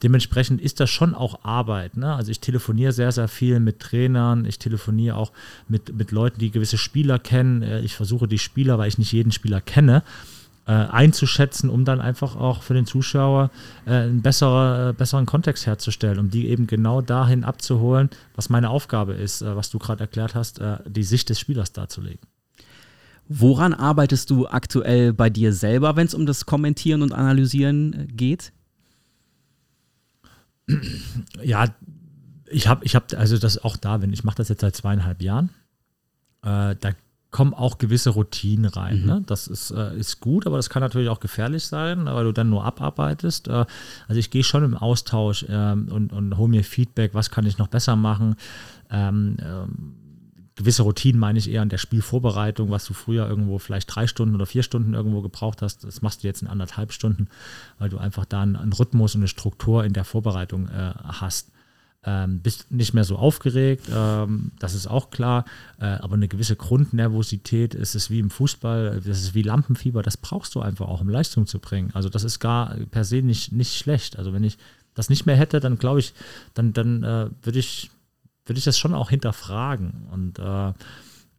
Dementsprechend 0.04 0.62
ist 0.62 0.80
das 0.80 0.90
schon 0.90 1.14
auch 1.14 1.44
Arbeit. 1.44 1.96
Ne? 1.98 2.14
Also 2.16 2.32
ich 2.32 2.40
telefoniere 2.40 2.92
sehr, 2.92 3.12
sehr 3.12 3.28
viel 3.28 3.60
mit 3.60 3.80
Trainern, 3.80 4.46
ich 4.46 4.58
telefoniere 4.58 5.16
auch 5.16 5.32
mit, 5.68 5.96
mit 5.96 6.12
Leuten, 6.12 6.40
die 6.40 6.52
gewisse 6.52 6.78
Spieler 6.78 7.20
kennen. 7.20 7.62
Äh, 7.62 7.82
ich 7.82 7.96
versuche 7.96 8.28
die 8.28 8.40
Spieler, 8.40 8.78
weil 8.78 8.88
ich 8.88 8.98
nicht 8.98 9.12
jeden 9.12 9.32
Spieler 9.32 9.62
kenne, 9.62 10.04
äh, 10.66 10.72
einzuschätzen, 10.72 11.70
um 11.70 11.86
dann 11.86 12.02
einfach 12.02 12.36
auch 12.36 12.64
für 12.64 12.74
den 12.74 12.86
Zuschauer 12.86 13.52
äh, 13.86 13.92
einen 13.92 14.22
bessere, 14.22 14.90
äh, 14.90 14.94
besseren 14.94 15.26
Kontext 15.26 15.68
herzustellen, 15.68 16.18
um 16.18 16.30
die 16.30 16.48
eben 16.48 16.66
genau 16.66 17.02
dahin 17.02 17.44
abzuholen, 17.44 18.10
was 18.36 18.50
meine 18.50 18.70
Aufgabe 18.70 19.14
ist, 19.14 19.42
äh, 19.42 19.56
was 19.56 19.70
du 19.70 19.78
gerade 19.80 20.02
erklärt 20.02 20.34
hast, 20.34 20.60
äh, 20.60 20.78
die 20.88 21.04
Sicht 21.04 21.30
des 21.30 21.40
Spielers 21.40 21.74
darzulegen. 21.74 22.31
Woran 23.34 23.74
arbeitest 23.74 24.30
du 24.30 24.46
aktuell 24.48 25.14
bei 25.14 25.30
dir 25.30 25.54
selber, 25.54 25.96
wenn 25.96 26.06
es 26.06 26.14
um 26.14 26.26
das 26.26 26.46
Kommentieren 26.46 27.02
und 27.02 27.14
Analysieren 27.14 27.94
äh, 27.94 28.06
geht? 28.08 28.52
Ja, 31.42 31.66
ich 32.50 32.68
habe, 32.68 32.84
ich 32.84 32.94
habe, 32.94 33.18
also 33.18 33.38
das 33.38 33.64
auch 33.64 33.78
da, 33.78 34.02
wenn 34.02 34.12
ich 34.12 34.26
mache 34.26 34.36
das 34.36 34.50
jetzt 34.50 34.60
seit 34.60 34.76
zweieinhalb 34.76 35.22
Jahren, 35.22 35.50
äh, 36.44 36.76
da 36.78 36.92
kommen 37.32 37.54
auch 37.54 37.78
gewisse 37.78 38.10
Routinen 38.10 38.66
rein. 38.66 39.02
Mhm. 39.02 39.06
Ne? 39.06 39.24
Das 39.26 39.48
ist, 39.48 39.72
äh, 39.72 39.98
ist 39.98 40.20
gut, 40.20 40.46
aber 40.46 40.58
das 40.58 40.70
kann 40.70 40.82
natürlich 40.82 41.08
auch 41.08 41.22
gefährlich 41.22 41.66
sein, 41.66 42.06
weil 42.06 42.26
du 42.26 42.34
dann 42.34 42.50
nur 42.50 42.66
abarbeitest. 42.66 43.48
Äh, 43.48 43.66
also 44.10 44.20
ich 44.20 44.30
gehe 44.30 44.44
schon 44.44 44.66
im 44.66 44.76
Austausch 44.76 45.46
ähm, 45.48 45.88
und, 45.90 46.12
und 46.12 46.36
hole 46.36 46.50
mir 46.50 46.66
Feedback, 46.66 47.14
was 47.14 47.32
kann 47.32 47.46
ich 47.46 47.58
noch 47.58 47.70
besser 47.70 47.96
machen. 47.96 48.36
Ähm, 48.90 49.38
ähm, 49.42 49.96
gewisse 50.56 50.84
Routinen 50.84 51.20
meine 51.20 51.40
ich 51.40 51.50
eher 51.50 51.62
an 51.62 51.70
der 51.70 51.78
Spielvorbereitung, 51.78 52.70
was 52.70 52.86
du 52.86 52.94
früher 52.94 53.28
irgendwo 53.28 53.58
vielleicht 53.58 53.94
drei 53.94 54.08
Stunden 54.08 54.36
oder 54.36 54.46
vier 54.46 54.64
Stunden 54.64 54.94
irgendwo 54.94 55.22
gebraucht 55.22 55.62
hast. 55.62 55.84
Das 55.84 56.02
machst 56.02 56.24
du 56.24 56.28
jetzt 56.28 56.42
in 56.42 56.48
anderthalb 56.48 56.92
Stunden, 56.92 57.28
weil 57.80 57.90
du 57.90 57.98
einfach 57.98 58.26
da 58.26 58.42
einen, 58.42 58.56
einen 58.56 58.74
Rhythmus 58.74 59.16
und 59.16 59.22
eine 59.22 59.28
Struktur 59.28 59.86
in 59.86 59.94
der 59.94 60.04
Vorbereitung 60.04 60.68
äh, 60.68 60.94
hast. 61.04 61.52
Ähm, 62.04 62.40
bist 62.40 62.72
nicht 62.72 62.96
mehr 62.96 63.04
so 63.04 63.16
aufgeregt, 63.16 63.86
ähm, 63.96 64.54
das 64.58 64.74
ist 64.74 64.88
auch 64.88 65.12
klar, 65.12 65.46
äh, 65.80 65.86
aber 65.86 66.16
eine 66.16 66.28
gewisse 66.28 66.56
Grundnervosität 66.56 67.76
ist 67.76 67.94
es 67.94 68.10
wie 68.10 68.18
im 68.18 68.32
Fußball, 68.32 69.02
das 69.06 69.22
ist 69.22 69.36
wie 69.36 69.44
Lampenfieber, 69.44 70.02
das 70.02 70.18
brauchst 70.18 70.56
du 70.56 70.62
einfach 70.62 70.88
auch, 70.88 71.02
um 71.02 71.10
Leistung 71.10 71.46
zu 71.46 71.60
bringen. 71.60 71.92
Also 71.94 72.10
das 72.10 72.24
ist 72.24 72.40
gar 72.40 72.76
per 72.90 73.04
se 73.04 73.22
nicht, 73.22 73.52
nicht 73.52 73.78
schlecht. 73.78 74.18
Also 74.18 74.34
wenn 74.34 74.44
ich 74.44 74.58
das 74.96 75.10
nicht 75.10 75.28
mehr 75.28 75.36
hätte, 75.36 75.60
dann 75.60 75.78
glaube 75.78 76.00
ich, 76.00 76.16
dann, 76.56 76.74
dann 76.74 77.04
äh, 77.04 77.30
würde 77.44 77.60
ich, 77.60 77.92
würd 78.46 78.58
ich 78.58 78.66
das 78.66 78.78
schon 78.78 78.94
auch 78.94 79.10
hinterfragen. 79.10 80.08
Und 80.12 80.40
äh, 80.40 80.74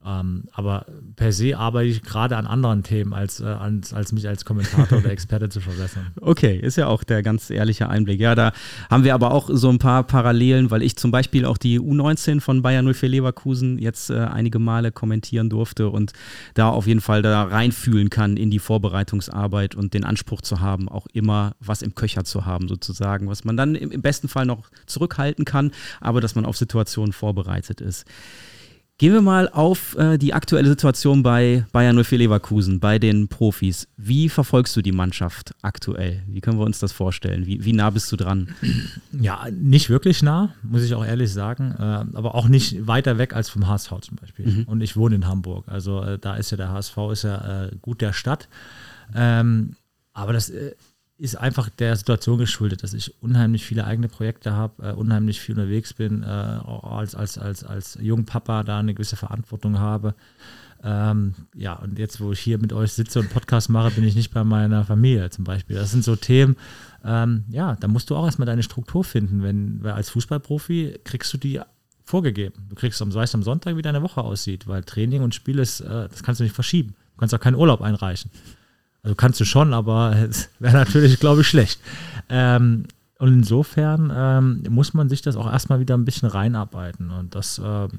ähm, 0.05 0.45
aber 0.53 0.87
per 1.17 1.33
se 1.33 1.57
arbeite 1.57 1.89
ich 1.89 2.03
gerade 2.03 2.37
an 2.37 2.47
anderen 2.47 2.83
Themen, 2.83 3.13
als, 3.13 3.41
äh, 3.41 3.45
als, 3.45 3.93
als 3.93 4.13
mich 4.13 4.27
als 4.27 4.45
Kommentator 4.45 4.99
oder 4.99 5.11
Experte 5.13 5.49
zu 5.49 5.61
verbessern. 5.61 6.09
Okay, 6.21 6.59
ist 6.59 6.77
ja 6.77 6.89
auch 6.89 7.05
der 7.05 7.23
ganz 7.23 7.51
ehrliche 7.51 7.89
Einblick. 7.89 8.21
Ja, 8.21 8.35
da 8.35 8.53
haben 8.91 9.05
wir 9.05 9.15
aber 9.15 9.33
auch 9.33 9.49
so 9.53 9.69
ein 9.69 9.79
paar 9.79 10.03
Parallelen, 10.03 10.71
weil 10.71 10.83
ich 10.83 10.97
zum 10.97 11.13
Beispiel 11.13 11.45
auch 11.45 11.57
die 11.57 11.79
U19 11.79 12.41
von 12.41 12.63
Bayern 12.63 12.93
04 12.93 13.09
Leverkusen 13.09 13.79
jetzt 13.79 14.11
äh, 14.11 14.19
einige 14.19 14.59
Male 14.59 14.91
kommentieren 14.91 15.49
durfte 15.49 15.89
und 15.89 16.13
da 16.55 16.69
auf 16.69 16.87
jeden 16.87 17.01
Fall 17.01 17.23
da 17.23 17.45
reinfühlen 17.45 18.11
kann 18.11 18.37
in 18.37 18.51
die 18.51 18.59
Vorbereitungsarbeit 18.59 19.77
und 19.77 19.95
den 19.95 20.05
Anspruch 20.05 20.41
zu 20.41 20.61
haben, 20.61 20.89
auch 20.89 21.07
immer 21.13 21.55
was 21.61 21.83
im 21.83 21.95
Köcher 21.95 22.25
zu 22.25 22.45
haben, 22.45 22.67
sozusagen, 22.67 23.29
was 23.29 23.45
man 23.45 23.57
dann 23.57 23.77
im, 23.77 23.93
im 23.93 24.03
besten 24.03 24.29
Fall 24.29 24.47
noch 24.47 24.69
zurückhalten 24.87 25.45
kann, 25.45 25.71
aber 26.01 26.21
dass 26.21 26.35
man 26.35 26.45
auf 26.45 26.57
Situationen 26.57 27.13
vorbereitet 27.13 27.81
ist. 27.81 28.05
Gehen 28.99 29.15
wir 29.15 29.23
mal 29.23 29.49
auf 29.49 29.97
äh, 29.97 30.17
die 30.17 30.33
aktuelle 30.33 30.69
Situation 30.69 31.23
bei 31.25 31.65
Bayern 31.73 32.03
04 32.05 32.19
Leverkusen, 32.19 32.79
bei 32.79 33.01
den 33.01 33.27
Profis. 33.27 33.89
Wie 33.97 34.29
verfolgst 34.29 34.77
du 34.77 34.83
die 34.83 34.93
Mannschaft 34.93 35.55
aktuell? 35.63 36.23
Wie 36.29 36.41
können 36.41 36.59
wir 36.59 36.65
uns 36.65 36.79
das 36.79 36.93
vorstellen? 36.93 37.47
Wie, 37.47 37.65
wie 37.65 37.73
nah 37.73 37.91
bist 37.91 38.13
du 38.13 38.17
dran? 38.17 38.55
Ja, 39.13 39.47
nicht 39.51 39.91
wirklich 39.91 40.23
nah, 40.23 40.55
muss 40.63 40.85
ich 40.85 40.95
auch 40.95 41.05
ehrlich 41.05 41.33
sagen, 41.33 41.75
äh, 41.79 41.83
aber 42.17 42.35
auch 42.35 42.49
nicht 42.49 42.87
weiter 42.87 43.19
weg 43.19 43.35
als 43.35 43.49
vom 43.49 43.67
HSV 43.67 43.93
zum 44.03 44.17
Beispiel. 44.17 44.47
Mhm. 44.47 44.65
Und 44.65 44.83
ich 44.83 44.97
wohne 44.97 45.17
in 45.17 45.27
Hamburg, 45.27 45.67
also 45.69 46.03
äh, 46.03 46.19
da 46.19 46.37
ist 46.37 46.51
ja 46.51 46.57
der 46.57 46.71
HSV 46.71 46.97
ist 47.11 47.25
ja 47.25 47.65
äh, 47.65 47.71
gut 47.81 48.01
der 48.03 48.13
Stadt. 48.13 48.49
Ähm, 49.15 49.75
aber 50.13 50.33
das 50.33 50.51
äh, 50.51 50.75
ist 51.19 51.37
einfach 51.37 51.69
der 51.69 51.95
Situation 51.97 52.39
geschuldet, 52.39 52.83
dass 52.83 52.95
ich 52.95 53.23
unheimlich 53.23 53.65
viele 53.65 53.85
eigene 53.85 54.09
Projekte 54.09 54.53
habe, 54.53 54.91
äh, 54.91 54.93
unheimlich 54.93 55.41
viel 55.41 55.55
unterwegs 55.55 55.95
bin, 55.95 56.23
äh, 56.23 56.27
als, 56.27 57.15
als, 57.15 57.39
als, 57.39 57.65
als 57.65 57.99
Jungpapa 58.01 58.65
da 58.65 58.79
eine 58.79 58.95
gewisse 58.95 59.17
Verantwortung 59.17 59.79
habe. 59.79 60.15
Ähm, 60.85 61.35
ja, 61.55 61.75
und 61.75 61.99
jetzt, 61.99 62.21
wo 62.21 62.33
ich 62.33 62.41
hier 62.41 62.59
mit 62.59 62.73
euch 62.73 62.93
sitze 62.93 63.21
und 63.21 63.31
Podcast 63.31 63.69
mache, 63.69 63.93
bin 63.93 64.05
ich 64.05 64.17
nicht 64.17 64.35
bei 64.35 64.43
meiner 64.43 64.85
Familie 64.85 65.31
zum 65.31 65.45
Beispiel. 65.45 65.77
Das 65.77 65.93
sind 65.93 66.03
so 66.03 66.17
Themen, 66.17 66.57
ähm, 67.05 67.45
ja, 67.51 67.77
da 67.77 67.87
musst 67.87 68.11
du 68.11 68.17
auch 68.17 68.25
erstmal 68.25 68.47
deine 68.47 68.65
Struktur 68.65 69.05
finden. 69.05 69.43
Wenn, 69.43 69.83
weil 69.85 69.93
als 69.93 70.11
Fußballprofi 70.11 70.99
kriegst 71.05 71.33
du 71.33 71.39
die 71.39 71.61
vorgegeben. 72.05 72.67
Du 72.69 72.75
kriegst 72.75 73.01
am, 73.01 73.15
weißt 73.15 73.35
am 73.35 73.45
Sonntag, 73.45 73.77
wie 73.77 73.83
deine 73.83 74.03
Woche 74.03 74.23
aussieht, 74.23 74.67
weil 74.67 74.83
Training 74.83 75.23
und 75.23 75.35
Spiel 75.35 75.61
ist, 75.61 75.81
äh, 75.81 76.09
das 76.09 76.23
kannst 76.23 76.41
du 76.41 76.45
nicht 76.45 76.55
verschieben. 76.55 76.95
Du 77.15 77.19
kannst 77.19 77.35
auch 77.35 77.41
keinen 77.41 77.55
Urlaub 77.55 77.81
einreichen. 77.81 78.31
Also 79.03 79.15
kannst 79.15 79.41
du 79.41 79.45
schon, 79.45 79.75
aber 79.75 80.15
es 80.31 80.51
wäre 80.59 80.75
natürlich, 80.75 81.19
glaube 81.21 81.43
ich, 81.43 81.49
schlecht. 81.49 81.81
Ähm, 82.29 82.85
und 83.19 83.29
insofern 83.29 84.13
ähm, 84.15 84.65
muss 84.69 84.95
man 84.95 85.09
sich 85.09 85.23
das 85.23 85.37
auch 85.37 85.51
erstmal 85.51 85.81
wieder 85.81 85.97
ein 85.97 86.05
bisschen 86.05 86.29
reinarbeiten. 86.29 87.11
Und 87.11 87.35
das, 87.35 87.61
ähm, 87.65 87.91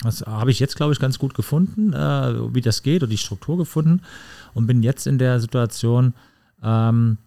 das 0.00 0.22
habe 0.22 0.50
ich 0.50 0.58
jetzt, 0.58 0.76
glaube 0.76 0.92
ich, 0.92 1.00
ganz 1.00 1.18
gut 1.18 1.34
gefunden, 1.34 1.92
äh, 1.92 2.54
wie 2.54 2.62
das 2.62 2.82
geht 2.82 3.02
und 3.02 3.10
die 3.10 3.18
Struktur 3.18 3.58
gefunden. 3.58 4.00
Und 4.54 4.66
bin 4.66 4.82
jetzt 4.82 5.06
in 5.06 5.18
der 5.18 5.40
Situation, 5.40 6.14
ähm, 6.62 7.18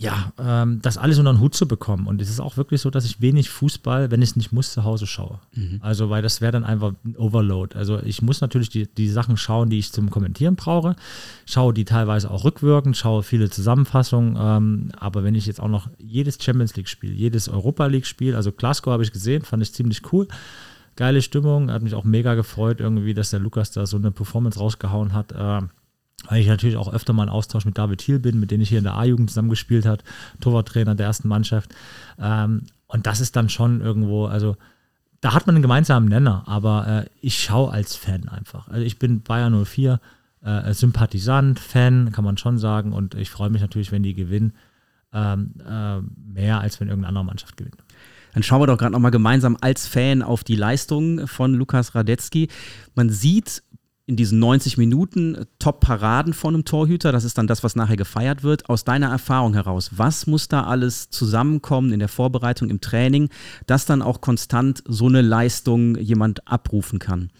ja, 0.00 0.32
ähm, 0.38 0.80
das 0.80 0.96
alles 0.96 1.18
unter 1.18 1.32
den 1.32 1.40
Hut 1.40 1.54
zu 1.54 1.66
bekommen. 1.66 2.06
Und 2.06 2.22
es 2.22 2.30
ist 2.30 2.38
auch 2.38 2.56
wirklich 2.56 2.80
so, 2.80 2.88
dass 2.88 3.04
ich 3.04 3.20
wenig 3.20 3.50
Fußball, 3.50 4.12
wenn 4.12 4.22
ich 4.22 4.30
es 4.30 4.36
nicht 4.36 4.52
muss, 4.52 4.72
zu 4.72 4.84
Hause 4.84 5.08
schaue. 5.08 5.40
Mhm. 5.56 5.80
Also, 5.82 6.08
weil 6.08 6.22
das 6.22 6.40
wäre 6.40 6.52
dann 6.52 6.62
einfach 6.62 6.92
ein 7.04 7.16
Overload. 7.16 7.76
Also, 7.76 8.00
ich 8.04 8.22
muss 8.22 8.40
natürlich 8.40 8.68
die, 8.68 8.86
die 8.86 9.08
Sachen 9.08 9.36
schauen, 9.36 9.70
die 9.70 9.80
ich 9.80 9.90
zum 9.90 10.08
Kommentieren 10.10 10.54
brauche. 10.54 10.94
Schaue 11.46 11.74
die 11.74 11.84
teilweise 11.84 12.30
auch 12.30 12.44
rückwirkend, 12.44 12.96
schaue 12.96 13.24
viele 13.24 13.50
Zusammenfassungen. 13.50 14.36
Ähm, 14.38 14.92
aber 14.96 15.24
wenn 15.24 15.34
ich 15.34 15.46
jetzt 15.46 15.60
auch 15.60 15.68
noch 15.68 15.90
jedes 15.98 16.40
Champions 16.40 16.76
League-Spiel, 16.76 17.12
jedes 17.12 17.48
Europa 17.48 17.86
League-Spiel, 17.86 18.36
also 18.36 18.52
Glasgow 18.52 18.92
habe 18.92 19.02
ich 19.02 19.10
gesehen, 19.10 19.42
fand 19.42 19.64
ich 19.64 19.72
ziemlich 19.72 20.12
cool. 20.12 20.28
Geile 20.94 21.22
Stimmung, 21.22 21.72
hat 21.72 21.82
mich 21.82 21.94
auch 21.94 22.04
mega 22.04 22.34
gefreut, 22.34 22.78
irgendwie, 22.78 23.14
dass 23.14 23.30
der 23.30 23.40
Lukas 23.40 23.72
da 23.72 23.84
so 23.84 23.96
eine 23.96 24.12
Performance 24.12 24.60
rausgehauen 24.60 25.12
hat. 25.12 25.32
Äh, 25.32 25.66
weil 26.26 26.40
ich 26.40 26.48
natürlich 26.48 26.76
auch 26.76 26.92
öfter 26.92 27.12
mal 27.12 27.24
in 27.24 27.28
Austausch 27.28 27.64
mit 27.64 27.78
David 27.78 28.00
Thiel 28.00 28.18
bin, 28.18 28.40
mit 28.40 28.50
dem 28.50 28.60
ich 28.60 28.68
hier 28.68 28.78
in 28.78 28.84
der 28.84 28.96
A-Jugend 28.96 29.30
zusammengespielt 29.30 29.86
habe, 29.86 30.02
Torwarttrainer 30.40 30.94
der 30.94 31.06
ersten 31.06 31.28
Mannschaft. 31.28 31.74
Ähm, 32.18 32.64
und 32.86 33.06
das 33.06 33.20
ist 33.20 33.36
dann 33.36 33.48
schon 33.48 33.80
irgendwo, 33.80 34.26
also 34.26 34.56
da 35.20 35.34
hat 35.34 35.46
man 35.46 35.56
einen 35.56 35.62
gemeinsamen 35.62 36.08
Nenner, 36.08 36.44
aber 36.46 36.86
äh, 36.86 37.10
ich 37.20 37.40
schaue 37.42 37.72
als 37.72 37.96
Fan 37.96 38.28
einfach. 38.28 38.68
Also 38.68 38.82
ich 38.82 38.98
bin 38.98 39.22
Bayern 39.22 39.64
04, 39.64 40.00
äh, 40.42 40.72
Sympathisant, 40.72 41.58
Fan, 41.58 42.12
kann 42.12 42.24
man 42.24 42.36
schon 42.36 42.58
sagen. 42.58 42.92
Und 42.92 43.14
ich 43.14 43.30
freue 43.30 43.50
mich 43.50 43.60
natürlich, 43.60 43.92
wenn 43.92 44.02
die 44.02 44.14
gewinnen, 44.14 44.52
ähm, 45.12 45.54
äh, 45.66 46.00
mehr 46.32 46.60
als 46.60 46.80
wenn 46.80 46.88
irgendeine 46.88 47.08
andere 47.08 47.24
Mannschaft 47.24 47.56
gewinnt. 47.56 47.82
Dann 48.34 48.42
schauen 48.42 48.60
wir 48.60 48.66
doch 48.66 48.78
gerade 48.78 48.92
nochmal 48.92 49.10
gemeinsam 49.10 49.56
als 49.60 49.86
Fan 49.86 50.22
auf 50.22 50.44
die 50.44 50.54
Leistung 50.54 51.26
von 51.26 51.54
Lukas 51.54 51.94
Radetzky. 51.94 52.48
Man 52.94 53.10
sieht 53.10 53.62
in 54.08 54.16
diesen 54.16 54.38
90 54.38 54.78
Minuten 54.78 55.34
äh, 55.34 55.46
Top-Paraden 55.58 56.32
von 56.32 56.54
einem 56.54 56.64
Torhüter. 56.64 57.12
Das 57.12 57.24
ist 57.24 57.36
dann 57.36 57.46
das, 57.46 57.62
was 57.62 57.76
nachher 57.76 57.96
gefeiert 57.96 58.42
wird. 58.42 58.68
Aus 58.68 58.84
deiner 58.84 59.08
Erfahrung 59.08 59.52
heraus, 59.52 59.90
was 59.96 60.26
muss 60.26 60.48
da 60.48 60.64
alles 60.64 61.10
zusammenkommen 61.10 61.92
in 61.92 61.98
der 61.98 62.08
Vorbereitung, 62.08 62.70
im 62.70 62.80
Training, 62.80 63.28
dass 63.66 63.84
dann 63.84 64.00
auch 64.00 64.22
konstant 64.22 64.82
so 64.88 65.06
eine 65.06 65.20
Leistung 65.20 65.96
jemand 65.96 66.48
abrufen 66.48 66.98
kann? 66.98 67.30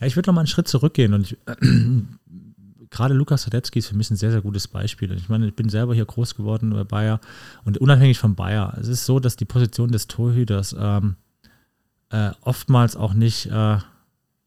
Ja, 0.00 0.06
ich 0.06 0.16
würde 0.16 0.30
noch 0.30 0.34
mal 0.34 0.40
einen 0.40 0.48
Schritt 0.48 0.66
zurückgehen 0.66 1.12
und 1.12 1.30
ich, 1.30 1.36
gerade 2.90 3.12
Lukas 3.12 3.46
Radetzky 3.46 3.80
ist 3.80 3.88
für 3.88 3.96
mich 3.96 4.10
ein 4.10 4.16
sehr, 4.16 4.30
sehr 4.30 4.40
gutes 4.40 4.66
Beispiel. 4.66 5.12
Ich 5.12 5.28
meine, 5.28 5.46
ich 5.46 5.54
bin 5.54 5.68
selber 5.68 5.94
hier 5.94 6.06
groß 6.06 6.36
geworden 6.36 6.70
bei 6.70 6.84
Bayer 6.84 7.20
und 7.64 7.76
unabhängig 7.76 8.18
von 8.18 8.34
Bayer. 8.34 8.74
Es 8.80 8.88
ist 8.88 9.04
so, 9.04 9.20
dass 9.20 9.36
die 9.36 9.44
Position 9.44 9.92
des 9.92 10.06
Torhüters 10.06 10.74
ähm, 10.78 11.16
äh, 12.08 12.30
oftmals 12.40 12.96
auch 12.96 13.12
nicht 13.12 13.46
äh, 13.46 13.76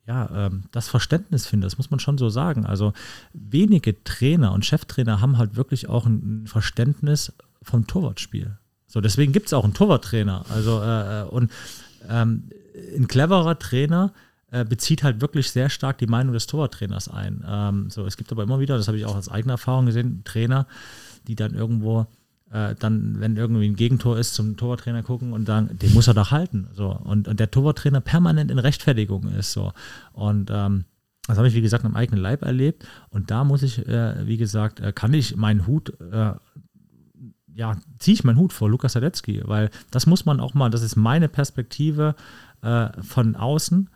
ja, 0.08 0.30
ähm, 0.34 0.64
das 0.72 0.88
Verständnis 0.88 1.46
finde, 1.46 1.66
das 1.66 1.78
muss 1.78 1.92
man 1.92 2.00
schon 2.00 2.18
so 2.18 2.30
sagen. 2.30 2.66
Also 2.66 2.94
wenige 3.34 4.04
Trainer 4.04 4.54
und 4.54 4.66
Cheftrainer 4.66 5.20
haben 5.20 5.38
halt 5.38 5.56
wirklich 5.56 5.90
auch 5.90 6.06
ein 6.06 6.48
Verständnis 6.48 7.34
vom 7.62 7.88
Torwartspiel. 7.88 8.58
So, 8.88 9.02
deswegen 9.02 9.34
gibt 9.34 9.48
es 9.48 9.54
auch 9.54 9.66
einen 9.66 9.74
Torwarttrainer. 9.74 10.46
Also, 10.50 10.82
äh, 10.82 11.22
äh, 11.22 11.24
und 11.26 11.52
ähm, 12.08 12.50
ein 12.96 13.08
cleverer 13.08 13.60
Trainer 13.60 14.14
äh, 14.50 14.64
bezieht 14.64 15.04
halt 15.04 15.20
wirklich 15.20 15.52
sehr 15.52 15.70
stark 15.70 15.98
die 15.98 16.08
Meinung 16.08 16.34
des 16.34 16.48
Torwarttrainers 16.48 17.10
ein. 17.10 17.44
Ähm, 17.46 17.90
so, 17.90 18.06
es 18.06 18.16
gibt 18.16 18.32
aber 18.32 18.44
immer 18.44 18.62
wieder, 18.62 18.78
das 18.78 18.88
habe 18.88 18.98
ich 18.98 19.06
auch 19.06 19.16
als 19.16 19.28
eigene 19.28 19.54
Erfahrung 19.54 19.88
gesehen, 19.88 20.22
Trainer, 20.24 20.68
die 21.28 21.36
dann 21.36 21.54
irgendwo 21.54 22.08
äh, 22.52 22.76
dann, 22.76 23.20
wenn 23.20 23.36
irgendwie 23.36 23.68
ein 23.68 23.76
Gegentor 23.76 24.18
ist, 24.18 24.34
zum 24.34 24.58
Torwarttrainer 24.58 25.04
gucken 25.04 25.34
und 25.34 25.46
sagen, 25.46 25.78
den 25.78 25.94
muss 25.94 26.08
er 26.08 26.14
doch 26.14 26.32
halten. 26.32 26.68
So. 26.74 26.90
Und, 26.92 27.28
und 27.28 27.40
der 27.40 27.52
Torwarttrainer 27.52 28.02
permanent 28.02 28.52
in 28.52 28.60
Rechtfertigung 28.60 29.28
ist. 29.34 29.52
So. 29.52 29.74
Und 30.14 30.50
ähm, 30.52 30.86
das 31.28 31.38
habe 31.38 31.48
ich, 31.48 31.54
wie 31.54 31.62
gesagt, 31.62 31.84
am 31.84 31.96
eigenen 31.96 32.22
Leib 32.22 32.44
erlebt. 32.44 32.88
Und 33.10 33.32
da 33.32 33.44
muss 33.44 33.64
ich, 33.64 33.86
äh, 33.88 34.26
wie 34.26 34.38
gesagt, 34.38 34.80
äh, 34.80 34.94
kann 34.94 35.14
ich 35.14 35.36
meinen 35.36 35.68
Hut, 35.68 35.94
äh, 36.00 36.34
ja, 37.54 37.76
ziehe 38.00 38.14
ich 38.14 38.24
meinen 38.24 38.38
Hut 38.38 38.54
vor 38.54 38.70
Lukas 38.70 38.94
Sadetzky, 38.94 39.42
weil 39.44 39.70
das 39.92 40.06
muss 40.06 40.26
man 40.26 40.40
auch 40.40 40.54
mal, 40.54 40.70
das 40.70 40.84
ist 40.84 40.96
meine 40.96 41.28
Perspektive 41.28 42.16
äh, 42.62 42.90
von 43.02 43.36
außen, 43.36 43.90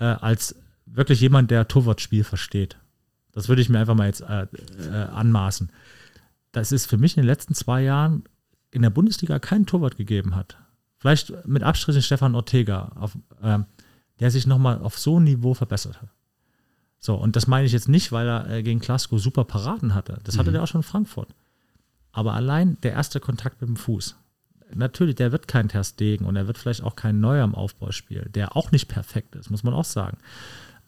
äh, 0.00 0.04
als 0.04 0.56
wirklich 0.86 1.20
jemand, 1.20 1.50
der 1.50 1.66
Torwartspiel 1.66 2.24
versteht. 2.24 2.76
Das 3.32 3.48
würde 3.48 3.62
ich 3.62 3.68
mir 3.68 3.78
einfach 3.78 3.94
mal 3.94 4.06
jetzt 4.06 4.20
äh, 4.20 4.46
anmaßen. 4.92 5.70
Dass 6.54 6.72
es 6.72 6.86
für 6.86 6.96
mich 6.96 7.16
in 7.16 7.22
den 7.22 7.26
letzten 7.26 7.54
zwei 7.54 7.82
Jahren 7.82 8.24
in 8.70 8.82
der 8.82 8.90
Bundesliga 8.90 9.38
keinen 9.38 9.66
Torwart 9.66 9.96
gegeben 9.96 10.34
hat. 10.34 10.56
Vielleicht 10.98 11.46
mit 11.46 11.62
Abstrichen 11.62 12.02
Stefan 12.02 12.34
Ortega, 12.34 12.92
auf, 12.94 13.16
äh, 13.42 13.58
der 14.20 14.30
sich 14.30 14.46
nochmal 14.46 14.78
auf 14.78 14.98
so 14.98 15.20
ein 15.20 15.24
Niveau 15.24 15.52
verbessert 15.52 16.00
hat. 16.00 16.08
So, 16.98 17.16
und 17.16 17.36
das 17.36 17.46
meine 17.46 17.66
ich 17.66 17.72
jetzt 17.72 17.88
nicht, 17.88 18.12
weil 18.12 18.26
er 18.26 18.48
äh, 18.48 18.62
gegen 18.62 18.80
Glasgow 18.80 19.20
super 19.20 19.44
Paraden 19.44 19.94
hatte. 19.94 20.18
Das 20.24 20.38
hatte 20.38 20.50
mhm. 20.50 20.54
der 20.54 20.62
auch 20.62 20.68
schon 20.68 20.80
in 20.80 20.86
Frankfurt. 20.86 21.34
Aber 22.12 22.32
allein 22.32 22.80
der 22.82 22.92
erste 22.92 23.20
Kontakt 23.20 23.60
mit 23.60 23.68
dem 23.68 23.76
Fuß. 23.76 24.16
Natürlich, 24.74 25.16
der 25.16 25.30
wird 25.30 25.46
kein 25.46 25.68
Terstegen 25.68 26.26
und 26.26 26.36
er 26.36 26.46
wird 26.46 26.56
vielleicht 26.56 26.82
auch 26.82 26.96
kein 26.96 27.20
Neuer 27.20 27.44
im 27.44 27.54
Aufbauspiel, 27.54 28.30
der 28.34 28.56
auch 28.56 28.72
nicht 28.72 28.88
perfekt 28.88 29.36
ist, 29.36 29.50
muss 29.50 29.62
man 29.64 29.74
auch 29.74 29.84
sagen. 29.84 30.16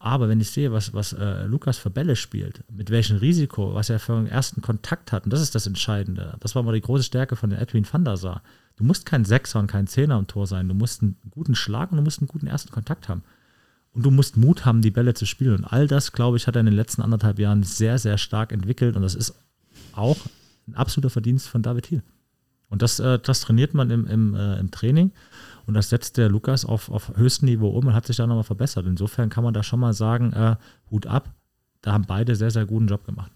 Aber 0.07 0.29
wenn 0.29 0.41
ich 0.41 0.53
sehe, 0.53 0.71
was, 0.71 0.95
was 0.95 1.15
äh, 1.15 1.47
Lukas 1.47 1.79
für 1.79 1.91
Bälle 1.91 2.15
spielt, 2.15 2.63
mit 2.71 2.91
welchem 2.91 3.17
Risiko, 3.17 3.75
was 3.75 3.91
er 3.91 3.99
für 3.99 4.15
einen 4.15 4.29
ersten 4.29 4.63
Kontakt 4.63 5.11
hat, 5.11 5.25
und 5.25 5.33
das 5.33 5.41
ist 5.41 5.57
das 5.57 5.67
Entscheidende. 5.67 6.37
Das 6.39 6.55
war 6.55 6.63
mal 6.63 6.73
die 6.75 6.81
große 6.81 7.03
Stärke 7.03 7.35
von 7.35 7.51
Edwin 7.51 7.85
van 7.91 8.05
der 8.05 8.17
Sar. 8.17 8.41
Du 8.77 8.85
musst 8.85 9.05
kein 9.05 9.25
Sechser 9.25 9.59
und 9.59 9.67
kein 9.67 9.89
Zehner 9.89 10.17
im 10.17 10.29
Tor 10.29 10.47
sein. 10.47 10.69
Du 10.69 10.75
musst 10.75 11.03
einen 11.03 11.17
guten 11.31 11.57
Schlag 11.57 11.91
und 11.91 11.97
du 11.97 12.05
musst 12.05 12.21
einen 12.21 12.29
guten 12.29 12.47
ersten 12.47 12.71
Kontakt 12.71 13.09
haben. 13.09 13.25
Und 13.95 14.07
du 14.07 14.13
musst 14.13 14.37
Mut 14.37 14.65
haben, 14.65 14.81
die 14.81 14.93
Bälle 14.93 15.15
zu 15.15 15.27
spielen. 15.27 15.57
Und 15.57 15.65
all 15.65 15.89
das, 15.89 16.13
glaube 16.13 16.37
ich, 16.37 16.47
hat 16.47 16.55
er 16.55 16.61
in 16.61 16.67
den 16.67 16.77
letzten 16.77 17.03
anderthalb 17.03 17.41
Jahren 17.41 17.65
sehr, 17.65 17.99
sehr 17.99 18.17
stark 18.17 18.53
entwickelt. 18.53 18.95
Und 18.95 19.03
das 19.03 19.17
ist 19.17 19.35
auch 19.93 20.19
ein 20.69 20.77
absoluter 20.77 21.11
Verdienst 21.11 21.49
von 21.49 21.63
David 21.63 21.87
Hill. 21.87 22.03
Und 22.69 22.83
das, 22.83 22.99
äh, 23.01 23.19
das 23.19 23.41
trainiert 23.41 23.75
man 23.75 23.91
im, 23.91 24.07
im, 24.07 24.35
äh, 24.35 24.59
im 24.59 24.71
Training. 24.71 25.13
Und 25.67 25.75
das 25.75 25.89
setzt 25.89 26.17
der 26.17 26.29
Lukas 26.29 26.65
auf, 26.65 26.91
auf 26.91 27.17
höchstem 27.17 27.49
Niveau 27.49 27.69
um 27.69 27.87
und 27.87 27.95
hat 27.95 28.07
sich 28.07 28.17
da 28.17 28.27
nochmal 28.27 28.45
verbessert. 28.45 28.87
Insofern 28.87 29.29
kann 29.29 29.45
man 29.45 29.55
da 29.55 29.63
schon 29.63 29.81
mal 29.81 29.93
sagen, 29.93 30.33
äh, 30.33 30.57
Hut 30.91 31.07
ab, 31.07 31.33
da 31.83 31.93
haben 31.93 32.05
beide 32.07 32.37
sehr, 32.37 32.51
sehr 32.51 32.67
guten 32.67 32.87
Job 32.87 33.05
gemacht. 33.05 33.33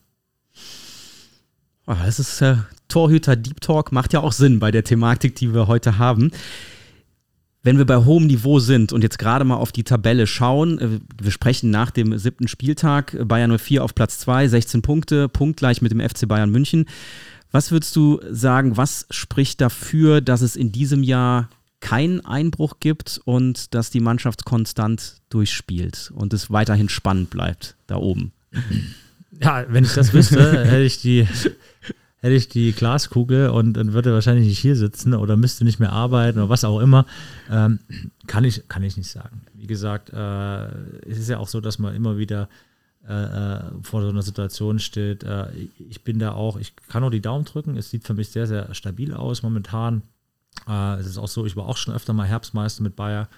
Das 1.87 2.21
ist 2.21 2.41
äh, 2.41 2.57
Torhüter 2.89 3.35
Deep 3.35 3.61
Talk, 3.61 3.91
macht 3.91 4.13
ja 4.13 4.21
auch 4.21 4.33
Sinn 4.33 4.61
bei 4.61 4.71
der 4.71 4.85
Thematik, 4.85 5.35
die 5.35 5.53
wir 5.53 5.67
heute 5.67 5.99
haben. 5.99 6.31
Wenn 7.63 7.77
wir 7.77 7.85
bei 7.85 7.97
hohem 7.97 8.27
Niveau 8.27 8.59
sind 8.59 8.93
und 8.93 9.03
jetzt 9.03 9.19
gerade 9.19 9.45
mal 9.45 9.57
auf 9.57 9.71
die 9.71 9.85
Tabelle 9.85 10.27
schauen, 10.27 10.79
äh, 10.79 10.89
wir 11.21 11.31
sprechen 11.31 11.71
nach 11.71 11.91
dem 11.91 12.17
siebten 12.17 12.49
Spieltag, 12.49 13.17
Bayern 13.27 13.57
04 13.59 13.83
auf 13.83 13.95
Platz 13.95 14.19
2, 14.21 14.49
16 14.49 14.83
Punkte, 14.83 15.29
punktgleich 15.29 15.83
mit 15.83 15.91
dem 15.91 16.01
FC 16.01 16.29
Bayern 16.29 16.51
München. 16.51 16.87
Was 17.53 17.73
würdest 17.73 17.97
du 17.97 18.21
sagen, 18.31 18.77
was 18.77 19.07
spricht 19.11 19.61
dafür, 19.61 20.21
dass 20.21 20.41
es 20.41 20.57
in 20.57 20.73
diesem 20.73 21.03
Jahr 21.03 21.49
keinen 21.81 22.25
Einbruch 22.25 22.77
gibt 22.79 23.21
und 23.25 23.75
dass 23.75 23.91
die 23.91 24.01
Mannschaft 24.01 24.45
konstant 24.45 25.21
durchspielt 25.31 26.13
und 26.15 26.33
es 26.33 26.51
weiterhin 26.51 26.89
spannend 26.89 27.31
bleibt 27.31 27.75
da 27.87 27.97
oben. 27.97 28.33
Ja, 29.43 29.65
wenn 29.69 29.85
ich 29.85 29.95
das 29.95 30.13
wüsste, 30.13 30.65
hätte 30.65 30.83
ich 30.83 31.01
die, 31.01 31.27
hätte 32.19 32.35
ich 32.35 32.49
die 32.49 32.73
Glaskugel 32.73 33.49
und, 33.49 33.79
und 33.79 33.93
würde 33.95 34.13
wahrscheinlich 34.13 34.47
nicht 34.47 34.59
hier 34.59 34.77
sitzen 34.77 35.15
oder 35.15 35.37
müsste 35.37 35.65
nicht 35.65 35.81
mehr 35.81 35.93
arbeiten 35.93 36.39
oder 36.39 36.51
was 36.51 36.65
auch 36.65 36.81
immer. 36.81 37.07
Ähm, 37.51 37.79
kann, 38.27 38.45
ich, 38.45 38.69
kann 38.69 38.83
ich 38.83 38.99
nicht 38.99 39.11
sagen. 39.11 39.43
Wie 39.55 39.67
gesagt, 39.67 40.11
äh, 40.11 40.67
es 41.09 41.19
ist 41.19 41.31
ja 41.31 41.39
auch 41.39 41.49
so, 41.49 41.61
dass 41.61 41.79
man 41.79 41.95
immer 41.95 42.19
wieder 42.19 42.49
vor 43.03 44.03
so 44.03 44.09
einer 44.09 44.23
Situation 44.23 44.79
steht. 44.79 45.25
Äh, 45.25 45.51
ich 45.79 46.05
bin 46.05 46.19
da 46.19 46.33
auch, 46.33 46.59
ich 46.59 46.75
kann 46.89 47.03
nur 47.03 47.11
die 47.11 47.23
Daumen 47.23 47.45
drücken. 47.45 47.77
Es 47.77 47.91
sieht 47.91 48.07
für 48.07 48.15
mich 48.15 48.31
sehr, 48.31 48.47
sehr 48.47 48.75
stabil 48.75 49.15
aus 49.15 49.43
momentan. 49.43 50.03
Äh, 50.69 50.97
es 50.97 51.07
ist 51.07 51.19
auch 51.19 51.29
so, 51.29 51.47
ich 51.47 51.57
war 51.57 51.67
auch 51.67 51.77
schon 51.77 51.95
öfter 51.95 52.13
mal 52.13 52.27
Herbstmeister 52.27 52.83
mit 52.83 52.97
Bayer 52.97 53.29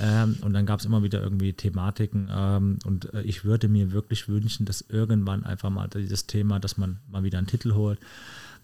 ähm, 0.00 0.36
und 0.42 0.52
dann 0.52 0.64
gab 0.64 0.80
es 0.80 0.86
immer 0.86 1.02
wieder 1.02 1.20
irgendwie 1.20 1.52
Thematiken 1.52 2.28
ähm, 2.30 2.78
und 2.84 3.12
äh, 3.12 3.22
ich 3.22 3.44
würde 3.44 3.68
mir 3.68 3.92
wirklich 3.92 4.28
wünschen, 4.28 4.64
dass 4.64 4.80
irgendwann 4.80 5.44
einfach 5.44 5.70
mal 5.70 5.88
dieses 5.88 6.26
Thema, 6.26 6.60
dass 6.60 6.78
man 6.78 7.00
mal 7.10 7.24
wieder 7.24 7.38
einen 7.38 7.46
Titel 7.46 7.74
holt, 7.74 7.98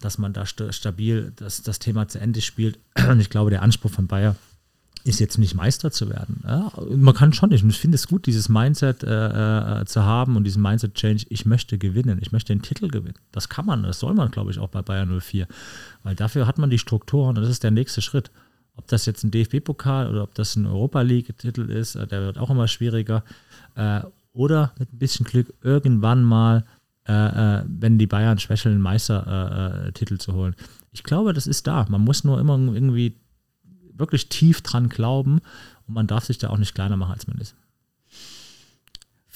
dass 0.01 0.16
man 0.16 0.32
da 0.32 0.46
st 0.46 0.72
stabil 0.72 1.32
das, 1.36 1.62
das 1.62 1.80
Thema 1.80 2.09
zu 2.09 2.18
Ende 2.20 2.40
spielt 2.40 2.78
und 3.11 3.20
ich 3.20 3.30
glaube, 3.30 3.51
der 3.51 3.62
Anspruch 3.62 3.90
von 3.90 4.07
Bayer 4.07 4.36
ist 5.09 5.20
jetzt 5.20 5.38
nicht 5.38 5.54
Meister 5.54 5.90
zu 5.90 6.11
werden. 6.11 6.42
Ja, 6.46 6.70
man 6.94 7.14
kann 7.14 7.32
schon 7.32 7.50
ich 7.50 7.62
finde 7.62 7.94
es 7.94 8.09
gut, 8.09 8.26
dieses 8.26 8.48
Mindset 8.48 9.02
äh, 9.02 9.80
äh, 9.80 9.84
zu 9.86 10.04
haben 10.04 10.36
und 10.36 10.44
diesen 10.44 10.62
Mindset-Change, 10.62 11.26
ich 11.30 11.46
möchte 11.46 11.78
gewinnen, 11.78 12.18
ich 12.20 12.30
möchte 12.30 12.52
den 12.52 12.61
Titel 12.61 12.88
gewinnen. 12.88 13.18
Das 13.32 13.48
kann 13.48 13.64
man, 13.64 13.82
das 13.82 14.00
soll 14.00 14.14
man, 14.14 14.30
glaube 14.30 14.50
ich, 14.50 14.59
auch 14.59 14.68
bei 14.68 14.82
Bayern 14.82 15.18
04. 15.18 15.46
Weil 16.02 16.14
dafür 16.14 16.46
hat 16.46 16.59
man 16.59 16.68
die 16.68 16.78
Strukturen 16.78 17.36
und 17.36 17.42
das 17.42 17.48
ist 17.48 17.64
der 17.64 17.70
nächste 17.70 18.02
Schritt. 18.02 18.30
Ob 18.76 18.86
das 18.86 19.06
jetzt 19.06 19.24
ein 19.24 19.30
DFB-Pokal 19.30 20.11
oder 20.11 20.22
ob 20.22 20.34
das 20.34 20.54
ein 20.56 20.66
Europa 20.66 21.00
League-Titel 21.00 21.70
ist, 21.70 21.94
äh, 21.94 22.06
der 22.06 22.20
wird 22.20 22.38
auch 22.38 22.50
immer 22.50 22.68
schwieriger. 22.68 23.24
Äh, 23.76 24.02
oder 24.34 24.72
mit 24.78 24.92
ein 24.92 24.98
bisschen 24.98 25.24
Glück 25.24 25.54
irgendwann 25.62 26.22
mal, 26.22 26.64
äh, 27.09 27.12
äh 27.12 27.64
wenn 27.66 27.98
die 27.98 28.06
Bayern 28.06 28.38
schwächeln, 28.38 28.74
einen 28.74 28.82
Meistertitel 28.82 30.18
zu 30.18 30.34
holen. 30.34 30.54
Ich 30.92 31.02
glaube, 31.02 31.32
das 31.32 31.46
ist 31.46 31.66
da. 31.66 31.86
Man 31.88 32.02
muss 32.02 32.24
nur 32.24 32.38
immer 32.38 32.59
irgendwie 32.59 33.16
wirklich 33.99 34.28
tief 34.28 34.62
dran 34.62 34.88
glauben 34.88 35.40
und 35.86 35.94
man 35.94 36.07
darf 36.07 36.24
sich 36.24 36.38
da 36.38 36.51
auch 36.51 36.59
nicht 36.59 36.74
kleiner 36.74 36.96
machen, 36.96 37.12
als 37.12 37.26
man 37.26 37.38
ist. 37.38 37.55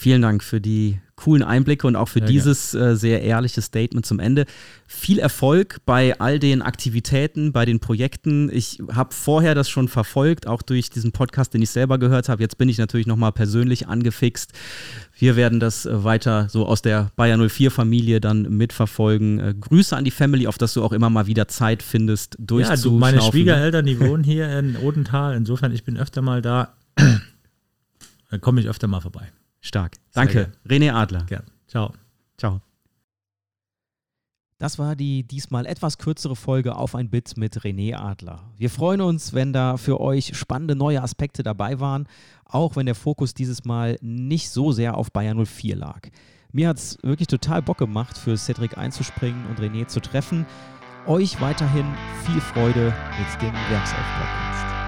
Vielen 0.03 0.22
Dank 0.22 0.42
für 0.42 0.61
die 0.61 0.98
coolen 1.14 1.44
Einblicke 1.44 1.86
und 1.86 1.94
auch 1.94 2.09
für 2.09 2.18
sehr 2.18 2.26
dieses 2.26 2.74
äh, 2.74 2.96
sehr 2.96 3.22
ehrliche 3.22 3.62
Statement 3.62 4.05
zum 4.05 4.18
Ende. 4.18 4.46
Viel 4.88 5.20
Erfolg 5.20 5.76
bei 5.86 6.18
all 6.18 6.40
den 6.40 6.61
Aktivitäten, 6.61 7.53
bei 7.53 7.64
den 7.64 7.78
Projekten. 7.78 8.50
Ich 8.53 8.82
habe 8.92 9.14
vorher 9.14 9.55
das 9.55 9.70
schon 9.70 9.86
verfolgt, 9.86 10.48
auch 10.48 10.62
durch 10.62 10.90
diesen 10.90 11.12
Podcast, 11.12 11.55
den 11.55 11.62
ich 11.62 11.70
selber 11.70 11.98
gehört 11.98 12.28
habe. 12.28 12.42
Jetzt 12.42 12.59
bin 12.59 12.68
ich 12.68 12.78
natürlich 12.78 13.07
nochmal 13.07 13.30
persönlich 13.30 13.86
angefixt. 13.86 14.50
Wir 15.16 15.36
werden 15.36 15.61
das 15.61 15.86
äh, 15.86 16.03
weiter 16.03 16.48
so 16.48 16.66
aus 16.66 16.82
der 16.82 17.12
Bayer 17.14 17.38
04 17.38 17.70
Familie 17.70 18.20
dann 18.20 18.42
mitverfolgen. 18.57 19.38
Äh, 19.38 19.55
Grüße 19.55 19.96
an 19.96 20.05
die 20.05 20.11
Family, 20.11 20.48
auf 20.48 20.59
dass 20.59 20.74
du 20.74 20.82
auch 20.82 20.90
immer 20.90 21.11
mal 21.11 21.28
wieder 21.28 21.46
Zeit 21.46 21.80
findest, 21.80 22.34
durchzuschnaufen. 22.40 22.84
Ja, 22.84 22.90
du, 22.90 22.98
meine 22.98 23.22
Schwiegereltern, 23.22 23.86
die 23.86 24.00
wohnen 24.00 24.24
hier 24.24 24.59
in 24.59 24.76
Odenthal. 24.78 25.36
Insofern, 25.36 25.72
ich 25.72 25.84
bin 25.84 25.96
öfter 25.96 26.22
mal 26.22 26.42
da. 26.42 26.74
Dann 26.96 28.40
komme 28.40 28.61
ich 28.61 28.68
öfter 28.68 28.88
mal 28.88 29.00
vorbei. 29.00 29.30
Stark. 29.62 29.94
Danke. 30.12 30.52
René 30.68 30.92
Adler. 30.92 31.24
Gern. 31.24 31.44
Ciao. 31.66 31.94
Ciao. 32.36 32.60
Das 34.58 34.78
war 34.78 34.94
die 34.94 35.24
diesmal 35.24 35.66
etwas 35.66 35.98
kürzere 35.98 36.36
Folge 36.36 36.76
auf 36.76 36.94
ein 36.94 37.10
Bit 37.10 37.36
mit 37.36 37.58
René 37.60 37.96
Adler. 37.96 38.44
Wir 38.58 38.70
freuen 38.70 39.00
uns, 39.00 39.32
wenn 39.32 39.52
da 39.52 39.76
für 39.76 40.00
euch 40.00 40.36
spannende 40.36 40.76
neue 40.76 41.02
Aspekte 41.02 41.42
dabei 41.42 41.80
waren, 41.80 42.06
auch 42.44 42.76
wenn 42.76 42.86
der 42.86 42.94
Fokus 42.94 43.34
dieses 43.34 43.64
Mal 43.64 43.98
nicht 44.02 44.50
so 44.50 44.70
sehr 44.70 44.96
auf 44.96 45.10
Bayern 45.10 45.44
04 45.44 45.74
lag. 45.74 46.02
Mir 46.52 46.68
hat 46.68 46.76
es 46.76 46.98
wirklich 47.02 47.28
total 47.28 47.62
Bock 47.62 47.78
gemacht, 47.78 48.16
für 48.16 48.36
Cedric 48.36 48.76
einzuspringen 48.76 49.46
und 49.46 49.58
René 49.58 49.86
zu 49.86 50.00
treffen. 50.00 50.46
Euch 51.06 51.40
weiterhin 51.40 51.86
viel 52.24 52.40
Freude 52.40 52.94
mit 53.18 53.42
dem 53.42 53.52
Werkself-Podcast. 53.52 54.82